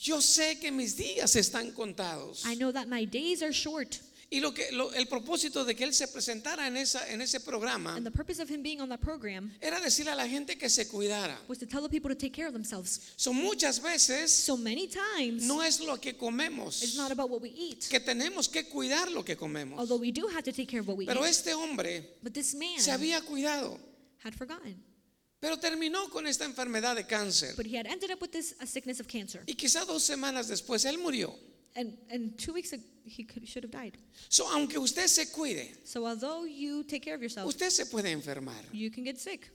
Yo 0.02 0.22
sé 0.22 0.58
que 0.62 0.72
mis 0.72 0.96
días 0.96 1.36
están 1.36 1.74
contados 1.74 2.46
I 2.46 2.56
know 2.56 2.72
that 2.72 2.88
my 2.88 3.04
days 3.06 3.44
are 3.44 3.52
short. 3.52 4.00
Y 4.32 4.42
lo 4.42 4.54
que, 4.54 4.72
lo- 4.72 4.94
el 4.94 5.08
propósito 5.08 5.66
de 5.66 5.76
que 5.76 5.84
él 5.84 5.92
se 5.92 6.08
presentara 6.08 6.68
en, 6.68 6.78
esa, 6.78 7.10
en 7.12 7.20
ese 7.20 7.40
programa 7.40 7.96
And 7.96 8.06
the 8.06 8.12
purpose 8.12 8.40
of 8.40 8.48
him 8.48 8.62
being 8.62 8.80
on 8.80 8.88
that 8.90 9.00
program 9.00 9.52
era 9.60 9.80
decirle 9.82 10.12
a 10.12 10.16
la 10.16 10.28
gente 10.28 10.56
que 10.56 10.70
se 10.70 10.88
cuidara. 10.88 11.36
was 11.48 11.58
to 11.58 11.66
tell 11.66 11.82
the 11.82 11.90
people 11.90 12.10
to 12.10 12.16
take 12.16 12.32
care 12.32 12.46
of 12.48 12.54
themselves. 12.54 13.12
Son 13.16 13.34
muchas 13.36 13.82
veces 13.82 14.30
So 14.32 14.56
many 14.56 14.88
times, 14.88 15.44
no 15.48 15.62
es 15.64 15.80
lo 15.80 15.98
que 16.00 16.14
comemos, 16.16 16.84
it's 16.84 16.96
not 16.96 17.12
about 17.12 17.32
what 17.32 17.42
we 17.42 17.50
eat. 17.50 17.88
que 17.90 18.00
tenemos 18.00 18.48
que 18.48 18.66
cuidar 18.70 19.10
lo 19.12 19.24
que 19.26 19.36
comemos. 19.36 19.80
Although 19.80 20.00
we 20.00 20.12
do 20.12 20.28
have 20.28 20.44
to 20.44 20.52
take 20.52 20.68
care 20.68 20.82
of 20.82 20.88
what 20.88 20.96
we 20.98 21.08
Pero 21.08 21.24
eat. 21.26 21.32
este 21.32 21.54
hombre 21.56 22.18
But 22.22 22.34
this 22.34 22.54
man 22.54 22.78
se 22.80 22.92
había 22.92 23.22
cuidado, 23.22 23.80
had 24.24 24.36
forgotten. 24.36 24.84
pero 25.40 25.58
terminó 25.58 26.08
con 26.12 26.28
esta 26.28 26.46
enfermedad 26.46 26.96
de 26.96 27.08
cáncer. 27.08 27.56
But 27.56 27.66
he 27.66 27.76
had 27.80 27.88
ended 27.88 28.12
up 28.12 28.22
with 28.22 28.30
this 28.30 28.54
a 28.60 28.68
sickness 28.68 29.00
of 29.00 29.08
cancer. 29.08 29.42
Y 29.48 29.56
quizá 29.56 29.86
dos 29.86 30.04
semanas 30.04 30.48
después 30.48 30.86
él 30.86 31.00
murió. 31.00 31.34
And, 31.80 31.94
and 32.12 32.38
two 32.38 32.52
weeks 32.54 32.74
ago, 32.74 32.84
he 33.06 33.24
could, 33.24 33.48
should 33.48 33.64
have 33.64 33.72
died. 33.72 33.98
So, 34.28 34.46
aunque 34.54 34.78
usted 34.78 35.08
se 35.08 35.28
cuide, 35.32 35.66
So 35.86 36.06
although 36.06 36.44
you 36.46 36.84
take 36.84 37.04
care 37.04 37.16
of 37.16 37.22
yourself, 37.22 37.48
usted 37.48 37.70
se 37.72 37.86
puede 37.86 38.12
enfermar. 38.12 38.62
you 38.74 38.92
can 38.92 39.04
get 39.06 39.18
sick. 39.18 39.50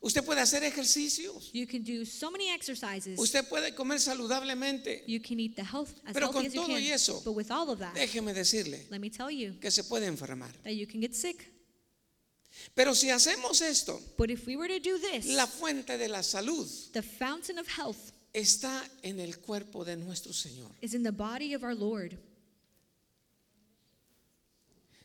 Usted 0.00 0.24
puede 0.24 0.40
hacer 0.40 0.64
ejercicios. 0.64 1.50
You 1.52 1.66
can 1.66 1.82
do 1.82 2.04
so 2.04 2.30
many 2.30 2.50
exercises. 2.50 3.18
Usted 3.20 3.46
puede 3.48 3.72
comer 3.74 4.00
saludablemente. 4.00 5.04
You 5.06 5.20
can 5.20 5.38
eat 5.38 5.54
the 5.54 5.62
health 5.62 5.92
as 6.06 6.14
Pero 6.14 6.32
healthy 6.32 6.38
con 6.38 6.46
as 6.46 6.54
you 6.54 6.60
todo 6.62 6.74
y 6.74 6.82
can. 6.86 6.94
eso, 6.94 7.22
But 7.24 7.32
with 7.34 7.50
all 7.52 7.70
of 7.70 7.78
that, 7.78 7.94
Déjeme 7.94 8.34
decirle 8.34 8.86
let 8.90 9.00
me 9.00 9.10
tell 9.10 9.30
you 9.30 9.52
que 9.60 9.70
se 9.70 9.82
puede 9.84 10.06
enfermar. 10.06 10.50
that 10.64 10.74
you 10.74 10.86
can 10.86 11.00
get 11.00 11.14
sick. 11.14 11.46
Pero 12.74 12.94
si 12.94 13.08
hacemos 13.10 13.60
esto, 13.60 14.00
But 14.18 14.30
if 14.30 14.46
we 14.46 14.56
were 14.56 14.68
to 14.68 14.80
do 14.80 14.98
this, 14.98 15.26
la 15.26 15.46
fuente 15.46 15.96
de 15.98 16.08
la 16.08 16.22
salud 16.22 16.66
the 16.92 17.02
fountain 17.02 17.58
of 17.58 17.68
health 17.68 18.11
está 18.32 18.88
en 19.02 19.20
el 19.20 19.38
cuerpo 19.38 19.84
de 19.84 19.96
nuestro 19.96 20.32
Señor. 20.32 20.70
is 20.80 20.94
in 20.94 21.02
the 21.02 21.12
body 21.12 21.54
of 21.54 21.62
our 21.62 21.74
Lord. 21.74 22.18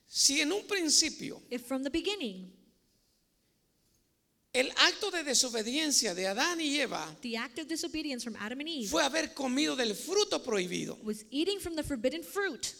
Si 0.07 0.39
en 0.39 0.51
un 0.51 0.65
principio 0.65 1.41
If 1.49 1.67
from 1.67 1.84
the 1.84 1.89
beginning, 1.89 2.51
el 4.53 4.71
acto 4.71 5.11
de 5.11 5.23
desobediencia 5.23 6.15
de 6.15 6.28
Adán 6.28 6.59
y 6.61 6.80
Eva 6.80 7.15
the 7.21 7.38
act 7.38 7.59
of 7.59 7.67
disobedience 7.67 8.23
from 8.23 8.36
Adam 8.39 8.59
and 8.61 8.69
Eve 8.69 8.89
fue 8.89 9.03
haber 9.03 9.34
comido 9.34 9.75
del 9.75 9.93
fruto 9.93 10.41
prohibido, 10.41 10.97
was 11.03 11.25
eating 11.30 11.59
from 11.59 11.75
the 11.75 11.84
forbidden 11.84 12.23
fruit, 12.23 12.73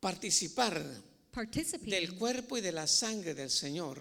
participar 0.00 0.84
del 1.82 2.14
cuerpo 2.14 2.56
y 2.56 2.60
de 2.62 2.72
la 2.72 2.86
sangre 2.86 3.34
del 3.34 3.50
Señor 3.50 4.00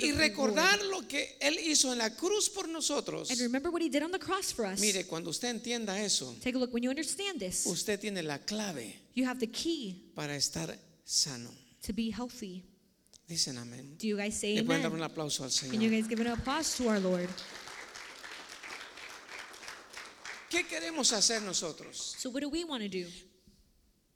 y 0.00 0.12
recordar 0.12 0.80
lo 0.84 1.06
que 1.08 1.36
Él 1.40 1.58
hizo 1.58 1.92
en 1.92 1.98
la 1.98 2.14
cruz 2.14 2.48
por 2.48 2.68
nosotros. 2.68 3.30
And 3.30 3.40
remember 3.40 3.72
what 3.72 3.82
he 3.82 3.88
did 3.90 4.02
on 4.02 4.12
the 4.12 4.18
cross 4.18 4.52
for 4.52 4.64
us. 4.64 4.78
Mire, 4.80 5.04
cuando 5.06 5.30
usted 5.30 5.48
entienda 5.48 6.00
eso, 6.00 6.36
Take 6.42 6.56
a 6.56 6.60
look. 6.60 6.72
When 6.72 6.82
you 6.82 6.90
understand 6.90 7.40
this, 7.40 7.66
usted 7.66 7.98
tiene 7.98 8.22
la 8.22 8.38
clave 8.38 8.94
you 9.14 9.26
have 9.26 9.40
the 9.40 9.50
key 9.50 10.12
para 10.14 10.36
estar 10.36 10.78
sano. 11.04 11.50
to 11.82 11.92
be 11.92 12.10
healthy. 12.10 12.64
Dicen 13.26 13.58
amén. 13.58 13.96
Do 13.98 14.06
you 14.06 14.16
guys 14.16 14.34
say 14.34 14.54
Le 14.54 14.62
pueden 14.62 14.82
dar 14.82 14.92
un 14.92 15.02
aplauso 15.02 15.44
al 15.44 15.50
Can 15.50 15.80
you 15.80 15.88
Señor. 15.88 15.90
guys 15.90 16.08
give 16.08 16.20
an 16.20 16.28
applause 16.28 16.76
to 16.76 16.88
our 16.88 17.00
Lord? 17.00 17.28
¿Qué 20.48 20.66
queremos 20.66 21.12
hacer 21.12 21.42
nosotros? 21.42 22.14
So 22.18 22.30
what 22.30 22.42
do 22.42 22.48
we 22.48 22.64
want 22.64 22.82
to 22.82 22.88
do? 22.88 23.06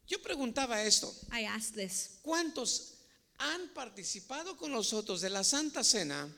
Yo 0.09 0.18
preguntaba 0.22 0.82
esto. 0.82 1.12
I 1.32 1.44
asked 1.44 1.74
this. 1.74 2.18
¿Cuántos 2.22 2.94
han 3.38 3.68
participado 3.74 4.57
con 4.57 4.70
nosotros 4.72 5.20
de 5.20 5.30
la 5.30 5.42
Santa 5.44 5.82
Cena 5.84 6.28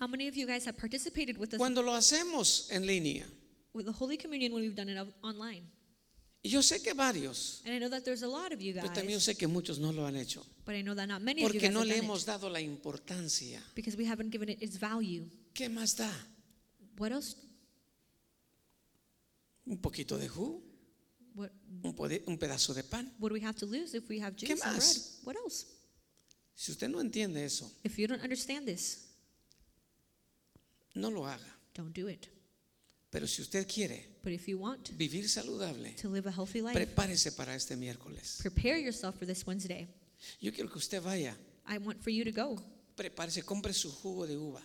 How 0.00 0.08
many 0.08 0.28
of 0.28 0.34
you 0.34 0.46
guys 0.46 0.66
have 0.66 0.76
participated 0.78 1.36
with 1.38 1.52
us 1.54 1.58
cuando 1.58 1.82
lo 1.82 1.92
hacemos 1.94 2.68
en 2.70 2.86
línea? 2.86 3.26
with 3.74 3.84
the 3.86 3.92
Holy 3.92 4.16
Communion 4.18 4.52
when 4.52 4.62
we've 4.62 4.74
done 4.76 4.90
it 4.90 4.98
o- 4.98 5.12
online? 5.26 5.62
Y 6.44 6.48
yo 6.50 6.60
sé 6.60 6.82
que 6.82 6.92
varios, 6.92 7.62
And 7.64 7.72
I 7.74 7.78
know 7.78 7.88
that 7.88 8.02
there's 8.02 8.22
a 8.24 8.26
lot 8.26 8.52
of 8.52 8.60
you 8.60 8.74
pero 8.74 8.88
también 8.92 9.18
guys, 9.18 9.24
sé 9.24 9.36
que 9.36 9.46
muchos 9.46 9.78
no 9.78 9.92
lo 9.92 10.04
han 10.06 10.16
hecho. 10.16 10.44
but 10.66 10.74
I 10.74 10.82
know 10.82 10.94
that 10.96 11.06
not 11.06 11.22
many 11.22 11.42
of 11.44 11.52
you 11.52 11.60
Porque 11.60 11.66
guys 11.68 11.72
no 11.72 11.80
have 11.80 11.88
le 11.88 11.94
done 11.96 12.04
hemos 12.06 12.22
it 12.22 12.26
dado 12.26 12.48
la 12.50 12.60
importancia. 12.60 13.62
because 13.76 13.96
we 13.96 14.04
haven't 14.08 14.32
given 14.32 14.48
it 14.48 14.60
its 14.60 14.76
value. 14.78 15.28
¿Qué 15.54 15.68
más 15.68 15.96
da? 15.96 16.10
What 16.98 17.12
else? 17.12 17.36
Un 19.66 19.78
poquito 19.80 20.18
de 20.18 20.28
jugo, 20.28 20.62
What 21.34 21.50
un, 22.26 22.38
pedazo 22.38 22.74
de 22.74 22.82
pan. 22.82 23.10
what 23.18 23.30
do 23.30 23.34
we 23.34 23.40
have 23.40 23.56
to 23.58 23.66
lose 23.66 23.94
if 23.96 24.08
we 24.08 24.20
have 24.20 24.34
¿Qué 24.36 24.46
juice 24.48 24.62
and 24.62 24.76
bread? 24.76 24.82
más? 24.82 25.20
What 25.24 25.36
else? 25.36 25.66
Si 26.54 26.70
usted 26.72 26.88
no 26.88 27.00
entiende 27.00 27.44
eso, 27.44 27.70
If 27.82 27.98
you 27.98 28.06
don't 28.06 28.22
understand 28.22 28.66
this, 28.66 29.08
no 30.94 31.08
lo 31.10 31.24
haga. 31.26 31.46
don't 31.74 31.92
do 31.94 32.08
it. 32.08 32.28
Pero 33.10 33.26
si 33.26 33.42
usted 33.42 33.66
quiere 33.66 34.08
But 34.22 34.32
if 34.32 34.46
you 34.48 34.58
want 34.58 34.90
vivir 34.96 35.28
saludable, 35.28 35.94
to 35.96 36.08
live 36.08 36.26
a 36.28 36.32
healthy 36.32 36.60
life, 36.62 36.74
prepárese 36.74 37.32
para 37.36 37.54
este 37.54 37.76
miércoles. 37.76 38.38
prepare 38.40 38.78
yourself 38.78 39.16
for 39.18 39.26
this 39.26 39.46
Wednesday. 39.46 39.88
Yo 40.40 40.52
quiero 40.52 40.68
que 40.70 40.78
usted 40.78 41.02
vaya, 41.02 41.36
I 41.66 41.78
want 41.78 42.02
for 42.02 42.10
you 42.10 42.24
to 42.24 42.32
go 42.32 42.62
prepárese, 42.96 43.42
compre 43.42 43.72
su 43.72 43.90
jugo 43.90 44.26
de 44.26 44.36
uva. 44.36 44.62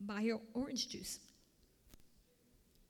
buy 0.00 0.22
your 0.22 0.40
orange 0.54 0.88
juice. 0.88 1.20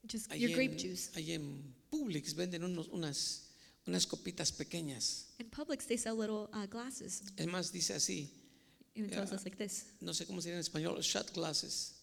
Just 0.04 0.30
Allí 0.32 0.40
your 0.48 0.52
grape 0.54 0.72
en, 0.72 0.78
juice. 0.78 1.10
allí 1.14 1.32
en 1.34 1.74
Publix 1.92 2.34
venden 2.34 2.64
unos- 2.64 2.88
unas, 2.88 3.50
unas 3.86 4.06
copitas 4.06 4.50
pequeñas. 4.50 5.26
In 5.38 5.50
Publix, 5.50 5.86
they 5.86 5.98
sell 5.98 6.16
little 6.16 6.48
uh, 6.54 6.66
glasses. 6.66 7.22
Es 7.36 7.46
más, 7.46 7.70
dice 7.70 7.92
así, 7.94 8.30
Even 8.94 9.10
tells 9.10 9.28
Yeah. 9.30 9.36
us 9.36 9.44
like 9.44 9.56
this. 9.56 9.84
no 10.00 10.12
sé 10.14 10.26
cómo 10.26 10.40
se 10.40 10.48
dice 10.48 10.54
en 10.54 10.60
español, 10.60 11.00
shot 11.02 11.32
glasses. 11.34 11.96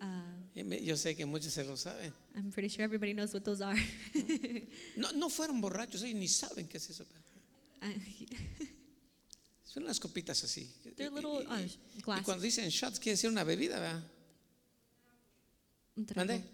Uh, 0.00 0.54
Yo 0.84 0.96
sé 0.96 1.16
que 1.16 1.24
muchos 1.26 1.52
se 1.52 1.64
lo 1.64 1.76
saben. 1.76 2.12
I'm 2.36 2.50
pretty 2.52 2.68
sure 2.68 2.84
everybody 2.84 3.12
knows 3.14 3.32
what 3.34 3.42
those 3.42 3.62
are. 3.64 3.76
No, 4.96 5.10
no 5.16 5.28
fueron 5.30 5.60
borrachos, 5.60 6.02
ellos 6.02 6.18
ni 6.18 6.28
saben 6.28 6.68
qué 6.68 6.76
es 6.76 6.90
eso. 6.90 7.04
Uh, 7.82 7.86
Son 9.64 9.82
unas 9.84 9.98
copitas 10.00 10.42
así. 10.44 10.68
They're 10.96 11.10
little 11.10 11.46
uh, 11.46 11.58
y- 11.58 11.78
y 11.96 12.00
glasses. 12.02 12.24
cuando 12.24 12.42
dicen 12.42 12.68
shots, 12.70 12.98
quiere 12.98 13.12
decir 13.16 13.30
una 13.30 13.44
bebida, 13.44 13.78
¿verdad? 13.80 14.02
Un 15.96 16.06
trago. 16.06 16.26
¿Mande? 16.26 16.44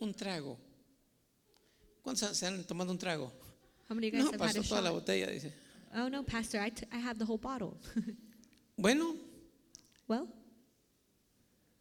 Un 0.00 0.14
trago. 0.14 0.58
¿Cuántos 2.02 2.36
se 2.36 2.46
han 2.46 2.64
tomado 2.64 2.90
un 2.90 2.98
trago? 2.98 3.30
How 3.88 3.94
many 3.94 4.08
of 4.08 4.14
you 4.14 4.18
guys 4.20 4.24
No, 4.24 4.32
have 4.32 4.40
had 4.40 4.56
pasó 4.56 4.60
a 4.60 4.68
toda 4.68 4.82
la 4.82 4.90
botella, 4.90 5.30
dice. 5.30 5.52
Oh 5.94 6.08
no, 6.08 6.22
Pastor, 6.22 6.60
I, 6.60 6.70
t- 6.70 6.86
I 6.92 6.98
have 6.98 7.18
the 7.18 7.24
whole 7.24 7.38
bottle. 7.38 7.76
Bueno, 8.80 9.16
well, 10.06 10.28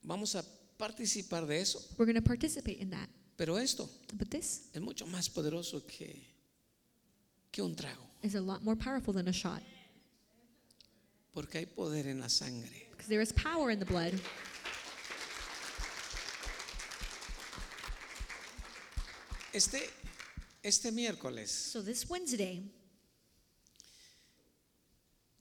vamos 0.01 0.33
a 0.35 0.43
participar 0.79 1.45
de 1.45 1.59
eso. 1.61 1.79
we're 1.97 2.05
going 2.07 2.15
to 2.15 2.21
participate 2.27 2.79
in 2.79 2.89
that. 2.89 3.07
Pero 3.37 3.55
esto 3.57 3.87
But 4.15 4.31
this 4.31 4.69
es 4.73 4.81
mucho 4.81 5.05
más 5.05 5.29
poderoso 5.29 5.85
que, 5.85 6.25
que 7.51 7.61
un 7.61 7.75
trago. 7.75 8.01
is 8.23 8.33
a 8.33 8.41
lot 8.41 8.63
more 8.63 8.75
powerful 8.75 9.13
than 9.13 9.27
a 9.27 9.31
shot 9.31 9.61
Porque 11.35 11.59
hay 11.59 11.65
poder 11.67 12.07
en 12.07 12.19
la 12.19 12.29
sangre. 12.29 12.87
because 12.89 13.07
there 13.07 13.21
is 13.21 13.31
power 13.31 13.69
in 13.69 13.77
the 13.77 13.85
blood. 13.85 14.13
Este, 19.53 19.89
este 20.63 20.91
miércoles, 20.91 21.49
So 21.51 21.83
this 21.83 22.05
Wednesday, 22.09 22.63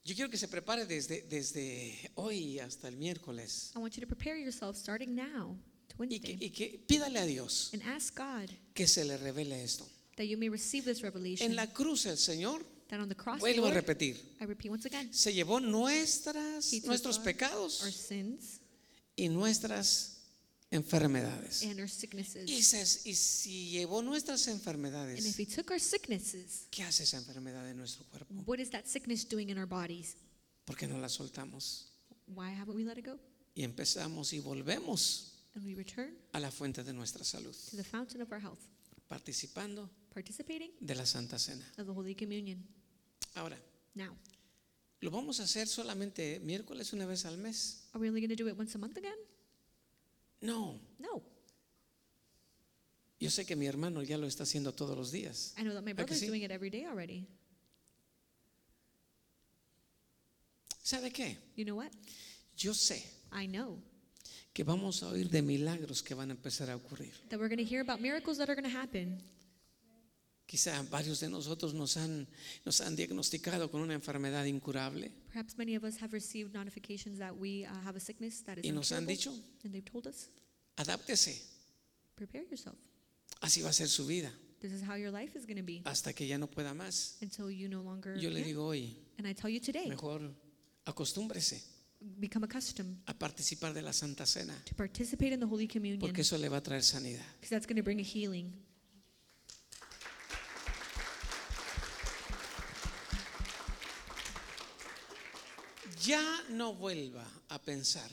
yo 0.04 0.14
quiero 0.14 0.30
que 0.30 0.38
se 0.38 0.46
prepare 0.48 0.86
desde, 0.86 1.22
desde 1.22 2.10
hoy 2.14 2.58
hasta 2.60 2.88
el 2.88 2.96
miércoles. 2.96 3.72
I 3.74 3.78
want 3.78 3.94
you 3.96 4.00
to 4.00 4.06
prepare 4.06 4.38
yourself 4.38 4.76
starting 4.76 5.14
now 5.14 5.56
to 5.88 6.04
Y 6.04 6.20
que, 6.20 6.36
y 6.40 6.50
que 6.50 6.84
pídale 6.86 7.18
a 7.18 7.26
Dios 7.26 7.70
and 7.72 7.82
ask 7.82 8.16
God 8.16 8.50
que 8.74 8.86
se 8.86 9.04
le 9.04 9.16
revele 9.16 9.62
esto. 9.64 9.86
that 10.16 10.24
you 10.26 10.36
may 10.38 10.48
receive 10.48 10.84
this 10.84 11.02
revelation. 11.02 11.50
En 11.50 11.56
la 11.56 11.66
cruz 11.66 12.06
el 12.06 12.16
Señor, 12.16 12.62
that 12.88 13.00
on 13.00 13.08
the 13.08 13.14
cross, 13.14 13.40
vuelvo 13.40 13.66
a 13.66 13.70
Lord, 13.70 13.74
repetir, 13.74 14.16
I 14.40 14.44
repeat 14.44 14.70
once 14.70 14.86
again, 14.86 15.12
se 15.12 15.32
llevó 15.32 15.60
nuestras, 15.60 16.72
nuestros 16.84 17.18
pecados 17.18 17.82
our 17.82 17.90
sins 17.92 18.60
y 19.16 19.28
nuestras 19.28 20.15
enfermedades. 20.76 21.62
and 21.64 21.80
our 21.80 21.88
sicknesses. 21.88 22.48
Y, 22.48 22.62
se- 22.62 23.08
y 23.08 23.14
si 23.14 23.70
llevó 23.70 24.02
nuestras 24.02 24.46
And 24.48 24.56
if 24.56 24.66
enfermedades, 24.66 25.38
He 25.38 25.46
took 25.46 25.70
our 25.70 25.80
sicknesses, 25.80 26.66
¿qué 26.70 26.82
hace 26.84 27.02
esa 27.04 27.16
enfermedad 27.18 27.68
en 27.68 27.76
nuestro 27.76 28.04
cuerpo? 28.06 28.34
what 28.46 28.58
is 28.58 28.70
that 28.70 28.84
sickness 28.86 29.26
doing 29.28 29.48
in 29.50 29.58
our 29.58 29.66
bodies? 29.66 30.16
¿Por 30.64 30.76
qué 30.76 30.86
no 30.86 30.98
la 30.98 31.08
soltamos? 31.08 31.86
Why 32.26 32.50
haven't 32.52 32.74
we 32.76 32.84
let 32.84 32.98
it 32.98 33.06
go? 33.06 33.18
Y 33.54 33.62
empezamos 33.64 34.32
y 34.32 34.40
volvemos 34.40 35.32
And 35.54 35.64
we 35.64 35.74
return 35.74 36.14
a 36.32 36.40
la 36.40 36.50
fuente 36.50 36.84
de 36.84 36.92
nuestra 36.92 37.24
salud, 37.24 37.54
to 37.70 37.76
the 37.76 37.84
fountain 37.84 38.20
of 38.20 38.30
our 38.30 38.40
health, 38.40 38.58
participando 39.08 39.88
participating 40.12 40.70
de 40.80 40.94
la 40.94 41.06
Santa 41.06 41.38
Cena. 41.38 41.64
of 41.78 41.86
the 41.86 41.92
Holy 41.92 42.14
Communion. 42.14 42.62
Ahora, 43.34 43.58
Now, 43.94 44.14
¿lo 45.00 45.10
vamos 45.10 45.40
a 45.40 45.44
hacer 45.44 45.66
solamente 45.68 46.40
miércoles 46.40 46.92
una 46.92 47.06
vez 47.06 47.24
al 47.24 47.38
mes? 47.38 47.84
are 47.92 48.00
we 48.00 48.08
only 48.08 48.20
going 48.20 48.34
to 48.36 48.42
do 48.42 48.48
it 48.50 48.58
once 48.58 48.74
a 48.74 48.78
month 48.78 48.96
again? 48.98 49.16
No, 50.46 50.80
No. 50.98 51.22
yo 53.18 53.30
sé 53.30 53.44
que 53.44 53.56
mi 53.56 53.66
hermano 53.66 54.02
ya 54.02 54.16
lo 54.16 54.26
está 54.26 54.44
haciendo 54.44 54.72
todos 54.72 54.96
los 54.96 55.10
días. 55.10 55.54
I 55.58 55.62
know 55.62 55.74
that 55.74 55.82
my 55.82 55.90
¿A 55.90 55.94
que 55.94 56.04
brother's 56.04 56.20
sí? 56.20 56.26
doing 56.28 56.42
it 56.44 56.50
every 56.50 56.70
day 56.70 56.84
already. 56.84 57.26
¿Sabe 60.82 61.10
qué? 61.10 61.36
You 61.56 61.64
know 61.64 61.76
what? 61.76 61.90
Yo 62.56 62.72
sé 62.74 63.04
I 63.32 63.46
know 63.48 63.78
que 64.52 64.64
vamos 64.64 65.02
a 65.02 65.08
oír 65.08 65.28
de 65.28 65.42
milagros 65.42 66.02
que 66.02 66.14
van 66.14 66.30
a 66.30 66.34
empezar 66.34 66.70
a 66.70 66.76
ocurrir. 66.76 67.12
that 67.28 67.38
we're 67.38 67.48
going 67.48 67.58
to 67.58 67.64
hear 67.64 67.80
about 67.82 68.00
miracles 68.00 68.38
that 68.38 68.48
are 68.48 68.54
going 68.54 68.70
to 68.70 68.78
happen. 68.78 69.20
Quizá 70.46 70.80
varios 70.90 71.18
de 71.20 71.28
nosotros 71.28 71.74
nos 71.74 71.96
han, 71.96 72.28
nos 72.64 72.80
han 72.80 72.94
diagnosticado 72.94 73.68
con 73.68 73.80
una 73.80 73.94
enfermedad 73.94 74.44
incurable 74.44 75.10
Perhaps 75.32 75.58
many 75.58 75.74
of 75.76 75.82
us 75.84 76.00
have 76.00 76.12
received 76.12 76.54
notifications 76.54 77.18
that 77.18 77.32
we 77.36 77.64
uh, 77.66 77.74
have 77.84 77.96
a 77.96 78.00
sickness 78.00 78.42
that 78.44 78.58
is 78.58 78.64
y 78.64 78.70
nos 78.70 78.92
han 78.92 79.08
incurable, 79.10 79.14
dicho, 79.16 79.30
and 79.64 79.72
they've 79.74 79.84
told 79.90 80.06
us, 80.06 80.28
adáptese, 80.76 81.42
prepare 82.14 82.44
yourself. 82.48 82.76
así 83.40 83.60
va 83.62 83.70
a 83.70 83.72
ser 83.72 83.88
su 83.88 84.06
vida, 84.06 84.32
This 84.60 84.72
is 84.72 84.82
how 84.82 84.94
your 84.96 85.10
life 85.12 85.36
is 85.36 85.44
going 85.46 85.58
to 85.58 85.64
be 85.64 85.82
hasta 85.84 86.12
que 86.14 86.26
ya 86.26 86.38
no 86.38 86.48
pueda 86.48 86.74
más. 86.74 87.16
until 87.20 87.50
you 87.50 87.68
no 87.68 87.82
longer. 87.82 88.16
Yo 88.18 88.30
le 88.30 88.42
digo 88.42 88.66
hoy, 88.66 88.96
And 89.18 89.26
I 89.26 89.34
tell 89.34 89.50
you 89.50 89.60
today, 89.60 89.88
mejor 89.88 90.32
acostúmbrese 90.84 91.60
become 92.00 92.44
accustomed 92.46 92.98
a 93.06 93.14
participar 93.18 93.74
de 93.74 93.82
la 93.82 93.92
Santa 93.92 94.24
Cena, 94.26 94.54
to 94.64 94.74
participate 94.74 95.32
in 95.34 95.40
the 95.40 95.46
Holy 95.46 95.66
Communion 95.66 95.98
porque 95.98 96.20
eso 96.20 96.38
le 96.38 96.48
va 96.48 96.58
a 96.58 96.62
traer 96.62 96.82
sanidad. 96.84 97.24
because 97.40 97.50
that's 97.50 97.66
going 97.66 97.76
to 97.76 97.82
bring 97.82 97.98
a 98.00 98.04
healing. 98.04 98.52
Ya 106.06 106.22
no 106.50 106.74
vuelva 106.74 107.24
a 107.48 107.58
pensar 107.58 108.10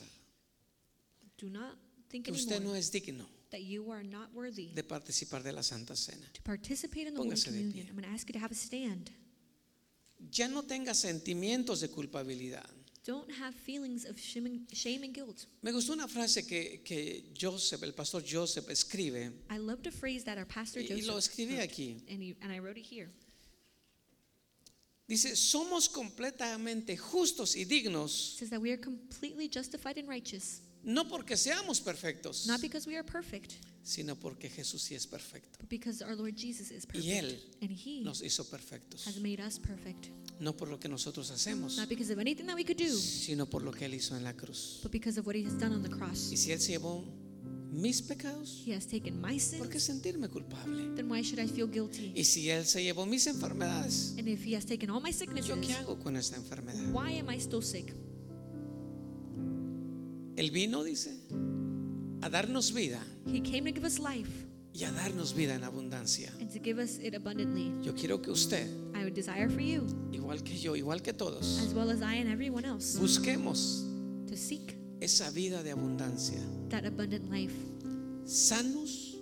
Do 1.38 1.48
not 1.50 1.76
think 2.08 2.24
que 2.26 2.32
usted 2.32 2.56
anymore 2.56 2.74
no 2.74 2.78
es 2.78 2.90
digno 2.90 3.26
that 3.50 3.62
you 3.62 3.90
are 3.92 4.02
not 4.02 4.32
worthy 4.32 4.72
de 4.74 4.82
participar 4.82 5.42
de 5.42 5.52
la 5.52 5.62
Santa 5.62 5.94
Cena. 5.94 6.26
to 6.32 6.42
participate 6.42 7.06
in 7.06 7.14
the 7.14 7.20
Holy 7.20 7.30
Póngase 7.30 7.44
de 7.44 7.50
Communion. 7.58 7.72
pie. 7.86 7.90
I'm 7.90 7.96
going 7.96 8.04
to 8.08 8.14
ask 8.14 8.28
you 8.28 8.32
to 8.32 8.38
have 8.40 8.50
a 8.50 8.54
stand. 8.54 9.10
Ya 10.32 10.48
no 10.48 10.62
tenga 10.62 10.94
sentimientos 10.94 11.80
de 11.80 11.88
culpabilidad. 11.88 12.68
Don't 13.04 13.30
have 13.32 13.54
feelings 13.54 14.06
of 14.06 14.18
shame 14.18 14.46
and, 14.46 14.60
shame 14.72 15.02
and 15.04 15.12
guilt. 15.14 15.46
Me 15.62 15.70
gustó 15.72 15.92
una 15.92 16.08
frase 16.08 16.46
que, 16.46 16.80
que 16.82 17.32
Joseph, 17.38 17.82
el 17.82 17.92
pastor 17.92 18.22
Joseph, 18.26 18.70
escribe 18.70 19.30
I 19.50 19.58
loved 19.58 19.86
a 19.86 19.90
phrase 19.92 20.24
that 20.24 20.38
our 20.38 20.46
pastor 20.46 20.80
y, 20.80 20.86
y 20.90 21.02
lo 21.02 21.14
Joseph 21.14 21.32
escribí 21.34 21.56
wrote, 21.58 21.62
aquí. 21.70 21.96
and, 22.08 22.22
he, 22.22 22.34
and 22.40 22.50
I 22.50 22.58
wrote 22.60 22.78
it 22.80 22.86
here. 22.86 23.10
Dice, 25.06 25.36
somos 25.36 25.88
completamente 25.88 26.96
justos 26.96 27.56
y 27.56 27.64
dignos, 27.66 28.36
says 28.38 28.48
that 28.50 28.60
we 28.60 28.70
are 28.70 28.80
completely 28.80 29.48
justified 29.52 29.98
and 29.98 30.08
righteous, 30.08 30.62
no 30.82 31.06
porque 31.06 31.36
seamos 31.36 31.80
perfectos, 31.80 32.46
not 32.46 32.60
because 32.62 32.88
we 32.88 32.96
are 32.96 33.04
perfect, 33.04 33.52
sino 33.82 34.16
porque 34.16 34.48
Jesús 34.48 34.80
sí 34.82 34.94
es 34.94 35.06
perfecto. 35.06 35.58
but 35.60 35.68
because 35.68 36.02
our 36.02 36.16
Lord 36.16 36.34
Jesus 36.36 36.70
is 36.70 36.86
perfect. 36.86 37.04
Y 37.04 37.12
Él 37.18 37.38
and 37.60 37.70
He 37.70 38.00
nos 38.02 38.22
hizo 38.22 38.44
perfectos, 38.48 39.06
has 39.06 39.18
made 39.20 39.40
us 39.46 39.58
perfect, 39.58 40.06
no 40.40 40.56
por 40.56 40.68
lo 40.68 40.78
que 40.80 40.88
nosotros 40.88 41.30
hacemos, 41.30 41.76
not 41.76 41.88
because 41.90 42.10
of 42.10 42.18
anything 42.18 42.46
that 42.46 42.56
we 42.56 42.64
could 42.64 42.78
do, 42.78 42.96
sino 42.96 43.44
por 43.44 43.62
lo 43.62 43.72
que 43.72 43.84
Él 43.84 43.92
hizo 43.92 44.16
en 44.16 44.24
la 44.24 44.32
cruz. 44.32 44.80
but 44.82 44.90
because 44.90 45.20
of 45.20 45.26
what 45.26 45.36
He 45.36 45.44
has 45.44 45.58
done 45.58 45.74
on 45.74 45.82
the 45.82 45.90
cross. 45.90 46.30
Y 46.32 46.38
si 46.38 46.50
Él 46.50 46.60
se 46.60 46.72
llevó 46.72 47.04
mis 47.74 48.00
pecados, 48.02 48.62
He 48.66 48.72
has 48.74 48.86
taken 48.86 49.20
my 49.20 49.38
¿por 49.58 49.68
qué 49.68 49.78
sins, 49.80 49.82
sentirme 49.84 50.28
culpable? 50.28 50.94
then 50.94 51.10
why 51.10 51.22
should 51.22 51.38
I 51.38 51.48
feel 51.48 51.66
guilty? 51.68 52.12
Y 52.14 52.24
si 52.24 52.48
Él 52.50 52.64
se 52.64 52.82
llevó 52.82 53.06
mis 53.06 53.26
enfermedades, 53.26 54.14
And 54.18 54.28
if 54.28 54.44
He 54.46 54.54
has 54.56 54.64
taken 54.64 54.90
all 54.90 55.00
my 55.00 55.10
¿yo 55.10 55.18
sicknesses, 55.18 55.56
qué 55.66 55.72
hago 55.74 55.98
con 55.98 56.16
esta 56.16 56.36
enfermedad? 56.36 56.90
why 56.92 57.18
am 57.18 57.28
I 57.30 57.38
still 57.38 57.62
sick? 57.62 57.92
Él 60.36 60.50
vino, 60.50 60.82
dice, 60.82 61.12
a 62.22 62.28
darnos 62.28 62.72
vida 62.72 63.00
He 63.26 63.40
came 63.40 63.62
to 63.70 63.72
give 63.74 63.86
us 63.86 63.98
life 63.98 64.28
y 64.72 64.82
a 64.84 64.90
darnos 64.90 65.34
vida 65.34 65.54
en 65.54 65.62
abundancia. 65.62 66.32
and 66.40 66.50
to 66.52 66.58
give 66.58 66.80
us 66.82 66.98
it 66.98 67.14
abundantly. 67.14 67.70
Yo 67.84 67.94
quiero 67.94 68.20
que 68.20 68.32
usted, 68.32 68.66
I 68.94 69.04
would 69.04 69.14
desire 69.14 69.48
for 69.48 69.60
you, 69.60 69.86
igual 70.12 70.42
que 70.42 70.56
yo, 70.58 70.74
igual 70.74 71.02
que 71.02 71.12
todos, 71.12 71.60
as 71.60 71.72
well 71.74 71.90
as 71.90 72.00
I 72.02 72.16
and 72.20 72.28
everyone 72.28 72.64
else, 72.64 72.98
busquemos 72.98 73.84
to 74.26 74.36
seek 74.36 74.76
esa 75.04 75.30
vida 75.30 75.62
de 75.62 75.70
abundancia. 75.72 76.40
that 76.70 76.84
abundant 76.84 77.30
life, 77.30 77.54
Sanos, 78.24 79.16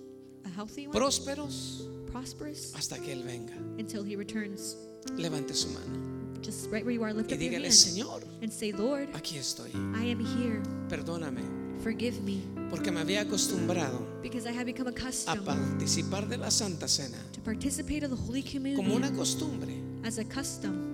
a 0.44 0.48
healthy 0.48 0.86
one, 0.86 0.92
prósperos, 0.96 1.88
prosperous, 2.10 2.72
hasta 2.74 2.98
que 2.98 3.12
Él 3.12 3.22
venga. 3.24 3.54
until 3.78 4.04
He 4.04 4.16
returns. 4.16 4.76
Levante 5.16 5.52
su 5.52 5.68
mano 5.68 6.40
Just 6.42 6.70
right 6.70 6.84
where 6.84 6.92
you 6.94 7.02
are, 7.02 7.12
lift 7.12 7.30
y 7.30 7.34
up 7.34 7.40
your 7.40 7.50
dígale, 7.50 7.64
hand 7.68 7.74
Señor, 7.74 8.22
and 8.42 8.52
say, 8.52 8.72
Lord, 8.72 9.08
aquí 9.14 9.36
estoy. 9.36 9.70
I 9.94 10.10
am 10.10 10.20
here. 10.20 10.62
Perdóname, 10.88 11.40
Forgive 11.82 12.20
me, 12.22 12.40
porque 12.70 12.90
me 12.92 13.00
había 13.00 13.22
acostumbrado 13.22 14.06
because 14.22 14.46
I 14.48 14.52
have 14.52 14.64
become 14.66 14.86
a 14.86 14.90
accustomed 14.90 15.44
participar 15.44 16.28
de 16.28 16.36
la 16.38 16.50
Santa 16.50 16.86
Cena 16.86 17.18
to 17.32 17.40
participate 17.40 18.04
of 18.04 18.10
the 18.10 18.16
Holy 18.16 18.42
como 18.42 18.94
una 18.94 19.08
Communion 19.08 19.16
costumbre, 19.16 19.74
as 20.04 20.18
a 20.18 20.24
custom, 20.24 20.91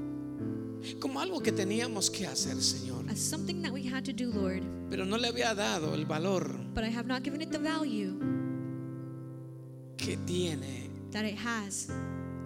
como 1.00 1.20
algo 1.20 1.40
que 1.40 1.52
teníamos 1.52 2.10
que 2.10 2.26
hacer, 2.26 2.60
Señor. 2.62 3.04
as 3.10 3.18
something 3.18 3.62
that 3.62 3.72
we 3.72 3.82
had 3.86 4.04
to 4.04 4.12
do, 4.12 4.30
Lord. 4.32 4.62
Pero 4.90 5.04
no 5.04 5.16
le 5.18 5.28
había 5.28 5.54
dado 5.54 5.94
el 5.94 6.04
valor 6.06 6.48
But 6.74 6.84
I 6.84 6.88
have 6.90 7.06
not 7.06 7.22
given 7.22 7.40
it 7.42 7.50
the 7.50 7.58
value 7.58 8.14
que 9.96 10.16
tiene. 10.26 10.90
that 11.12 11.24
it 11.24 11.36
has. 11.36 11.88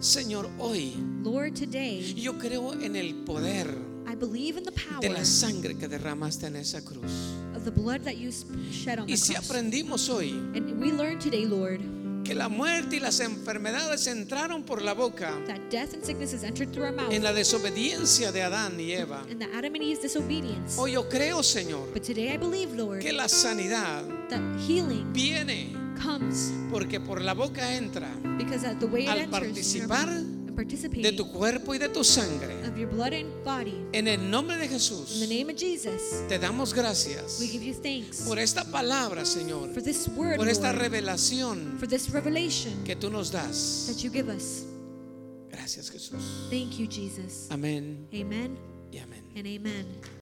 Señor, 0.01 0.49
hoy 0.59 0.95
Lord, 1.23 1.55
today, 1.55 2.03
yo 2.17 2.33
creo 2.39 2.73
en 2.81 2.97
el 2.97 3.15
poder 3.25 3.69
I 4.07 4.15
believe 4.17 4.57
in 4.59 4.65
the 4.65 4.73
power 4.73 5.01
de 5.01 5.11
la 5.11 5.25
sangre 5.25 5.77
que 5.77 5.87
derramaste 5.89 6.47
en 6.47 6.57
esa 6.57 6.81
cruz. 6.83 7.13
of 7.55 7.65
the 7.65 7.71
blood 7.71 8.01
that 8.03 8.17
you 8.17 8.31
shed 8.73 8.99
on 8.99 9.05
Y 9.09 9.13
the 9.13 9.17
si 9.17 9.35
cross. 9.35 9.49
aprendimos 9.49 10.09
hoy 10.09 10.31
And 10.55 10.81
we 10.81 10.91
learn 10.91 11.19
today, 11.21 11.45
Lord, 11.47 11.81
que 12.25 12.35
la 12.35 12.49
muerte 12.49 12.97
y 12.97 13.01
las 13.01 13.21
enfermedades 13.21 14.07
entraron 14.07 14.63
por 14.63 14.83
la 14.83 14.95
boca 14.95 15.33
that 15.47 15.59
death 15.71 15.93
and 15.95 16.05
sickness 16.05 16.33
has 16.33 16.45
entered 16.45 16.71
through 16.73 16.87
our 16.87 16.93
mouth 16.95 17.13
en 17.13 17.23
la 17.23 17.33
desobediencia 17.33 18.33
de 18.33 18.43
Adán 18.43 18.79
y 18.79 18.93
Eva. 18.93 19.23
and 19.31 19.41
the 19.41 19.47
Adam 19.57 19.75
and 19.75 19.83
Eve's 19.83 20.01
disobedience. 20.03 20.77
Hoy 20.79 20.93
yo 20.93 21.09
creo, 21.09 21.43
Señor, 21.43 21.93
But 21.93 22.03
today 22.05 22.33
I 22.33 22.37
believe, 22.37 22.75
Lord, 22.77 23.01
que 23.01 23.13
la 23.13 23.29
sanidad 23.29 24.03
viene 25.13 25.73
comes 26.03 26.53
porque 26.71 27.01
por 27.01 27.21
la 27.21 27.35
boca 27.35 27.75
entra 27.77 28.09
because 28.39 28.65
of 28.67 28.79
the 28.79 28.87
way 28.87 29.05
it 29.05 29.09
al 29.09 29.29
participar 29.29 30.09
de 30.55 31.13
tu 31.13 31.31
cuerpo 31.31 31.75
y 31.75 31.79
de 31.79 31.89
tu 31.89 32.05
sangre. 32.05 32.63
En 33.93 34.09
el 34.09 34.31
nombre 34.31 34.57
de 34.57 34.69
Jesús, 34.69 35.21
te 36.29 36.39
damos 36.39 36.75
gracias 36.75 37.39
we 37.41 37.47
give 37.47 37.65
you 37.65 37.75
thanks 37.75 38.23
por 38.23 38.39
esta 38.39 38.65
palabra, 38.65 39.25
Señor, 39.25 39.73
for 39.73 39.83
this 39.83 40.09
word, 40.09 40.37
por 40.37 40.49
esta 40.49 40.73
revelación 40.73 41.77
for 41.79 41.89
this 41.89 42.11
revelation 42.11 42.73
que 42.85 42.97
tú 42.97 43.11
nos 43.11 43.31
das. 43.31 43.91
Gracias, 45.51 45.91
Jesús. 45.91 46.49
Thank 46.51 46.79
you, 46.79 46.87
Jesus. 46.87 47.47
Amén 47.51 48.09
Amen 48.13 48.57
y 48.91 48.99
amén. 48.99 50.13